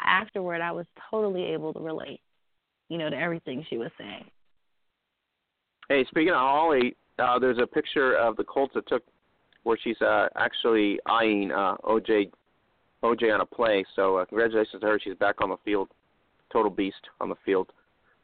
[0.04, 2.22] afterward, I was totally able to relate.
[2.90, 4.26] You know, to everything she was saying.
[5.88, 9.04] Hey, speaking of Holly, uh, there's a picture of the Colts that took
[9.64, 12.32] where she's uh, actually eyeing uh, OJ
[13.04, 13.86] OJ on a play.
[13.96, 15.00] So uh, congratulations to her.
[15.02, 15.90] She's back on the field,
[16.52, 17.72] total beast on the field.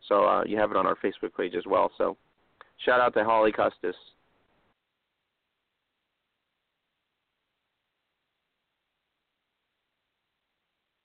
[0.07, 1.91] So uh, you have it on our Facebook page as well.
[1.97, 2.17] So
[2.85, 3.95] shout out to Holly Custis.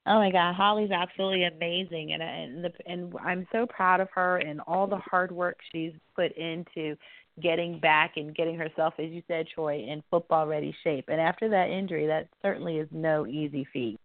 [0.05, 4.39] Oh my God, Holly's absolutely amazing, and and the, and I'm so proud of her
[4.39, 6.97] and all the hard work she's put into
[7.41, 11.07] getting back and getting herself, as you said, Troy, in football ready shape.
[11.09, 13.99] And after that injury, that certainly is no easy feat.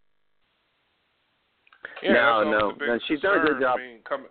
[2.01, 2.73] Yeah, No, no.
[2.79, 3.79] No, she's done a good job.
[3.79, 4.27] I mean, coming,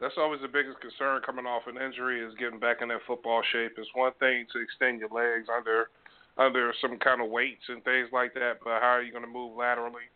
[0.00, 3.42] that's always the biggest concern coming off an injury is getting back in that football
[3.52, 3.72] shape.
[3.76, 5.90] It's one thing to extend your legs under
[6.38, 9.30] under some kind of weights and things like that, but how are you going to
[9.30, 10.06] move laterally?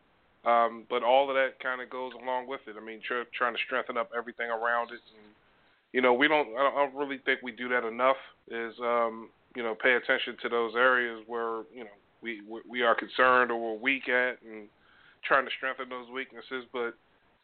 [0.44, 2.76] Um, but all of that kind of goes along with it.
[2.80, 5.02] I mean, tr- trying to strengthen up everything around it.
[5.18, 5.34] And,
[5.92, 6.48] you know, we don't.
[6.56, 8.16] I don't- really think we do that enough.
[8.48, 12.82] Is um, you know, pay attention to those areas where you know we we- we
[12.82, 14.68] are concerned or we're weak at, and
[15.24, 16.64] trying to strengthen those weaknesses.
[16.72, 16.94] But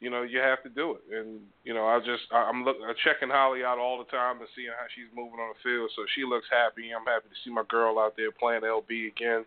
[0.00, 1.02] you know, you have to do it.
[1.18, 4.48] And you know, I just I'm look I'm checking Holly out all the time and
[4.54, 5.90] seeing how she's moving on the field.
[5.96, 6.90] So she looks happy.
[6.94, 9.44] I'm happy to see my girl out there playing LB again.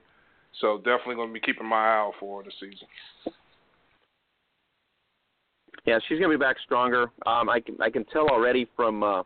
[0.60, 2.88] So definitely going to be keeping my eye out for her this season.
[5.86, 7.08] Yeah, she's gonna be back stronger.
[7.26, 9.24] Um, I can I can tell already from uh,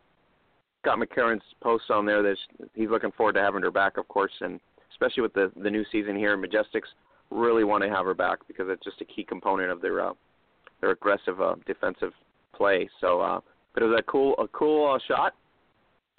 [0.84, 2.38] Scott McCarron's post on there that
[2.74, 4.60] he's looking forward to having her back, of course, and
[4.92, 6.88] especially with the the new season here in Majestics,
[7.30, 10.14] really want to have her back because it's just a key component of their uh,
[10.86, 12.12] their aggressive uh, defensive
[12.56, 12.88] play.
[13.02, 13.40] So, uh,
[13.74, 15.34] but it was a cool a cool uh, shot.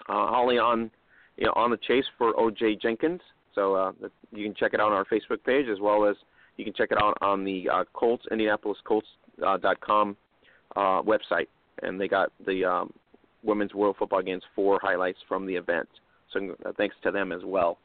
[0.09, 0.91] Uh, Holly on
[1.37, 3.21] you know, on the chase for OJ Jenkins.
[3.55, 3.91] So uh,
[4.31, 6.15] you can check it out on our Facebook page as well as
[6.57, 9.07] you can check it out on the uh, Colts Indianapolis Colts
[9.45, 10.15] uh, dot com
[10.75, 11.47] uh, website,
[11.81, 12.93] and they got the um,
[13.43, 15.87] women's World Football Games four highlights from the event.
[16.33, 17.79] So uh, thanks to them as well.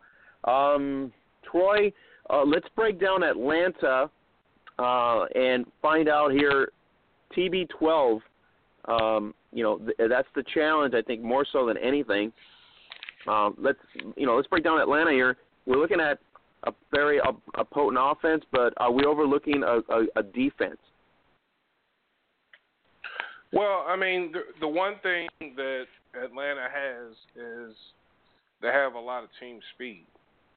[0.44, 1.12] Um,
[1.50, 1.92] Troy,
[2.30, 4.10] uh, let's break down Atlanta
[4.82, 6.68] uh, and find out here.
[7.36, 8.20] TB12,
[8.88, 10.94] um, you know, th- that's the challenge.
[10.94, 12.32] I think more so than anything.
[13.26, 13.78] Um, let's
[14.16, 15.36] you know, let's break down Atlanta here.
[15.66, 16.18] We're looking at
[16.64, 20.78] a very a, a potent offense, but are we overlooking a, a, a defense?
[23.52, 25.84] Well, I mean, the, the one thing that
[26.22, 27.76] Atlanta has is
[28.60, 30.06] they have a lot of team speed,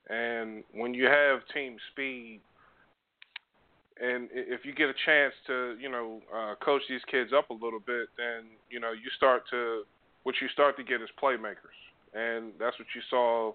[0.10, 2.40] and when you have team speed,
[4.02, 7.54] and if you get a chance to, you know, uh, coach these kids up a
[7.54, 9.84] little bit, then you know you start to
[10.24, 11.78] what you start to get is playmakers,
[12.14, 13.54] and that's what you saw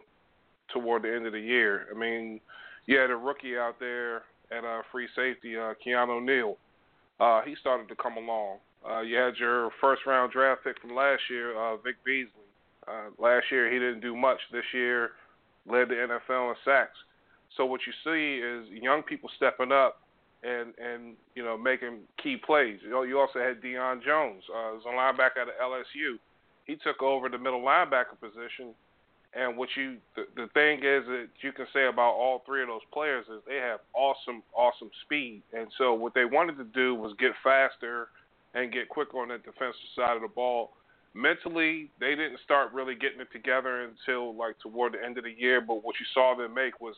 [0.72, 1.88] toward the end of the year.
[1.94, 2.40] I mean,
[2.86, 6.56] you had a rookie out there at uh, free safety, uh, Keanu Neal.
[7.18, 8.58] Uh, he started to come along.
[8.88, 12.30] Uh, you had your first round draft pick from last year, uh, Vic Beasley.
[12.88, 14.38] Uh, last year he didn't do much.
[14.50, 15.10] This year
[15.66, 16.96] led the NFL in sacks.
[17.56, 19.99] So what you see is young people stepping up
[20.42, 22.78] and and you know making key plays.
[22.82, 26.18] You know, you also had Deion Jones, uh, as a linebacker at LSU.
[26.64, 28.74] He took over the middle linebacker position
[29.32, 32.68] and what you the, the thing is that you can say about all three of
[32.68, 35.42] those players is they have awesome, awesome speed.
[35.52, 38.08] And so what they wanted to do was get faster
[38.54, 40.72] and get quicker on the defensive side of the ball.
[41.14, 45.34] Mentally, they didn't start really getting it together until like toward the end of the
[45.36, 45.60] year.
[45.60, 46.94] But what you saw them make was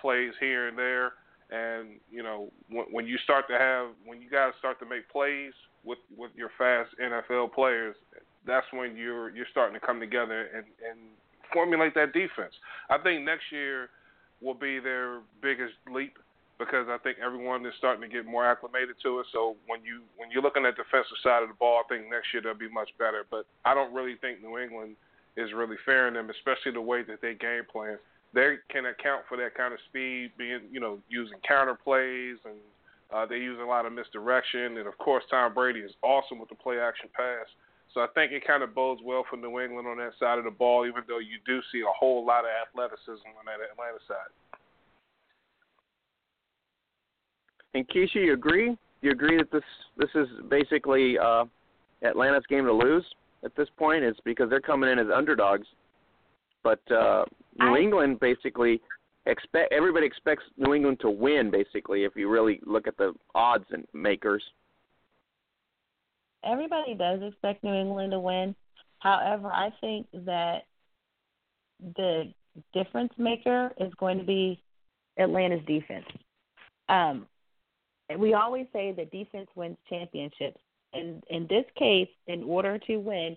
[0.00, 1.12] plays here and there.
[1.50, 5.08] And you know when, when you start to have when you guys start to make
[5.08, 5.52] plays
[5.84, 7.94] with with your fast NFL players,
[8.46, 10.98] that's when you're you're starting to come together and and
[11.52, 12.52] formulate that defense.
[12.90, 13.90] I think next year
[14.40, 16.18] will be their biggest leap
[16.58, 19.26] because I think everyone is starting to get more acclimated to it.
[19.32, 22.10] So when you when you're looking at the defensive side of the ball, I think
[22.10, 23.24] next year they'll be much better.
[23.30, 24.96] But I don't really think New England
[25.36, 27.98] is really fairing them, especially the way that they game plan.
[28.36, 32.60] They can account for that kind of speed, being you know using counter plays and
[33.08, 34.76] uh, they use a lot of misdirection.
[34.76, 37.46] And of course, Tom Brady is awesome with the play action pass.
[37.94, 40.44] So I think it kind of bodes well for New England on that side of
[40.44, 43.98] the ball, even though you do see a whole lot of athleticism on that Atlanta
[44.06, 44.60] side.
[47.72, 48.76] And Keisha, you agree?
[49.00, 49.64] You agree that this
[49.96, 51.44] this is basically uh,
[52.02, 53.04] Atlanta's game to lose
[53.44, 54.04] at this point?
[54.04, 55.66] It's because they're coming in as underdogs,
[56.62, 57.24] but uh,
[57.58, 57.78] New I...
[57.78, 58.80] England basically
[59.26, 61.50] expect everybody expects New England to win.
[61.50, 64.42] Basically, if you really look at the odds and makers
[66.46, 68.54] everybody does expect New England to win.
[69.00, 70.60] However, I think that
[71.96, 72.32] the
[72.72, 74.62] difference maker is going to be
[75.18, 76.06] Atlanta's defense.
[76.88, 77.26] Um,
[78.18, 80.60] we always say that defense wins championships.
[80.92, 83.36] And in this case, in order to win,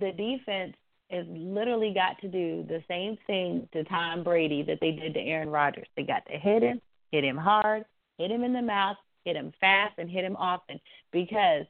[0.00, 0.74] the defense
[1.12, 5.20] has literally got to do the same thing to Tom Brady that they did to
[5.20, 5.86] Aaron Rodgers.
[5.96, 6.80] They got to hit him,
[7.10, 7.84] hit him hard,
[8.18, 10.80] hit him in the mouth, hit him fast, and hit him often
[11.12, 11.66] because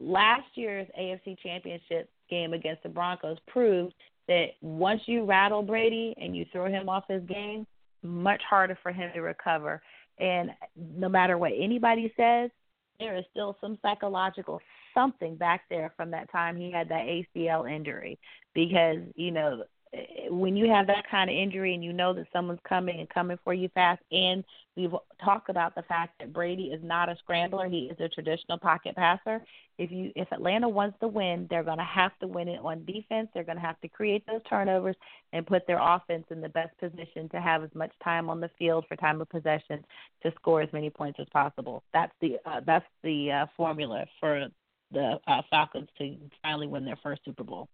[0.00, 3.94] last year's AFC Championship game against the Broncos proved
[4.26, 7.66] that once you rattle Brady and you throw him off his game,
[8.02, 9.82] much harder for him to recover.
[10.18, 12.50] And no matter what anybody says,
[12.98, 14.60] there is still some psychological
[14.94, 18.18] something back there from that time he had that ACL injury
[18.54, 19.64] because, you know,
[20.30, 23.38] when you have that kind of injury and you know that someone's coming and coming
[23.44, 24.42] for you fast, and
[24.74, 28.58] we've talked about the fact that Brady is not a scrambler; he is a traditional
[28.58, 29.42] pocket passer.
[29.76, 32.86] If you if Atlanta wants to win, they're going to have to win it on
[32.86, 33.28] defense.
[33.34, 34.96] They're going to have to create those turnovers
[35.34, 38.50] and put their offense in the best position to have as much time on the
[38.58, 39.84] field for time of possession
[40.22, 41.82] to score as many points as possible.
[41.92, 44.46] That's the uh, that's the uh, formula for
[44.92, 47.68] the uh, Falcons to finally win their first Super Bowl.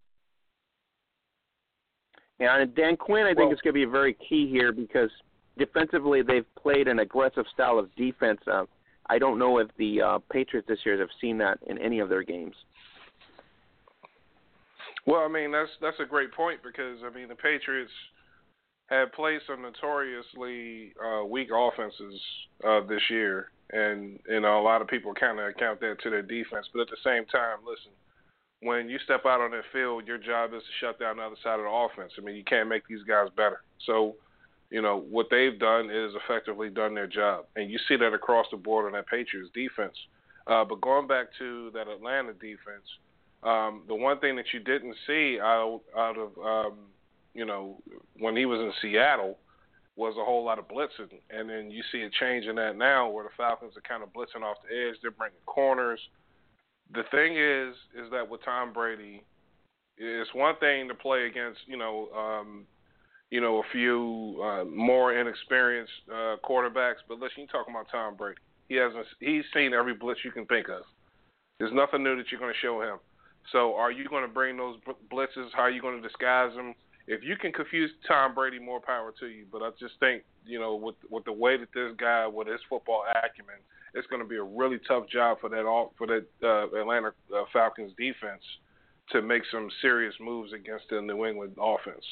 [2.39, 5.11] Yeah, and Dan Quinn, I think, well, is going to be very key here because
[5.59, 8.39] defensively they've played an aggressive style of defense.
[8.47, 8.65] Uh,
[9.11, 12.09] I don't know if the uh, Patriots this year have seen that in any of
[12.09, 12.55] their games.
[15.07, 17.90] Well, I mean that's that's a great point because I mean the Patriots
[18.89, 22.20] have played some notoriously uh, weak offenses
[22.66, 26.11] uh, this year, and you know a lot of people kind of account that to
[26.11, 26.66] their defense.
[26.73, 27.93] But at the same time, listen,
[28.61, 31.36] when you step out on that field, your job is to shut down the other
[31.43, 32.12] side of the offense.
[32.19, 33.62] I mean, you can't make these guys better.
[33.86, 34.16] So,
[34.70, 37.47] you know, what they've done is effectively done their job.
[37.57, 39.97] And you see that across the board on that Patriots defense.
[40.47, 42.86] Uh, but going back to that Atlanta defense,
[43.45, 46.78] um, the one thing that you didn't see out, out of, um,
[47.35, 47.81] you know,
[48.19, 49.39] when he was in Seattle,
[49.98, 53.10] was a whole lot of blitzing, and then you see a change in that now,
[53.10, 54.94] where the Falcons are kind of blitzing off the edge.
[55.02, 55.98] They're bringing corners.
[56.94, 59.24] The thing is, is that with Tom Brady,
[59.96, 62.64] it's one thing to play against, you know, um,
[63.30, 67.02] you know, a few uh, more inexperienced uh, quarterbacks.
[67.08, 68.40] But listen, you're talking about Tom Brady.
[68.68, 69.04] He hasn't.
[69.18, 70.82] He's seen every blitz you can think of.
[71.58, 72.98] There's nothing new that you're going to show him.
[73.50, 74.76] So, are you going to bring those
[75.12, 75.48] blitzes?
[75.54, 76.74] How are you going to disguise them?
[77.09, 79.47] If you can confuse Tom Brady, more power to you.
[79.51, 82.60] But I just think, you know, with with the way that this guy, with his
[82.68, 83.56] football acumen,
[83.94, 87.12] it's going to be a really tough job for that all for that uh, Atlanta
[87.35, 88.43] uh, Falcons defense
[89.10, 92.05] to make some serious moves against the New England offense.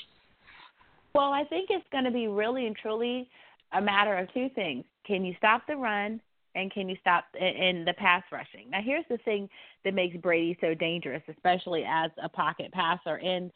[1.15, 3.29] Well, I think it's going to be really and truly
[3.73, 4.85] a matter of two things.
[5.07, 6.21] Can you stop the run
[6.55, 8.71] and can you stop in the pass rushing?
[8.71, 9.49] Now, here's the thing
[9.85, 13.51] that makes Brady so dangerous, especially as a pocket passer, and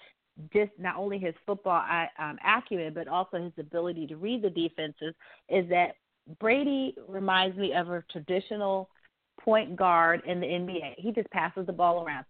[0.53, 4.51] just not only his football uh, um, acumen, but also his ability to read the
[4.51, 5.15] defenses,
[5.49, 5.97] is that
[6.39, 8.89] Brady reminds me of a traditional
[9.41, 10.95] point guard in the NBA.
[10.99, 12.25] He just passes the ball around.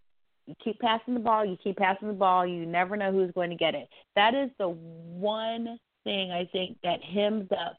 [0.47, 3.51] You keep passing the ball, you keep passing the ball, you never know who's going
[3.51, 3.89] to get it.
[4.17, 7.77] That is the one thing I think that hems up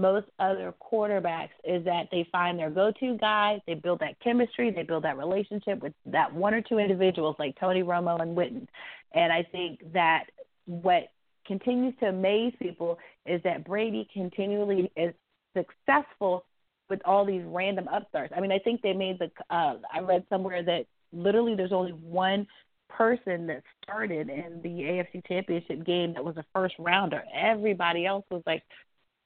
[0.00, 4.82] most other quarterbacks is that they find their go-to guy, they build that chemistry, they
[4.82, 8.66] build that relationship with that one or two individuals like Tony Romo and Witten.
[9.14, 10.24] And I think that
[10.66, 11.08] what
[11.46, 15.14] continues to amaze people is that Brady continually is
[15.56, 16.44] successful
[16.88, 18.32] with all these random upstarts.
[18.36, 19.30] I mean, I think they made the.
[19.54, 22.46] Uh, I read somewhere that literally there's only one
[22.88, 27.22] person that started in the AFC Championship game that was a first rounder.
[27.34, 28.62] Everybody else was like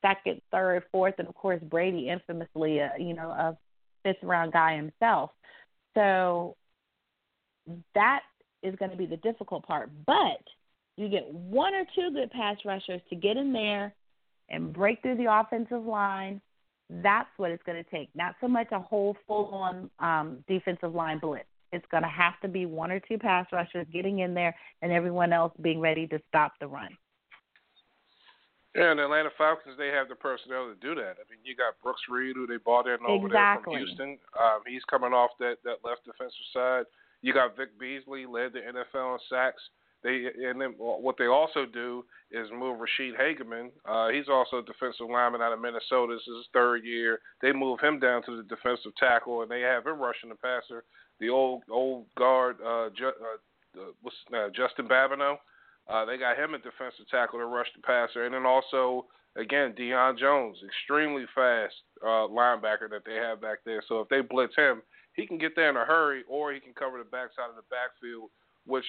[0.03, 3.57] second, third, fourth, and of course Brady infamously, uh, you know, a
[4.03, 5.31] fifth round guy himself.
[5.95, 6.57] So
[7.95, 8.21] that
[8.65, 9.91] is going to be the difficult part.
[10.07, 10.43] But
[10.97, 13.95] you get one or two good pass rushers to get in there
[14.49, 16.41] and break through the offensive line.
[16.91, 18.11] That's what it's going to take.
[18.15, 21.47] Not so much a whole full on um, defensive line blitz.
[21.73, 24.93] It's going to have to be one or two pass rushers getting in there and
[24.93, 26.91] everyone else being ready to stop the run.
[28.77, 31.15] Yeah, and the Atlanta Falcons, they have the personnel to do that.
[31.19, 33.77] I mean, you got Brooks Reed, who they bought in over exactly.
[33.77, 34.19] there from Houston.
[34.39, 36.85] Um, he's coming off that, that left defensive side.
[37.25, 39.63] You got Vic Beasley, led the NFL in sacks.
[40.03, 43.71] They and then what they also do is move Ra'Shede Hageman.
[43.89, 46.13] Uh, he's also a defensive lineman out of Minnesota.
[46.13, 47.21] This is his third year.
[47.41, 50.85] They move him down to the defensive tackle, and they have him rushing the passer.
[51.19, 55.39] The old old guard, uh, Ju- uh, what's uh, Justin Babineaux.
[55.89, 59.07] Uh, they got him at defensive tackle to rush the passer, and then also
[59.39, 63.83] again Deion Jones, extremely fast uh, linebacker that they have back there.
[63.89, 64.83] So if they blitz him,
[65.15, 67.69] he can get there in a hurry, or he can cover the backside of the
[67.71, 68.31] backfield,
[68.67, 68.85] which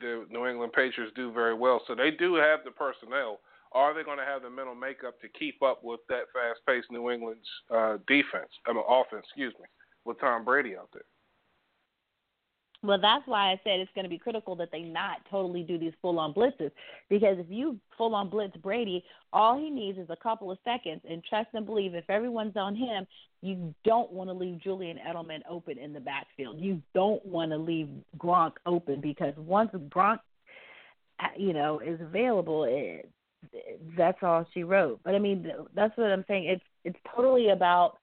[0.00, 1.82] the New England Patriots do very well.
[1.86, 3.40] So they do have the personnel.
[3.72, 7.10] Are they going to have the mental makeup to keep up with that fast-paced New
[7.10, 8.50] England's uh, defense?
[8.66, 9.66] I mean, offense, excuse me,
[10.04, 11.02] with Tom Brady out there.
[12.84, 15.78] Well, that's why I said it's going to be critical that they not totally do
[15.78, 16.70] these full on blitzes.
[17.08, 19.02] Because if you full on blitz Brady,
[19.32, 21.00] all he needs is a couple of seconds.
[21.08, 23.06] And trust and believe, if everyone's on him,
[23.40, 26.60] you don't want to leave Julian Edelman open in the backfield.
[26.60, 27.88] You don't want to leave
[28.18, 30.18] Gronk open because once Gronk,
[31.20, 33.10] uh, you know, is available, it,
[33.96, 35.00] that's all she wrote.
[35.04, 36.44] But I mean, that's what I'm saying.
[36.44, 37.98] It's it's totally about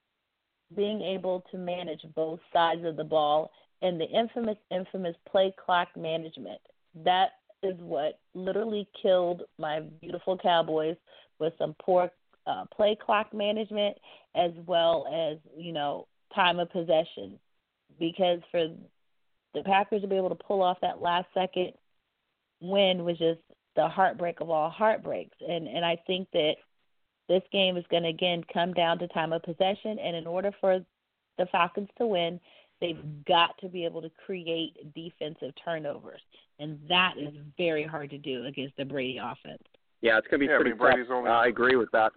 [0.75, 3.51] being able to manage both sides of the ball
[3.81, 6.59] and the infamous, infamous play clock management.
[7.03, 7.31] That
[7.63, 10.97] is what literally killed my beautiful Cowboys
[11.39, 12.11] with some poor
[12.47, 13.97] uh, play clock management
[14.35, 17.39] as well as you know time of possession.
[17.99, 18.67] Because for
[19.53, 21.73] the Packers to be able to pull off that last second
[22.61, 23.41] win was just
[23.75, 25.37] the heartbreak of all heartbreaks.
[25.47, 26.55] And and I think that
[27.27, 29.99] this game is going to again come down to time of possession.
[29.99, 30.79] And in order for
[31.37, 32.39] the Falcons to win,
[32.81, 36.21] They've got to be able to create defensive turnovers,
[36.59, 39.61] and that is very hard to do against the Brady offense.
[40.01, 41.17] Yeah, it's going to be yeah, pretty I mean, Brady's tough.
[41.17, 42.11] Only, I agree with that.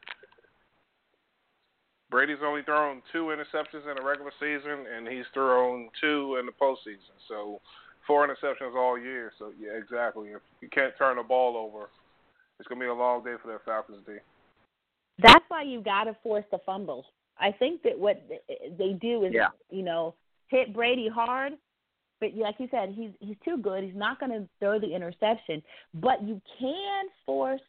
[2.11, 6.53] Brady's only thrown two interceptions in the regular season, and he's thrown two in the
[6.53, 7.13] postseason.
[7.29, 7.61] So
[8.07, 9.33] four interceptions all year.
[9.39, 10.29] So yeah, exactly.
[10.29, 11.89] If you can't turn the ball over,
[12.59, 14.15] it's going to be a long day for that Falcons D.
[15.19, 17.05] That's why you got to force the fumbles.
[17.39, 18.23] I think that what
[18.79, 19.49] they do is, yeah.
[19.71, 20.15] you know,
[20.55, 21.55] hit Brady hard,
[22.21, 23.83] but like you said, he's he's too good.
[23.83, 25.63] He's not going to throw the interception,
[25.95, 27.61] but you can force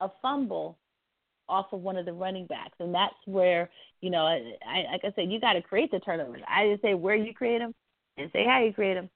[0.00, 0.78] a fumble
[1.48, 3.70] off of one of the running backs, and that's where
[4.00, 6.42] you know, I, like I said, you got to create the turnovers.
[6.48, 7.74] I didn't say where you create them,
[8.16, 9.10] and say how you create them.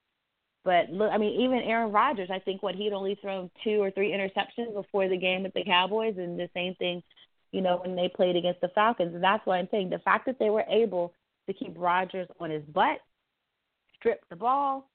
[0.64, 3.90] But look, I mean, even Aaron Rodgers, I think what he'd only thrown two or
[3.90, 7.02] three interceptions before the game with the Cowboys, and the same thing,
[7.52, 9.14] you know, when they played against the Falcons.
[9.14, 11.12] And that's why I'm saying the fact that they were able
[11.46, 12.98] to keep Rodgers on his butt,
[13.96, 14.90] strip the ball,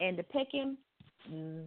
[0.00, 0.78] and to pick him,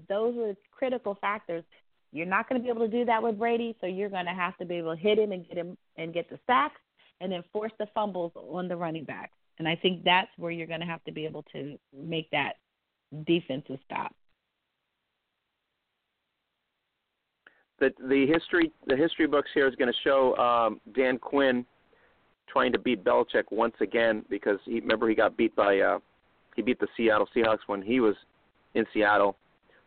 [0.09, 1.63] those were critical factors.
[2.11, 4.31] You're not going to be able to do that with Brady, so you're going to
[4.31, 6.79] have to be able to hit him and get him and get the sacks,
[7.21, 9.31] and then force the fumbles on the running back.
[9.57, 12.53] And I think that's where you're going to have to be able to make that
[13.25, 14.13] defensive stop.
[17.79, 21.65] The the history the history books here is going to show um, Dan Quinn
[22.51, 25.99] trying to beat Belichick once again because he remember he got beat by uh,
[26.55, 28.15] he beat the Seattle Seahawks when he was
[28.73, 29.35] in Seattle.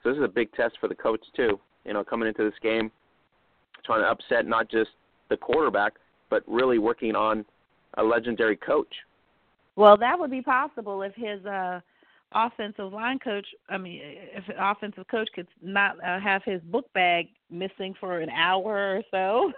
[0.03, 1.59] So this is a big test for the coach too.
[1.85, 2.91] You know, coming into this game,
[3.85, 4.91] trying to upset not just
[5.31, 5.95] the quarterback,
[6.31, 7.45] but really working on
[7.95, 8.93] a legendary coach.
[9.77, 11.81] Well, that would be possible if his uh
[12.33, 16.93] offensive line coach, I mean, if an offensive coach could not uh, have his book
[16.93, 19.53] bag missing for an hour or so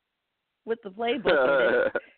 [0.64, 1.90] with the playbook.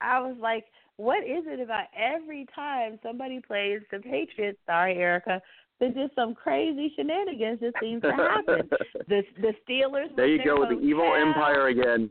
[0.00, 0.64] I was like,
[0.96, 4.58] what is it about every time somebody plays the Patriots?
[4.66, 5.42] Sorry, Erica.
[5.78, 8.68] There's just some crazy shenanigans that seems to happen.
[9.08, 10.14] the the Steelers.
[10.16, 12.08] There you go with the evil empire again.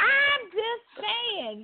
[0.00, 1.62] I'm just saying.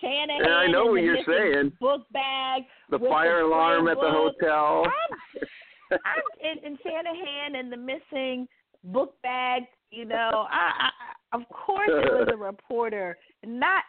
[0.00, 0.42] Shanahan.
[0.44, 1.72] Yeah, I know what you're saying.
[1.80, 2.62] Book bag.
[2.90, 4.84] The fire the alarm at the hotel.
[4.84, 5.48] I'm,
[5.92, 5.98] I'm
[6.44, 8.46] and, and Shanahan and the missing
[8.84, 9.62] book bag.
[9.90, 13.82] You know, I, I of course it was a reporter, not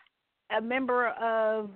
[0.56, 1.72] a member of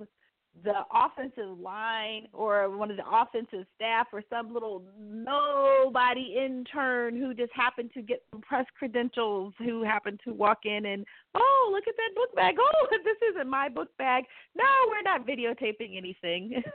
[0.63, 7.33] the offensive line or one of the offensive staff or some little nobody intern who
[7.33, 11.85] just happened to get some press credentials who happened to walk in and oh look
[11.87, 12.55] at that book bag.
[12.59, 14.25] Oh this isn't my book bag.
[14.55, 16.61] No we're not videotaping anything.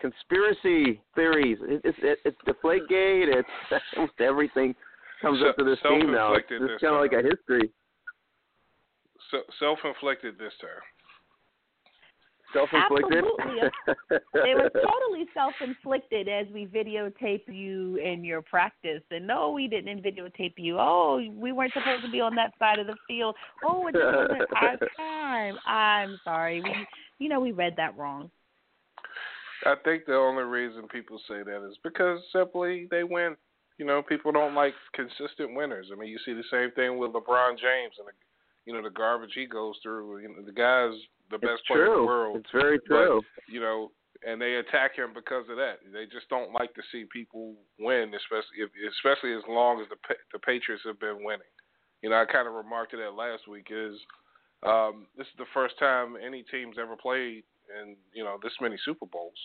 [0.00, 1.58] Conspiracy theories.
[1.62, 3.48] It's it's, it's deflategate it's
[3.96, 4.74] almost everything
[5.22, 6.34] comes so, up to this team now.
[6.34, 7.70] It's, it's kind of like a history
[9.30, 10.82] so, self-inflicted this time
[12.52, 13.24] Self-inflicted.
[13.24, 13.70] Absolutely,
[14.08, 19.02] it was totally self-inflicted as we videotape you in your practice.
[19.10, 20.76] And no, we didn't videotape you.
[20.78, 23.36] Oh, we weren't supposed to be on that side of the field.
[23.64, 25.58] Oh, it wasn't our time.
[25.66, 26.60] I'm sorry.
[26.60, 26.86] We,
[27.18, 28.30] you know, we read that wrong.
[29.64, 33.36] I think the only reason people say that is because simply they win.
[33.78, 35.86] You know, people don't like consistent winners.
[35.92, 38.12] I mean, you see the same thing with LeBron James and the,
[38.66, 40.18] you know the garbage he goes through.
[40.18, 40.98] You know, the guy's
[41.30, 42.36] the best it's player in the world.
[42.38, 43.22] It's very true.
[43.22, 43.92] But, you know,
[44.26, 45.80] and they attack him because of that.
[45.92, 49.96] They just don't like to see people win, especially if, especially as long as the
[50.32, 51.50] the Patriots have been winning.
[52.02, 53.68] You know, I kind of remarked to that last week.
[53.70, 53.96] Is
[54.66, 58.76] um, this is the first time any team's ever played in you know this many
[58.84, 59.38] Super Bowls.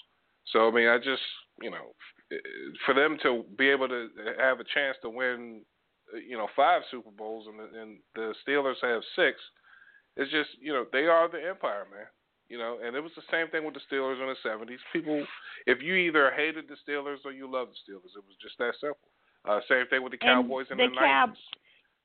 [0.51, 1.23] So I mean, I just
[1.61, 1.95] you know,
[2.85, 5.61] for them to be able to have a chance to win,
[6.27, 9.39] you know, five Super Bowls and the, and the Steelers have six
[10.17, 12.07] it's just you know they are the empire, man.
[12.47, 14.77] You know, and it was the same thing with the Steelers in the '70s.
[14.93, 15.25] People,
[15.65, 18.73] if you either hated the Steelers or you loved the Steelers, it was just that
[18.79, 19.09] simple.
[19.45, 21.35] Uh, same thing with the Cowboys and in the, the Cow- 90s.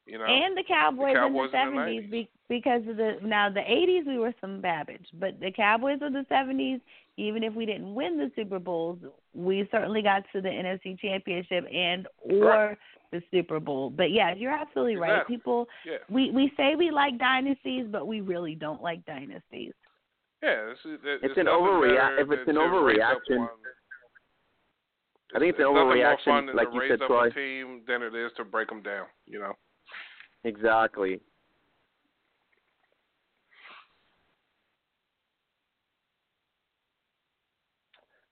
[0.06, 3.48] You know, and the Cowboys, the Cowboys in the seventies be, because of the now
[3.50, 6.80] the eighties we were some babbage, but the Cowboys of the seventies,
[7.16, 8.98] even if we didn't win the Super Bowls,
[9.34, 12.78] we certainly got to the NFC Championship and or right
[13.12, 13.90] the Super Bowl.
[13.90, 15.14] But yeah, you're absolutely exactly.
[15.14, 15.26] right.
[15.26, 15.96] People, yeah.
[16.08, 19.72] we we say we like dynasties, but we really don't like dynasties.
[20.42, 22.22] Yeah, it's, it's, it's an overreaction.
[22.22, 23.46] If it's an overreaction,
[25.34, 27.30] I think it's an overreaction, like you said, Troy.
[27.30, 29.06] team than it is to break them down.
[29.26, 29.52] You know.
[30.44, 31.20] Exactly.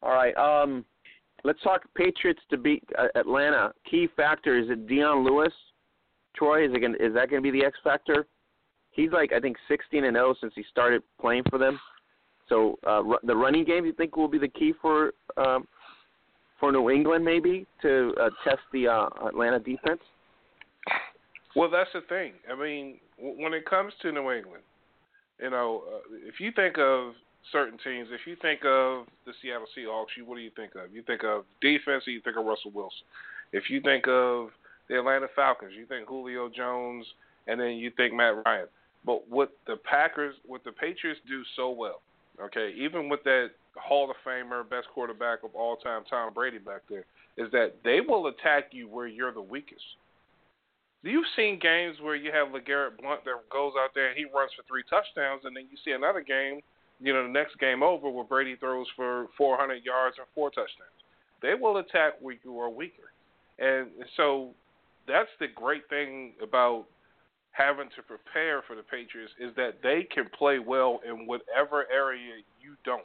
[0.02, 0.36] All right.
[0.36, 0.84] Um,
[1.44, 3.73] let's talk Patriots to beat uh, Atlanta.
[3.90, 5.52] Key factor is it Dion Lewis?
[6.36, 8.27] Troy is it gonna, is that going to be the X factor?
[8.90, 11.78] He's like I think 16 and 0 since he started playing for them.
[12.48, 15.66] So uh, the running game, you think will be the key for um,
[16.59, 20.01] for New England maybe to uh, test the uh, Atlanta defense?
[21.55, 22.32] Well, that's the thing.
[22.51, 24.62] I mean, when it comes to New England,
[25.40, 27.12] you know, uh, if you think of
[27.53, 28.09] certain teams.
[28.11, 30.93] If you think of the Seattle Seahawks, you what do you think of?
[30.93, 33.07] You think of defense, or you think of Russell Wilson.
[33.53, 34.51] If you think of
[34.89, 37.07] the Atlanta Falcons, you think Julio Jones,
[37.47, 38.66] and then you think Matt Ryan.
[39.05, 42.03] But what the Packers, what the Patriots do so well,
[42.43, 46.83] okay, even with that Hall of Famer, best quarterback of all time, Tom Brady back
[46.91, 47.05] there,
[47.37, 49.85] is that they will attack you where you're the weakest.
[51.03, 54.51] You've seen games where you have LeGarrette Blunt that goes out there and he runs
[54.57, 56.61] for three touchdowns, and then you see another game
[57.01, 60.91] you know, the next game over where Brady throws for 400 yards and four touchdowns.
[61.43, 63.12] They will attack where you are weaker.
[63.59, 64.51] And so
[65.07, 66.87] that's the great thing about
[67.53, 72.35] having to prepare for the Patriots is that they can play well in whatever area
[72.61, 73.03] you don't.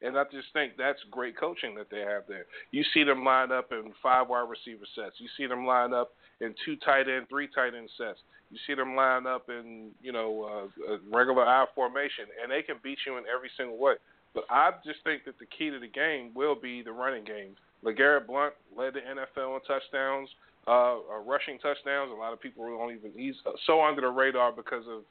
[0.00, 2.44] And I just think that's great coaching that they have there.
[2.70, 5.16] You see them line up in five wide receiver sets.
[5.18, 8.18] You see them line up in two tight end, three tight end sets.
[8.50, 12.62] You see them line up in you know uh, a regular I formation, and they
[12.62, 13.94] can beat you in every single way.
[14.34, 17.56] But I just think that the key to the game will be the running game.
[17.84, 20.28] LeGarrette Blunt led the NFL in touchdowns,
[20.66, 22.10] uh, uh, rushing touchdowns.
[22.10, 23.36] A lot of people don't even he's
[23.66, 25.02] so under the radar because of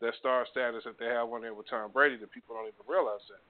[0.00, 2.84] their star status that they have when they're with Tom Brady that people don't even
[2.86, 3.42] realize that.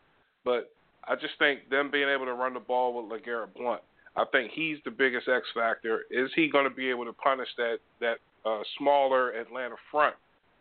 [0.45, 0.71] But
[1.09, 3.81] I just think them being able to run the ball with LeGarrette Blunt,
[4.17, 6.03] I think he's the biggest X factor.
[6.11, 10.15] Is he going to be able to punish that that uh, smaller Atlanta front,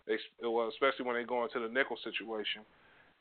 [0.07, 2.61] they, well, especially when they go into the nickel situation?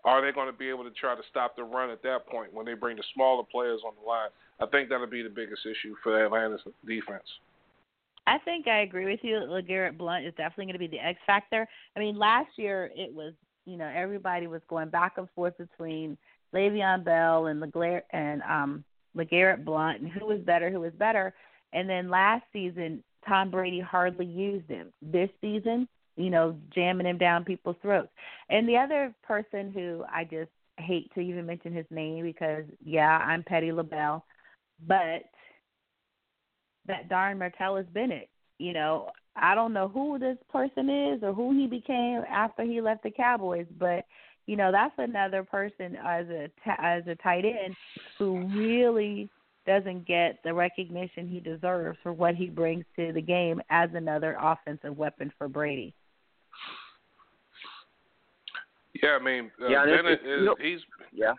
[0.04, 2.54] Are they going to be able to try to stop the run at that point
[2.54, 4.30] when they bring the smaller players on the line?
[4.60, 7.24] I think that'll be the biggest issue for the Atlanta's defense.
[8.26, 9.34] I think I agree with you.
[9.36, 11.66] LeGarrette Blunt is definitely going to be the X factor.
[11.96, 13.34] I mean, last year it was,
[13.66, 16.16] you know, everybody was going back and forth between
[16.54, 18.84] Le'Veon Bell and LeGarrette and um
[19.16, 21.34] LeGarrette Blunt and who was better, who was better.
[21.72, 24.92] And then last season, Tom Brady hardly used him.
[25.02, 28.10] This season, you know, jamming him down people's throats.
[28.48, 33.18] And the other person who I just hate to even mention his name because yeah,
[33.18, 34.24] I'm Petty LaBelle,
[34.86, 35.22] but
[36.86, 38.28] that darn Martellus Bennett.
[38.58, 42.80] You know, I don't know who this person is or who he became after he
[42.80, 44.04] left the Cowboys, but
[44.46, 46.48] you know that's another person as a
[46.78, 47.74] as a tight end
[48.18, 49.28] who really
[49.66, 54.36] doesn't get the recognition he deserves for what he brings to the game as another
[54.40, 55.94] offensive weapon for Brady.
[59.02, 60.80] Yeah, I mean, uh, yeah, Bennett is you know, he's
[61.12, 61.32] yeah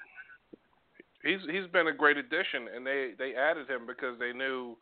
[1.23, 4.77] he's he's been a great addition, and they they added him because they knew,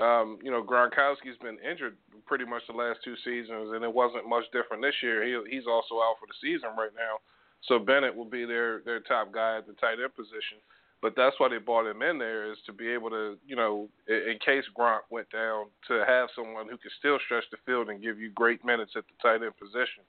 [0.00, 1.96] um, you know, Gronkowski's been injured
[2.26, 5.24] pretty much the last two seasons, and it wasn't much different this year.
[5.24, 7.18] He he's also out for the season right now,
[7.66, 10.58] so Bennett will be their their top guy at the tight end position.
[11.00, 13.88] But that's why they brought him in there is to be able to, you know,
[14.08, 17.88] in, in case Gronk went down, to have someone who could still stretch the field
[17.88, 20.02] and give you great minutes at the tight end position.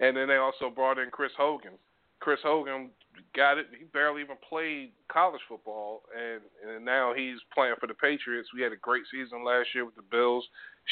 [0.00, 1.72] And then they also brought in Chris Hogan.
[2.20, 2.90] Chris Hogan
[3.34, 3.66] got it.
[3.78, 8.48] He barely even played college football, and and now he's playing for the Patriots.
[8.54, 10.46] We had a great season last year with the Bills.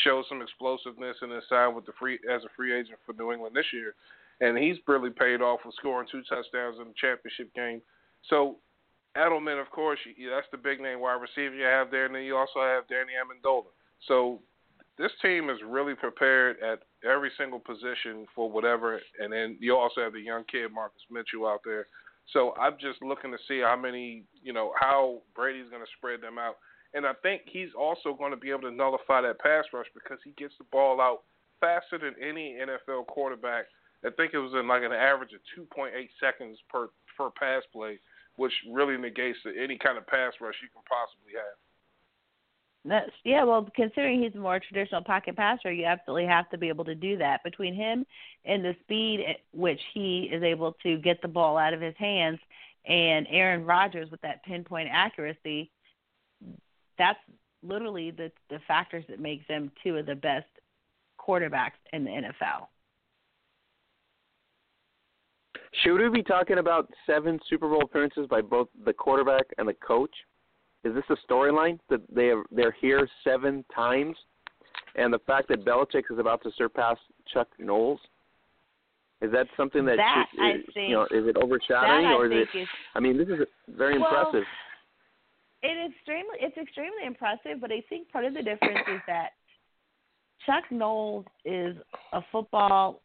[0.05, 3.32] Showed some explosiveness and then signed with the free as a free agent for New
[3.32, 3.94] England this year,
[4.40, 7.81] and he's really paid off with scoring two touchdowns in the championship game.
[8.28, 8.56] So
[9.16, 12.36] Edelman, of course, that's the big name wide receiver you have there, and then you
[12.36, 13.70] also have Danny Amendola.
[14.09, 14.40] So
[14.98, 20.01] this team is really prepared at every single position for whatever, and then you also
[20.01, 21.86] have the young kid Marcus Mitchell out there.
[22.32, 26.20] So I'm just looking to see how many, you know, how Brady's going to spread
[26.20, 26.56] them out,
[26.94, 30.19] and I think he's also going to be able to nullify that pass rush because
[30.24, 31.23] he gets the ball out
[31.61, 33.66] faster than any NFL quarterback.
[34.05, 35.90] I think it was in like an average of 2.8
[36.20, 37.98] seconds per per pass play,
[38.36, 41.56] which really negates any kind of pass rush you can possibly have.
[42.85, 43.44] That's yeah.
[43.44, 46.94] Well, considering he's a more traditional pocket passer, you absolutely have to be able to
[46.94, 47.43] do that.
[47.43, 48.05] Between him
[48.44, 51.94] and the speed at which he is able to get the ball out of his
[51.98, 52.39] hands,
[52.86, 55.70] and Aaron Rodgers with that pinpoint accuracy,
[56.98, 57.18] that's
[57.62, 60.47] literally the the factors that make them two of the best
[61.18, 62.66] quarterbacks in the NFL.
[65.82, 69.74] Should we be talking about seven Super Bowl appearances by both the quarterback and the
[69.74, 70.14] coach?
[70.84, 74.16] Is this a storyline that they are, they're here seven times,
[74.96, 76.96] and the fact that Belichick is about to surpass
[77.32, 77.98] Chuck Noll?
[79.22, 82.24] Is that something that, that should, I is, think, you know is it overshadowing or
[82.24, 82.59] I is it?
[82.59, 84.44] Is, I mean, this is very well, impressive.
[85.62, 89.30] It is extremely it's extremely impressive, but I think part of the difference is that
[90.44, 91.76] Chuck Noll is
[92.12, 93.01] a football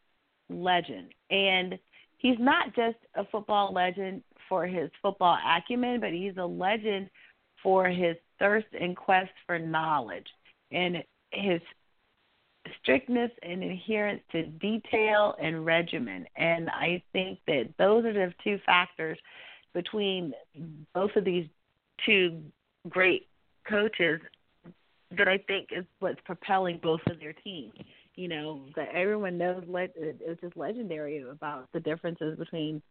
[0.49, 1.79] legend, and
[2.19, 7.09] he's not just a football legend for his football acumen, but he's a legend
[7.63, 10.27] for his thirst and quest for knowledge
[10.71, 11.61] and his
[12.81, 16.25] strictness and adherence to detail and regimen.
[16.35, 19.17] And I think that those are the two factors
[19.73, 20.33] between
[20.93, 21.47] both of these
[22.05, 22.41] two
[22.87, 23.27] great
[23.67, 24.19] coaches
[25.17, 27.73] that I think is what's propelling both of their teams.
[28.19, 32.81] You know, that everyone knows le- it's just legendary about the differences between,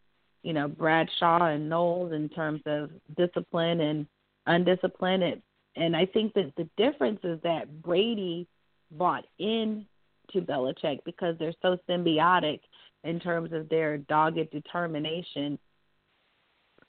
[0.42, 4.06] you know, Bradshaw and Noll in terms of discipline and
[4.46, 5.22] undisciplined.
[5.22, 5.42] And,
[5.76, 8.46] and I think that the difference is that Brady
[8.92, 9.84] bought in
[10.32, 12.60] to Belichick because they're so symbiotic
[13.05, 15.59] in terms of their dogged determination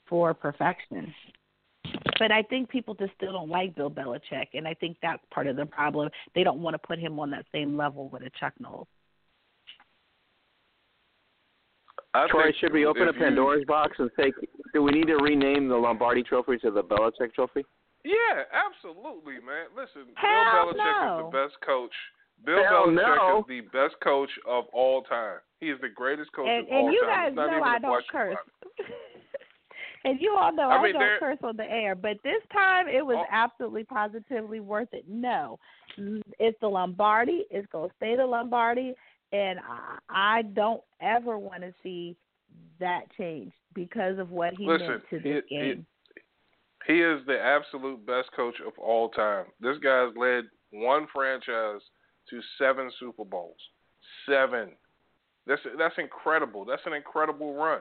[0.08, 1.12] for perfection.
[2.20, 5.46] But I think people just still don't like Bill Belichick, and I think that's part
[5.46, 6.10] of the problem.
[6.34, 8.86] They don't want to put him on that same level with a Chuck Noll.
[12.12, 13.66] I Troy, should we open a Pandora's you...
[13.66, 14.32] box and say,
[14.74, 17.64] do we need to rename the Lombardi Trophy to the Belichick Trophy?
[18.04, 19.72] Yeah, absolutely, man.
[19.74, 21.16] Listen, Hell Bill Belichick no.
[21.16, 21.94] is the best coach.
[22.44, 23.38] Bill Hell Belichick no.
[23.38, 25.38] is the best coach of all time.
[25.60, 28.36] He is the greatest coach and, of and all you guys know I don't curse.
[30.04, 32.88] and you all know I, I, mean, don't curse on the air, but this time
[32.88, 33.26] it was oh.
[33.30, 35.04] absolutely positively worth it.
[35.08, 35.58] No,
[35.96, 37.44] it's the Lombardi.
[37.50, 38.94] It's gonna stay the Lombardi,
[39.32, 42.16] and I, I don't ever want to see
[42.78, 45.62] that change because of what he Listen, meant to this it, game.
[45.62, 45.78] It,
[46.86, 49.46] he is the absolute best coach of all time.
[49.60, 51.82] This guy's led one franchise
[52.30, 53.56] to seven Super Bowls.
[54.26, 54.70] Seven.
[55.46, 56.64] That's that's incredible.
[56.64, 57.80] That's an incredible run.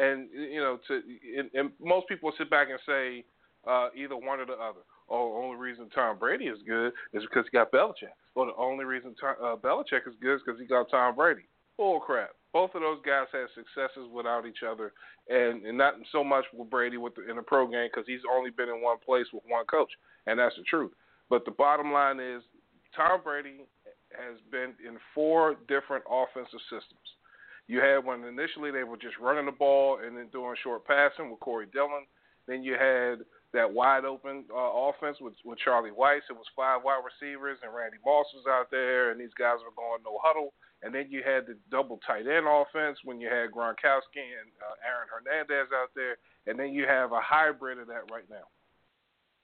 [0.00, 1.02] And you know, to
[1.38, 3.24] and, and most people sit back and say
[3.68, 4.80] uh, either one or the other.
[5.10, 8.14] Oh, the only reason Tom Brady is good is because he got Belichick.
[8.34, 11.42] Or the only reason Tom, uh, Belichick is good is because he got Tom Brady.
[11.76, 12.30] Bull crap.
[12.52, 14.92] Both of those guys had successes without each other,
[15.28, 18.26] and, and not so much with Brady with the, in the pro game because he's
[18.30, 19.90] only been in one place with one coach,
[20.26, 20.92] and that's the truth.
[21.28, 22.42] But the bottom line is,
[22.96, 23.66] Tom Brady
[24.10, 27.06] has been in four different offensive systems.
[27.70, 31.30] You had when initially they were just running the ball and then doing short passing
[31.30, 32.02] with Corey Dillon.
[32.50, 33.22] Then you had
[33.54, 36.26] that wide open uh, offense with with Charlie Weis.
[36.26, 39.70] It was five wide receivers and Randy Moss was out there, and these guys were
[39.78, 40.50] going no huddle.
[40.82, 44.74] And then you had the double tight end offense when you had Gronkowski and uh,
[44.82, 46.18] Aaron Hernandez out there,
[46.50, 48.50] and then you have a hybrid of that right now.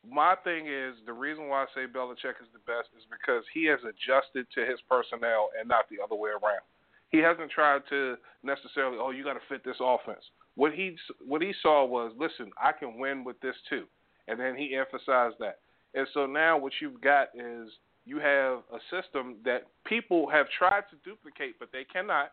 [0.02, 3.70] My thing is the reason why I say Belichick is the best is because he
[3.70, 6.66] has adjusted to his personnel and not the other way around.
[7.10, 10.22] He hasn't tried to necessarily, oh, you got to fit this offense.
[10.54, 13.84] What he what he saw was, listen, I can win with this too,
[14.26, 15.58] and then he emphasized that.
[15.94, 17.70] And so now what you've got is
[18.04, 22.32] you have a system that people have tried to duplicate, but they cannot.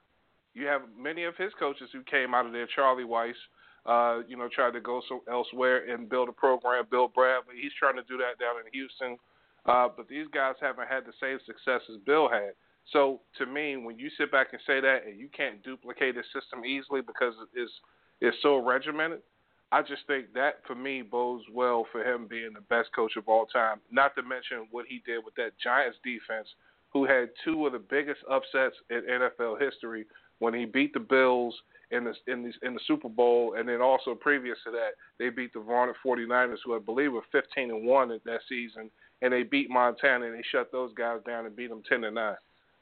[0.54, 3.34] You have many of his coaches who came out of there, Charlie Weis,
[3.86, 6.86] uh, you know, tried to go so elsewhere and build a program.
[6.90, 9.18] Bill Bradley, he's trying to do that down in Houston.
[9.66, 12.52] Uh, but these guys haven't had the same success as Bill had.
[12.92, 16.24] So to me, when you sit back and say that, and you can't duplicate a
[16.34, 17.72] system easily because it's
[18.22, 19.22] it's so regimented,
[19.72, 23.28] I just think that for me bodes well for him being the best coach of
[23.28, 23.80] all time.
[23.92, 26.48] Not to mention what he did with that Giants defense,
[26.92, 30.06] who had two of the biggest upsets in NFL history
[30.40, 31.56] when he beat the Bills
[31.92, 35.30] in the in the in the Super Bowl, and then also previous to that, they
[35.30, 38.90] beat the vaunted 49ers, who I believe were 15 and one that season,
[39.22, 42.12] and they beat Montana and they shut those guys down and beat them 10 to
[42.12, 42.36] nine.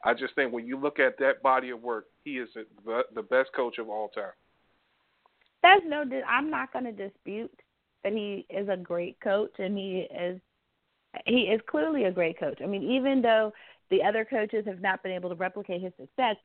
[0.04, 3.50] I just think when you look at that body of work, he is the, best
[3.54, 4.32] coach of all time.
[5.62, 6.04] That's no.
[6.28, 7.52] I'm not going to dispute
[8.02, 10.40] that he is a great coach, and he is
[11.26, 12.58] he is clearly a great coach.
[12.62, 13.52] I mean, even though
[13.90, 16.36] the other coaches have not been able to replicate his success,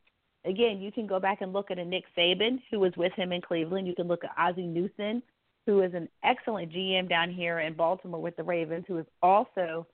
[0.45, 3.31] again, you can go back and look at a Nick Saban who was with him
[3.31, 3.87] in Cleveland.
[3.87, 5.23] You can look at Ozzie Newsome,
[5.65, 9.87] who is an excellent GM down here in Baltimore with the Ravens, who is also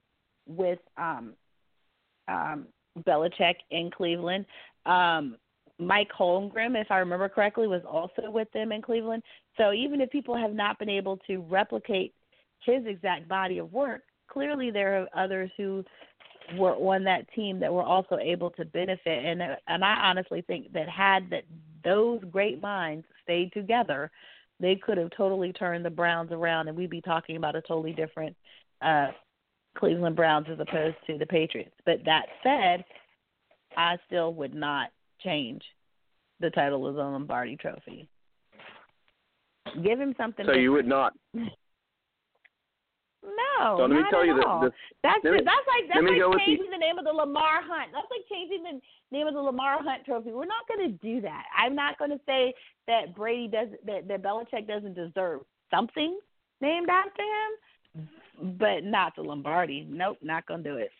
[0.47, 1.33] with um,
[2.27, 2.67] um,
[2.99, 4.45] Belichick in Cleveland.
[4.85, 5.37] Um,
[5.79, 9.23] Mike Holmgren, if I remember correctly, was also with them in Cleveland.
[9.57, 12.13] So even if people have not been able to replicate
[12.65, 15.83] his exact body of work, clearly there are others who
[16.57, 19.25] were on that team that were also able to benefit.
[19.25, 21.43] And and I honestly think that had that
[21.83, 24.11] those great minds stayed together,
[24.59, 27.93] they could have totally turned the Browns around, and we'd be talking about a totally
[27.93, 28.35] different
[28.81, 29.07] uh,
[29.77, 31.75] Cleveland Browns as opposed to the Patriots.
[31.85, 32.85] But that said,
[33.75, 34.89] I still would not
[35.21, 35.63] change
[36.39, 38.07] the title of the Lombardi Trophy.
[39.83, 40.43] Give him something.
[40.43, 40.61] So different.
[40.61, 41.13] you would not.
[43.23, 44.61] No, so let me tell you all.
[44.61, 44.71] this.
[45.01, 47.91] that's me, that's like that's like changing the, the name of the Lamar Hunt.
[47.93, 48.81] That's like changing the
[49.15, 50.31] name of the Lamar Hunt Trophy.
[50.31, 51.43] We're not going to do that.
[51.57, 52.53] I'm not going to say
[52.87, 55.41] that Brady does that that Belichick doesn't deserve
[55.71, 56.19] something
[56.59, 57.51] named after him,
[58.41, 59.87] but not the Lombardi.
[59.89, 60.91] Nope, not going to do it.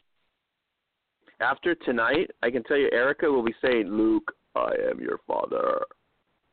[1.40, 5.82] After tonight, I can tell you, Erica will be saying, "Luke, I am your father."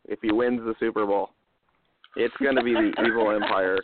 [0.07, 1.31] If he wins the Super Bowl,
[2.17, 3.79] it's going to be the evil empire.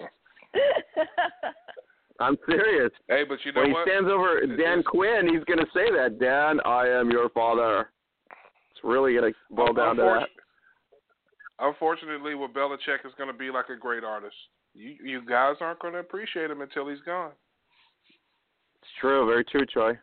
[2.19, 2.91] I'm serious.
[3.09, 3.87] Hey, but you know when what?
[3.87, 6.19] he stands over Dan Quinn, he's going to say that.
[6.19, 7.91] Dan, I am your father.
[8.71, 10.29] It's really going to boil down to that.
[11.59, 14.35] Unfortunately, with Belichick is going to be like a great artist.
[14.77, 17.33] You you guys aren't going to appreciate him until he's gone.
[18.83, 19.27] It's true.
[19.27, 19.99] Very true, Troy.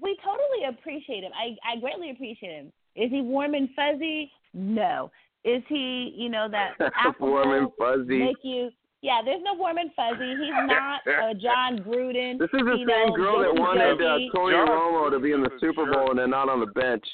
[0.00, 1.32] We totally appreciate him.
[1.34, 2.72] I I greatly appreciate him.
[2.94, 4.30] Is he warm and fuzzy?
[4.52, 5.10] No.
[5.44, 6.74] Is he, you know, that
[7.20, 8.18] warm and fuzzy?
[8.18, 8.70] Make you
[9.00, 10.30] yeah, there's no warm and fuzzy.
[10.30, 12.38] He's not uh, Jon Gruden.
[12.38, 15.42] This is the you same know, girl that wanted uh, Tony Romo to be in
[15.42, 17.04] the Super Bowl and then not on the bench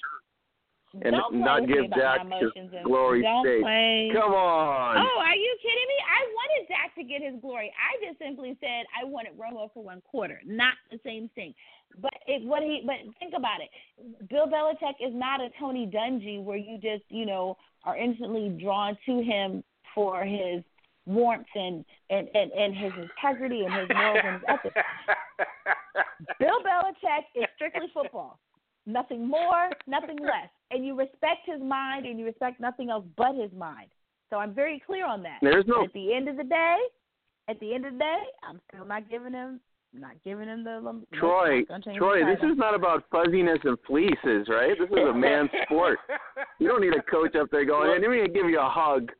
[1.02, 3.62] and Don't not give Dak his glory don't state.
[3.62, 4.10] Play.
[4.12, 4.96] Come on.
[4.96, 5.98] Oh, are you kidding me?
[6.04, 7.72] I wanted Dak to get his glory.
[7.76, 11.54] I just simply said I wanted Romo for one quarter, not the same thing.
[12.00, 13.70] But it, what he, but think about it.
[14.28, 18.96] Bill Belichick is not a Tony Dungy where you just, you know, are instantly drawn
[19.06, 19.64] to him
[19.94, 20.62] for his
[21.06, 24.76] warmth and and and, and his integrity and his morals and his ethics.
[26.38, 28.38] Bill Belichick is strictly football.
[28.86, 30.50] Nothing more, nothing less.
[30.70, 33.88] And you respect his mind and you respect nothing else but his mind.
[34.30, 35.38] So I'm very clear on that.
[35.40, 36.76] There's no At the end of the day,
[37.48, 39.60] at the end of the day, I'm still not giving him
[39.94, 43.78] not giving him the the- Troy, not Troy, the this is not about fuzziness and
[43.86, 44.76] fleeces, right?
[44.78, 45.98] This is a man's sport.
[46.58, 49.10] You don't need a coach up there going, hey, let me give you a hug.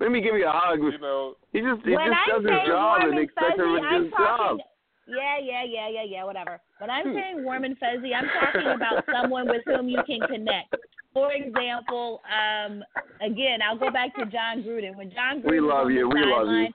[0.00, 0.78] Let me give you a hug.
[0.80, 3.82] you know, He just he just I'm does his job and and expects fuzzy, everyone
[3.82, 4.58] to do his job.
[5.06, 6.60] Yeah, yeah, yeah, yeah, yeah, whatever.
[6.78, 10.74] When I'm saying warm and fuzzy, I'm talking about someone with whom you can connect.
[11.14, 12.82] For example, um,
[13.20, 14.96] again, I'll go back to Jon Gruden.
[14.96, 16.08] When Jon Gruden We love you.
[16.08, 16.68] We love you.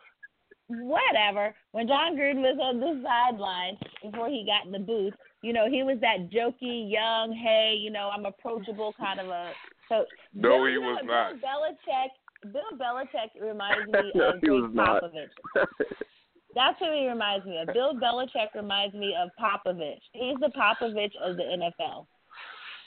[0.67, 1.53] whatever.
[1.73, 5.13] When Jon Gruden was on the sideline before he got in the booth,
[5.43, 9.51] you know, he was that jokey, young, hey, you know, I'm approachable kind of a.
[9.89, 11.41] So No, Bill, he was what, not.
[11.41, 12.53] Bill Belichick.
[12.53, 15.03] Bill Belichick reminds me No, of Greg was not.
[15.03, 15.65] Popovich.
[16.55, 17.73] That's who he reminds me of.
[17.73, 20.03] Bill Belichick reminds me of Popovich.
[20.13, 22.05] He's the Popovich of the NFL.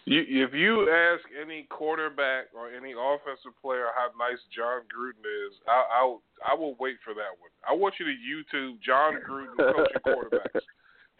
[0.04, 5.56] you, if you ask any quarterback or any offensive player how nice Jon Gruden is,
[5.66, 7.50] I, I'll I will wait for that one.
[7.68, 10.64] I want you to YouTube Jon Gruden coaching quarterbacks.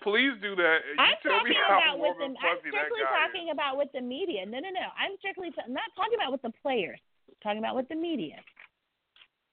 [0.05, 0.85] Please do that.
[0.85, 2.29] You I'm tell me talking how about with the.
[2.29, 4.45] I'm strictly guy talking about with the media.
[4.45, 4.93] No, no, no.
[5.01, 7.01] I'm strictly t- I'm not talking about with the players.
[7.25, 8.37] I'm talking about with the media.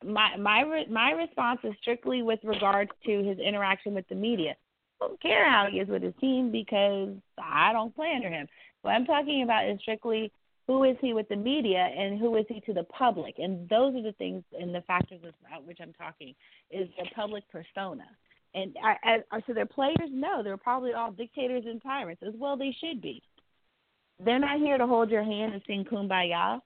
[0.03, 4.55] My my re- my response is strictly with regards to his interaction with the media.
[5.01, 8.47] I don't care how he is with his team because I don't play under him.
[8.81, 10.31] What I'm talking about is strictly
[10.67, 13.95] who is he with the media and who is he to the public, and those
[13.95, 16.33] are the things and the factors about which I'm talking
[16.69, 18.05] is the public persona.
[18.53, 22.57] And I, I, so their players, no, they're probably all dictators and tyrants, as well
[22.57, 23.21] they should be.
[24.23, 26.61] They're not here to hold your hand and sing kumbaya.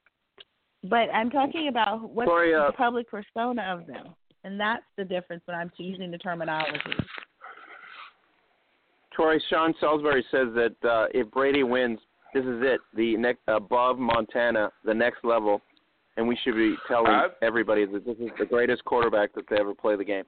[0.90, 4.14] But I'm talking about what's Sorry, uh, the public persona of them,
[4.44, 6.80] and that's the difference when I'm using the terminology.
[9.14, 11.99] Troy Sean Salisbury says that uh, if Brady wins,
[12.34, 12.82] this is it.
[12.95, 15.62] The next above Montana, the next level,
[16.18, 19.57] and we should be telling I- everybody that this is the greatest quarterback that they
[19.57, 20.26] ever play the game.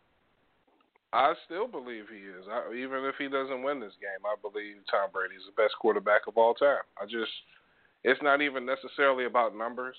[1.14, 2.46] I still believe he is.
[2.52, 5.74] I, even if he doesn't win this game, I believe Tom Brady is the best
[5.80, 6.84] quarterback of all time.
[7.02, 7.32] I just,
[8.04, 9.96] it's not even necessarily about numbers.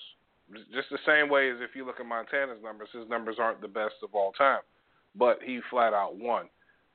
[0.73, 3.67] Just the same way as if you look at Montana's numbers, his numbers aren't the
[3.67, 4.61] best of all time,
[5.15, 6.49] but he flat out won.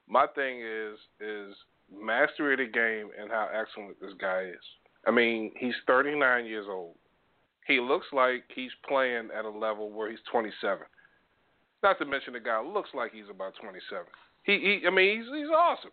[0.09, 1.55] My thing is is
[1.93, 4.65] mastery of the game and how excellent this guy is.
[5.07, 6.97] I mean, he's 39 years old.
[7.67, 10.87] He looks like he's playing at a level where he's 27.
[11.83, 14.05] Not to mention the guy looks like he's about 27.
[14.43, 15.93] He, he I mean, he's he's awesome.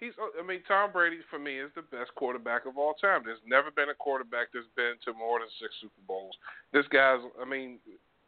[0.00, 3.20] He's, I mean, Tom Brady for me is the best quarterback of all time.
[3.24, 6.32] There's never been a quarterback that's been to more than six Super Bowls.
[6.72, 7.78] This guy's, I mean,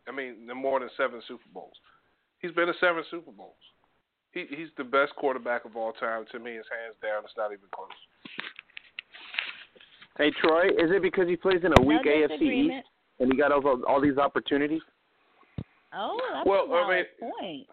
[0.07, 1.73] I mean, more than seven Super Bowls.
[2.40, 3.57] He's been to seven Super Bowls.
[4.32, 6.24] He, he's the best quarterback of all time.
[6.32, 7.24] To me, it's hands down.
[7.24, 7.89] It's not even close.
[10.19, 12.43] Hey Troy, is it because he plays in a weak no AFC.
[12.43, 12.86] East
[13.19, 14.82] and he got all, all these opportunities?
[15.94, 17.66] Oh, that's Well, a I valid mean- point.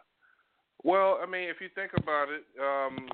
[0.83, 3.09] Well, I mean, if you think about it, um,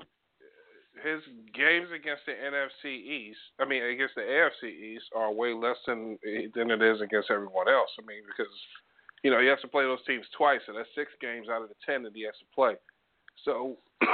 [1.02, 1.20] his
[1.52, 6.18] games against the NFC East, I mean, against the AFC East, are way less than
[6.54, 7.90] than it is against everyone else.
[7.98, 8.52] I mean, because
[9.22, 11.68] you know he has to play those teams twice, and that's six games out of
[11.68, 12.74] the ten that he has to play.
[13.44, 13.76] So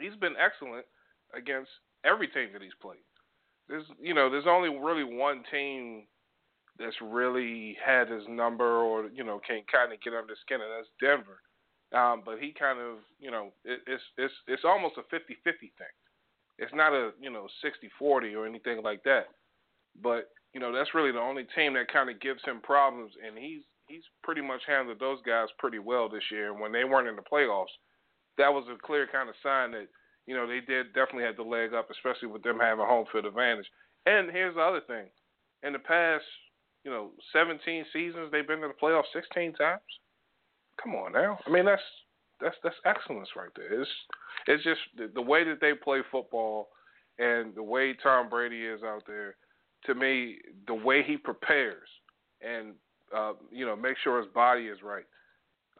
[0.00, 0.86] he's been excellent
[1.34, 1.70] against
[2.04, 3.04] every team that he's played.
[3.68, 6.06] There's, you know, there's only really one team
[6.78, 10.60] that's really had his number or you know can kind of get under his skin,
[10.60, 11.38] and that's Denver.
[11.94, 15.94] Um, but he kind of, you know, it, it's it's it's almost a 50-50 thing.
[16.58, 17.48] It's not a you know
[18.02, 19.26] 60-40 or anything like that.
[20.02, 23.36] But you know that's really the only team that kind of gives him problems, and
[23.36, 26.50] he's he's pretty much handled those guys pretty well this year.
[26.50, 27.74] And when they weren't in the playoffs,
[28.38, 29.88] that was a clear kind of sign that
[30.26, 33.26] you know they did definitely had the leg up, especially with them having home field
[33.26, 33.68] advantage.
[34.06, 35.08] And here's the other thing:
[35.62, 36.24] in the past,
[36.84, 39.80] you know, 17 seasons they've been to the playoffs 16 times.
[40.82, 41.38] Come on now.
[41.46, 41.82] I mean that's
[42.40, 43.80] that's that's excellence right there.
[43.80, 43.90] It's
[44.46, 46.68] it's just the, the way that they play football
[47.18, 49.36] and the way Tom Brady is out there.
[49.86, 51.88] To me, the way he prepares
[52.40, 52.74] and
[53.16, 55.04] uh, you know make sure his body is right.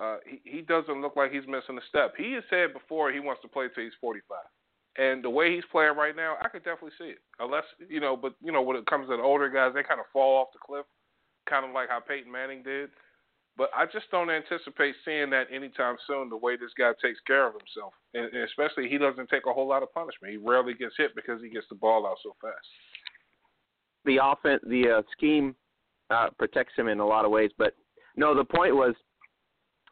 [0.00, 2.14] Uh, he he doesn't look like he's missing a step.
[2.16, 4.22] He has said before he wants to play till he's 45.
[4.98, 7.22] And the way he's playing right now, I could definitely see it.
[7.40, 10.00] Unless you know, but you know, when it comes to the older guys, they kind
[10.00, 10.84] of fall off the cliff,
[11.48, 12.90] kind of like how Peyton Manning did.
[13.56, 16.30] But I just don't anticipate seeing that anytime soon.
[16.30, 19.68] The way this guy takes care of himself, and, especially he doesn't take a whole
[19.68, 20.32] lot of punishment.
[20.32, 22.66] He rarely gets hit because he gets the ball out so fast.
[24.04, 25.54] The offense, the uh, scheme
[26.10, 27.50] uh, protects him in a lot of ways.
[27.58, 27.74] But
[28.16, 28.94] no, the point was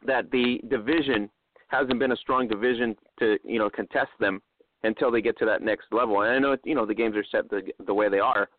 [0.05, 1.29] that the division
[1.67, 4.41] hasn't been a strong division to you know contest them
[4.83, 6.21] until they get to that next level.
[6.21, 8.49] And I know you know the games are set the the way they are,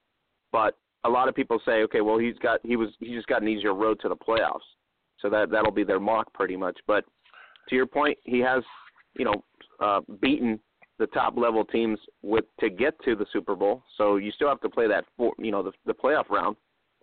[0.53, 3.43] but a lot of people say, okay, well he's got he was he just got
[3.43, 4.61] an easier road to the playoffs,
[5.23, 6.79] so that that'll be their mock pretty much.
[6.87, 7.05] But
[7.69, 8.63] to your point, he has
[9.17, 9.45] you know
[9.81, 10.61] uh, beaten
[10.99, 13.83] the top level teams with to get to the Super Bowl.
[13.97, 16.57] So you still have to play that for, you know the the playoff round.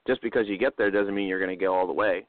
[0.07, 2.25] Just because you get there doesn't mean you're going to go all the way.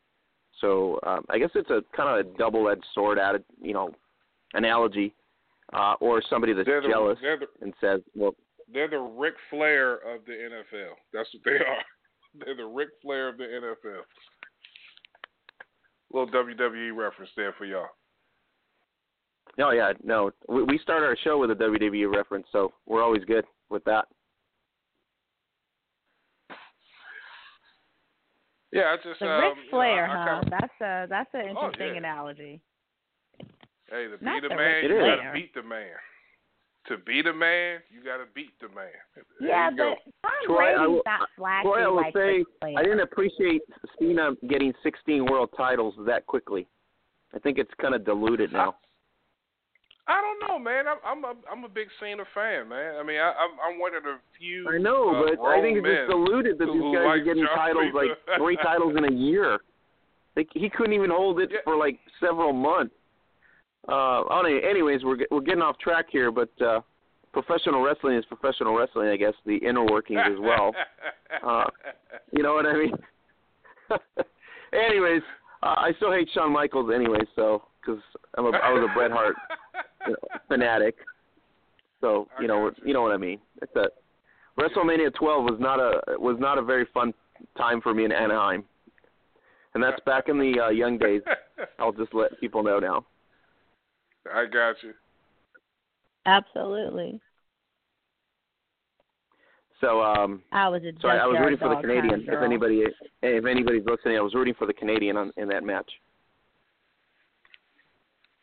[0.61, 3.95] So um, I guess it's a kind of a double-edged sword added, you know,
[4.55, 5.15] analogy
[5.73, 8.35] uh, or somebody that's the, jealous the, and says, "Well,
[8.73, 10.93] they're the Ric Flair of the NFL.
[11.13, 12.45] That's what they are.
[12.45, 14.01] They're the Ric Flair of the NFL."
[16.13, 17.87] Little WWE reference there for y'all.
[19.59, 23.25] Oh yeah, no, we, we start our show with a WWE reference, so we're always
[23.25, 24.07] good with that.
[28.73, 30.41] Yeah, I just the um, Ric Flair, you know, I, I huh?
[30.43, 31.99] kinda, That's a that's an Oh, interesting yeah.
[31.99, 32.61] analogy.
[33.91, 35.99] Hey, to Not be the the man, you gotta beat the man.
[36.89, 38.89] To be the man, you gotta beat the man.
[39.15, 42.83] There yeah, but Tom Troy, I Brady's not flashy Boy, I will like say I
[42.83, 43.61] didn't appreciate
[43.99, 46.67] Cena getting 16 world titles that quickly.
[47.35, 48.77] I think it's kind of diluted now.
[50.09, 50.87] I don't know, man.
[50.89, 52.97] I'm I'm a I'm a big Cena fan, man.
[52.97, 54.69] I mean, I, I'm I'm one of the few.
[54.69, 57.25] I know, uh, but I think it's just diluted that who these guys like are
[57.25, 59.61] getting John titles like three titles in a year.
[60.35, 61.59] Like he couldn't even hold it Yeah.
[61.65, 62.95] for like several months.
[63.89, 66.81] Uh, anyways, we're we're getting off track here, but uh,
[67.33, 69.35] professional wrestling is professional wrestling, I guess.
[69.47, 70.75] The inner workings as well.
[71.47, 71.65] Uh,
[72.33, 72.93] You know what I mean?
[74.73, 75.23] anyways,
[75.63, 78.03] uh, I still hate Shawn Michaels anyway, so because
[78.37, 79.37] I'm a, I was a Bret Hart
[80.09, 80.97] you know, fanatic.
[82.01, 83.39] So you know you know what I mean.
[83.63, 83.87] It's a
[84.61, 87.15] WrestleMania 12 was not a was not a very fun
[87.57, 88.65] time for me in Anaheim,
[89.75, 91.23] and that's back in the uh, young days.
[91.79, 93.07] I'll just let people know now.
[94.33, 94.93] I got you.
[96.27, 97.21] Absolutely.
[99.81, 102.11] So um, I was a so I, I was rooting for the Canadian.
[102.11, 102.85] kind of If anybody
[103.23, 105.91] if anybody's listening, I was rooting for the Canadian on, in that match.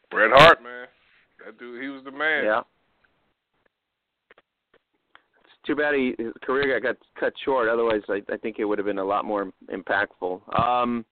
[0.09, 0.87] Bret Hart, man.
[1.45, 2.45] That dude, he was the man.
[2.45, 2.61] Yeah.
[5.43, 7.69] It's too bad he, his career got, got cut short.
[7.69, 10.59] Otherwise, I, I think it would have been a lot more impactful.
[10.59, 11.05] Um,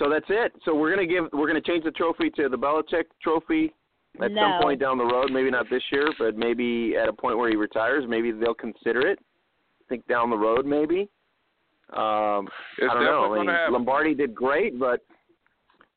[0.00, 0.52] so that's it.
[0.64, 3.72] So we're gonna give we're gonna change the trophy to the Belichick Trophy
[4.20, 4.40] at No.
[4.42, 5.30] some point down the road.
[5.30, 8.04] Maybe not this year, but maybe at a point where he retires.
[8.08, 9.18] Maybe they'll consider it.
[9.20, 11.08] I think down the road, maybe.
[11.90, 12.48] Um,
[12.78, 13.34] It's I don't know.
[13.34, 13.72] I mean.
[13.72, 15.02] Lombardi did great, but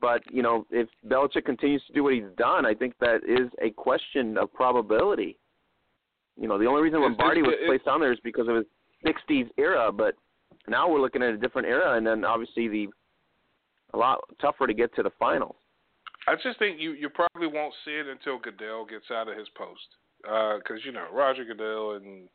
[0.01, 3.49] but you know, if Belichick continues to do what he's done, I think that is
[3.61, 5.37] a question of probability.
[6.35, 8.65] You know, the only reason Lombardi it's- was placed on there is because of his
[9.05, 10.15] '60s era, but
[10.67, 12.89] now we're looking at a different era, and then obviously the
[13.93, 15.55] a lot tougher to get to the finals.
[16.27, 19.49] I just think you you probably won't see it until Goodell gets out of his
[19.55, 19.87] post,
[20.21, 22.29] because you know Roger Goodell and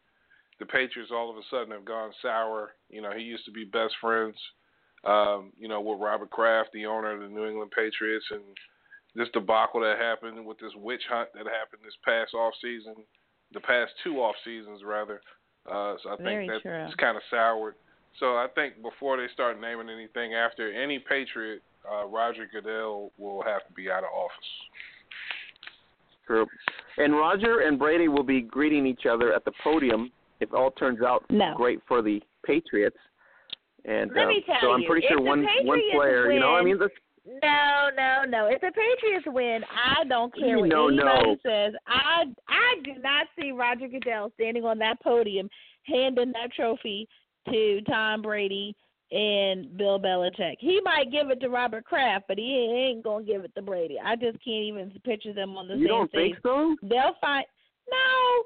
[0.60, 2.72] the Patriots all of a sudden have gone sour.
[2.90, 4.36] You know he used to be best friends,
[5.04, 8.42] um, you know, with Robert Kraft, the owner of the New England Patriots, and
[9.14, 12.94] this debacle that happened with this witch hunt that happened this past off season,
[13.52, 15.20] the past two off seasons rather.
[15.66, 17.74] Uh, so I Very think that's kind of soured.
[18.20, 23.42] So I think before they start naming anything after any Patriot, uh, Roger Goodell will
[23.42, 24.48] have to be out of office.
[26.26, 26.46] True.
[26.98, 31.00] And Roger and Brady will be greeting each other at the podium if all turns
[31.00, 31.54] out No.
[31.56, 32.96] great for the Patriots.
[33.84, 35.94] And Let um, me tell so I'm you, pretty if sure the one one Patriots
[35.94, 36.90] player, you know, I win- mean, this,
[37.42, 38.46] No, no, no.
[38.46, 41.06] If the Patriots win, I don't care what No, no.
[41.06, 41.72] anybody says.
[41.86, 45.48] I I do not see Roger Goodell standing on that podium
[45.86, 47.08] handing that trophy
[47.50, 48.74] to Tom Brady
[49.10, 50.56] and Bill Belichick.
[50.58, 53.98] He might give it to Robert Kraft, but he ain't gonna give it to Brady.
[54.02, 56.32] I just can't even picture them on the you same don't stage.
[56.32, 56.76] think so?
[56.82, 57.46] They'll find
[57.90, 58.42] no.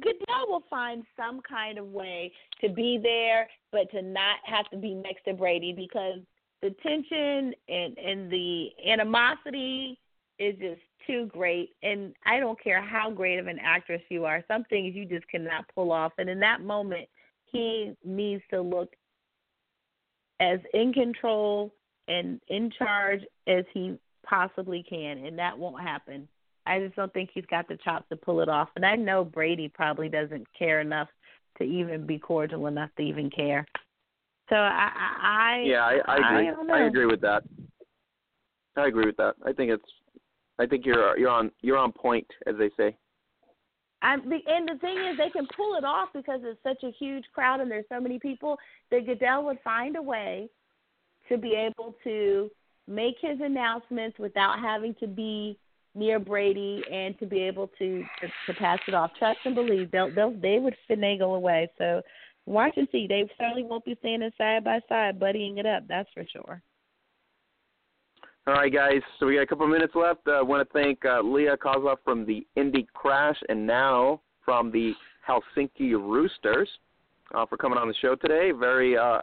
[0.00, 2.32] Goodell will find some kind of way
[2.62, 6.20] to be there, but to not have to be next to Brady because
[6.62, 9.98] the tension and and the animosity
[10.38, 11.70] is just too great.
[11.82, 15.28] And I don't care how great of an actress you are, some things you just
[15.28, 16.12] cannot pull off.
[16.18, 17.08] And in that moment,
[17.52, 18.92] he needs to look
[20.40, 21.72] as in control
[22.08, 26.28] and in charge as he possibly can, and that won't happen.
[26.66, 28.68] I just don't think he's got the chops to pull it off.
[28.76, 31.08] And I know Brady probably doesn't care enough
[31.58, 33.66] to even be cordial enough to even care.
[34.48, 34.90] So I,
[35.22, 36.72] I yeah, I, I agree.
[36.72, 37.42] I, I agree with that.
[38.76, 39.34] I agree with that.
[39.44, 39.84] I think it's.
[40.58, 42.96] I think you're you're on you're on point, as they say.
[44.02, 47.24] I'm, and the thing is, they can pull it off because it's such a huge
[47.34, 48.56] crowd and there's so many people
[48.90, 50.48] that Goodell would find a way
[51.28, 52.50] to be able to
[52.88, 55.58] make his announcements without having to be
[55.94, 59.10] near Brady and to be able to to, to pass it off.
[59.18, 61.70] Trust and believe they'll they'll they would finagle away.
[61.78, 62.02] So
[62.46, 63.06] watch and see.
[63.06, 65.84] They certainly won't be standing side by side, buddying it up.
[65.88, 66.62] That's for sure.
[68.46, 69.02] All right, guys.
[69.18, 70.20] So we got a couple of minutes left.
[70.26, 74.72] I uh, want to thank uh, Lea Kaszas from the Indy Crash and now from
[74.72, 74.94] the
[75.28, 76.68] Helsinki Roosters
[77.34, 78.50] uh, for coming on the show today.
[78.58, 79.20] Very uh,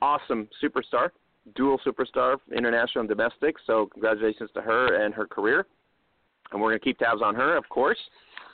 [0.00, 1.10] awesome superstar,
[1.54, 3.56] dual superstar, international and domestic.
[3.66, 5.66] So congratulations to her and her career.
[6.50, 7.98] And we're going to keep tabs on her, of course,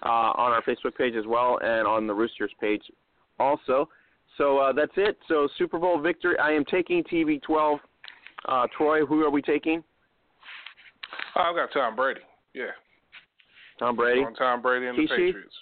[0.04, 2.82] uh, on our Facebook page as well and on the Roosters page
[3.38, 3.88] also.
[4.36, 5.16] So that's it.
[5.28, 6.36] So Super Bowl victory.
[6.40, 7.78] I am taking TB 12.
[8.48, 9.84] Uh, Troy, who are we taking?
[11.36, 12.20] Oh, I've got Tom Brady.
[12.54, 12.64] Yeah.
[13.78, 14.24] Tom Brady.
[14.38, 15.54] Tom Brady and the Patriots.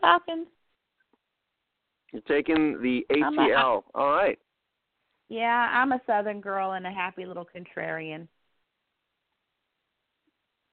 [0.00, 0.46] Falcons.
[2.12, 3.82] You're taking the ATL.
[3.94, 4.38] A, All right.
[5.28, 8.28] Yeah, I'm a Southern girl and a happy little contrarian.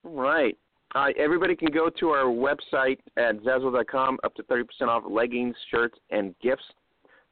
[0.03, 0.57] Right.
[0.93, 5.97] Uh, everybody can go to our website at Zazzle.com, up to 30% off leggings, shirts,
[6.09, 6.63] and gifts.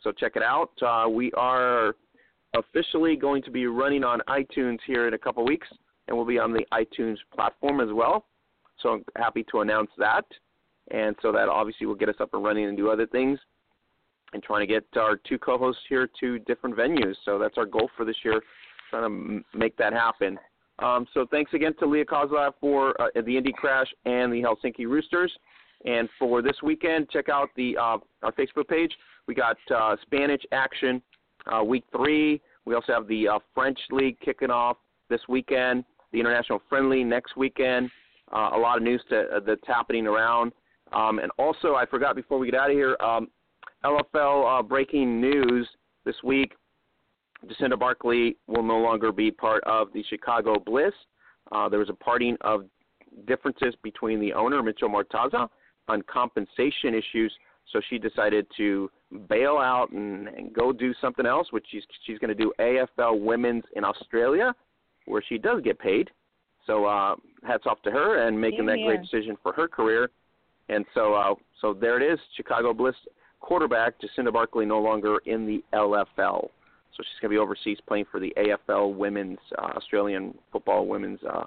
[0.01, 0.71] So check it out.
[0.81, 1.95] Uh, we are
[2.55, 5.67] officially going to be running on iTunes here in a couple weeks,
[6.09, 8.25] and we'll be on the iTunes platform as well.
[8.81, 10.25] So I'm happy to announce that.
[10.91, 13.39] And so that obviously will get us up and running and do other things.
[14.33, 17.15] And trying to get our two co-hosts here to different venues.
[17.25, 18.41] So that's our goal for this year,
[18.89, 20.37] trying to make that happen.
[20.79, 24.85] Um, so thanks again to Lea Kaszas for uh, the Indy Crash and the Helsinki
[24.85, 25.31] Roosters.
[25.85, 28.91] And for this weekend, check out the uh, our Facebook page.
[29.27, 31.01] We got uh, Spanish action
[31.51, 32.41] uh, week three.
[32.65, 34.77] We also have the uh, French League kicking off
[35.09, 35.85] this weekend.
[36.11, 37.89] The International Friendly next weekend.
[38.31, 40.51] Uh, a lot of news to, uh, that's happening around.
[40.93, 43.27] Um, and also, I forgot before we get out of here, um,
[43.83, 45.67] LFL uh, breaking news
[46.05, 46.53] this week.
[47.45, 50.93] Jacinda Barclay will no longer be part of the Chicago Bliss.
[51.51, 52.65] Uh, there was a parting of
[53.27, 55.47] differences between the owner, Mitchell Mortaza,
[55.87, 57.33] on compensation issues.
[57.71, 58.89] So she decided to
[59.27, 63.19] bail out and, and go do something else, which she's she's going to do AFL
[63.21, 64.53] Women's in Australia,
[65.09, 66.09] where she does get paid.
[66.67, 70.09] So uh, hats off to her and making that great decision for her career.
[70.69, 72.95] And so uh, so there it is, Chicago Bliss
[73.39, 76.49] quarterback Jacinda Barclay no longer in the LFL.
[76.95, 81.19] So she's going to be overseas playing for the AFL Women's uh, Australian Football Women's
[81.23, 81.45] uh,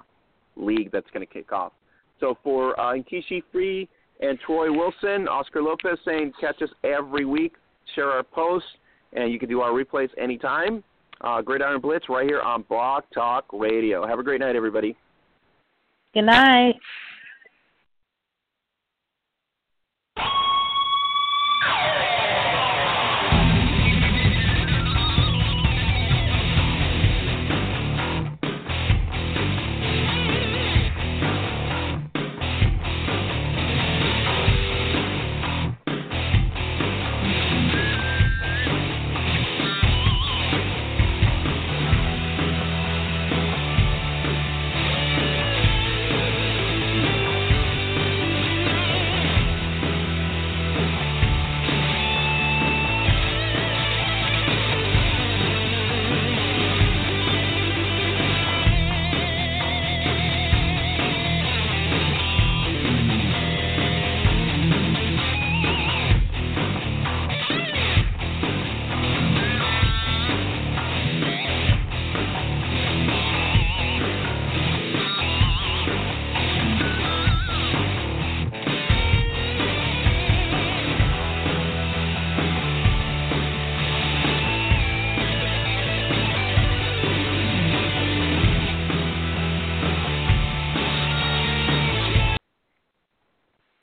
[0.55, 1.73] League that's going to kick off.
[2.19, 3.87] So for uh, Nkeshi Free
[4.19, 7.53] and Troy Wilson, Oscar Lopez saying catch us every week,
[7.95, 8.67] share our posts,
[9.13, 10.83] and you can do our replays anytime.
[11.21, 14.05] Uh, Gridiron Blitz right here on Blog Talk Radio.
[14.05, 14.95] Have a great night, everybody.
[16.13, 16.75] Good night.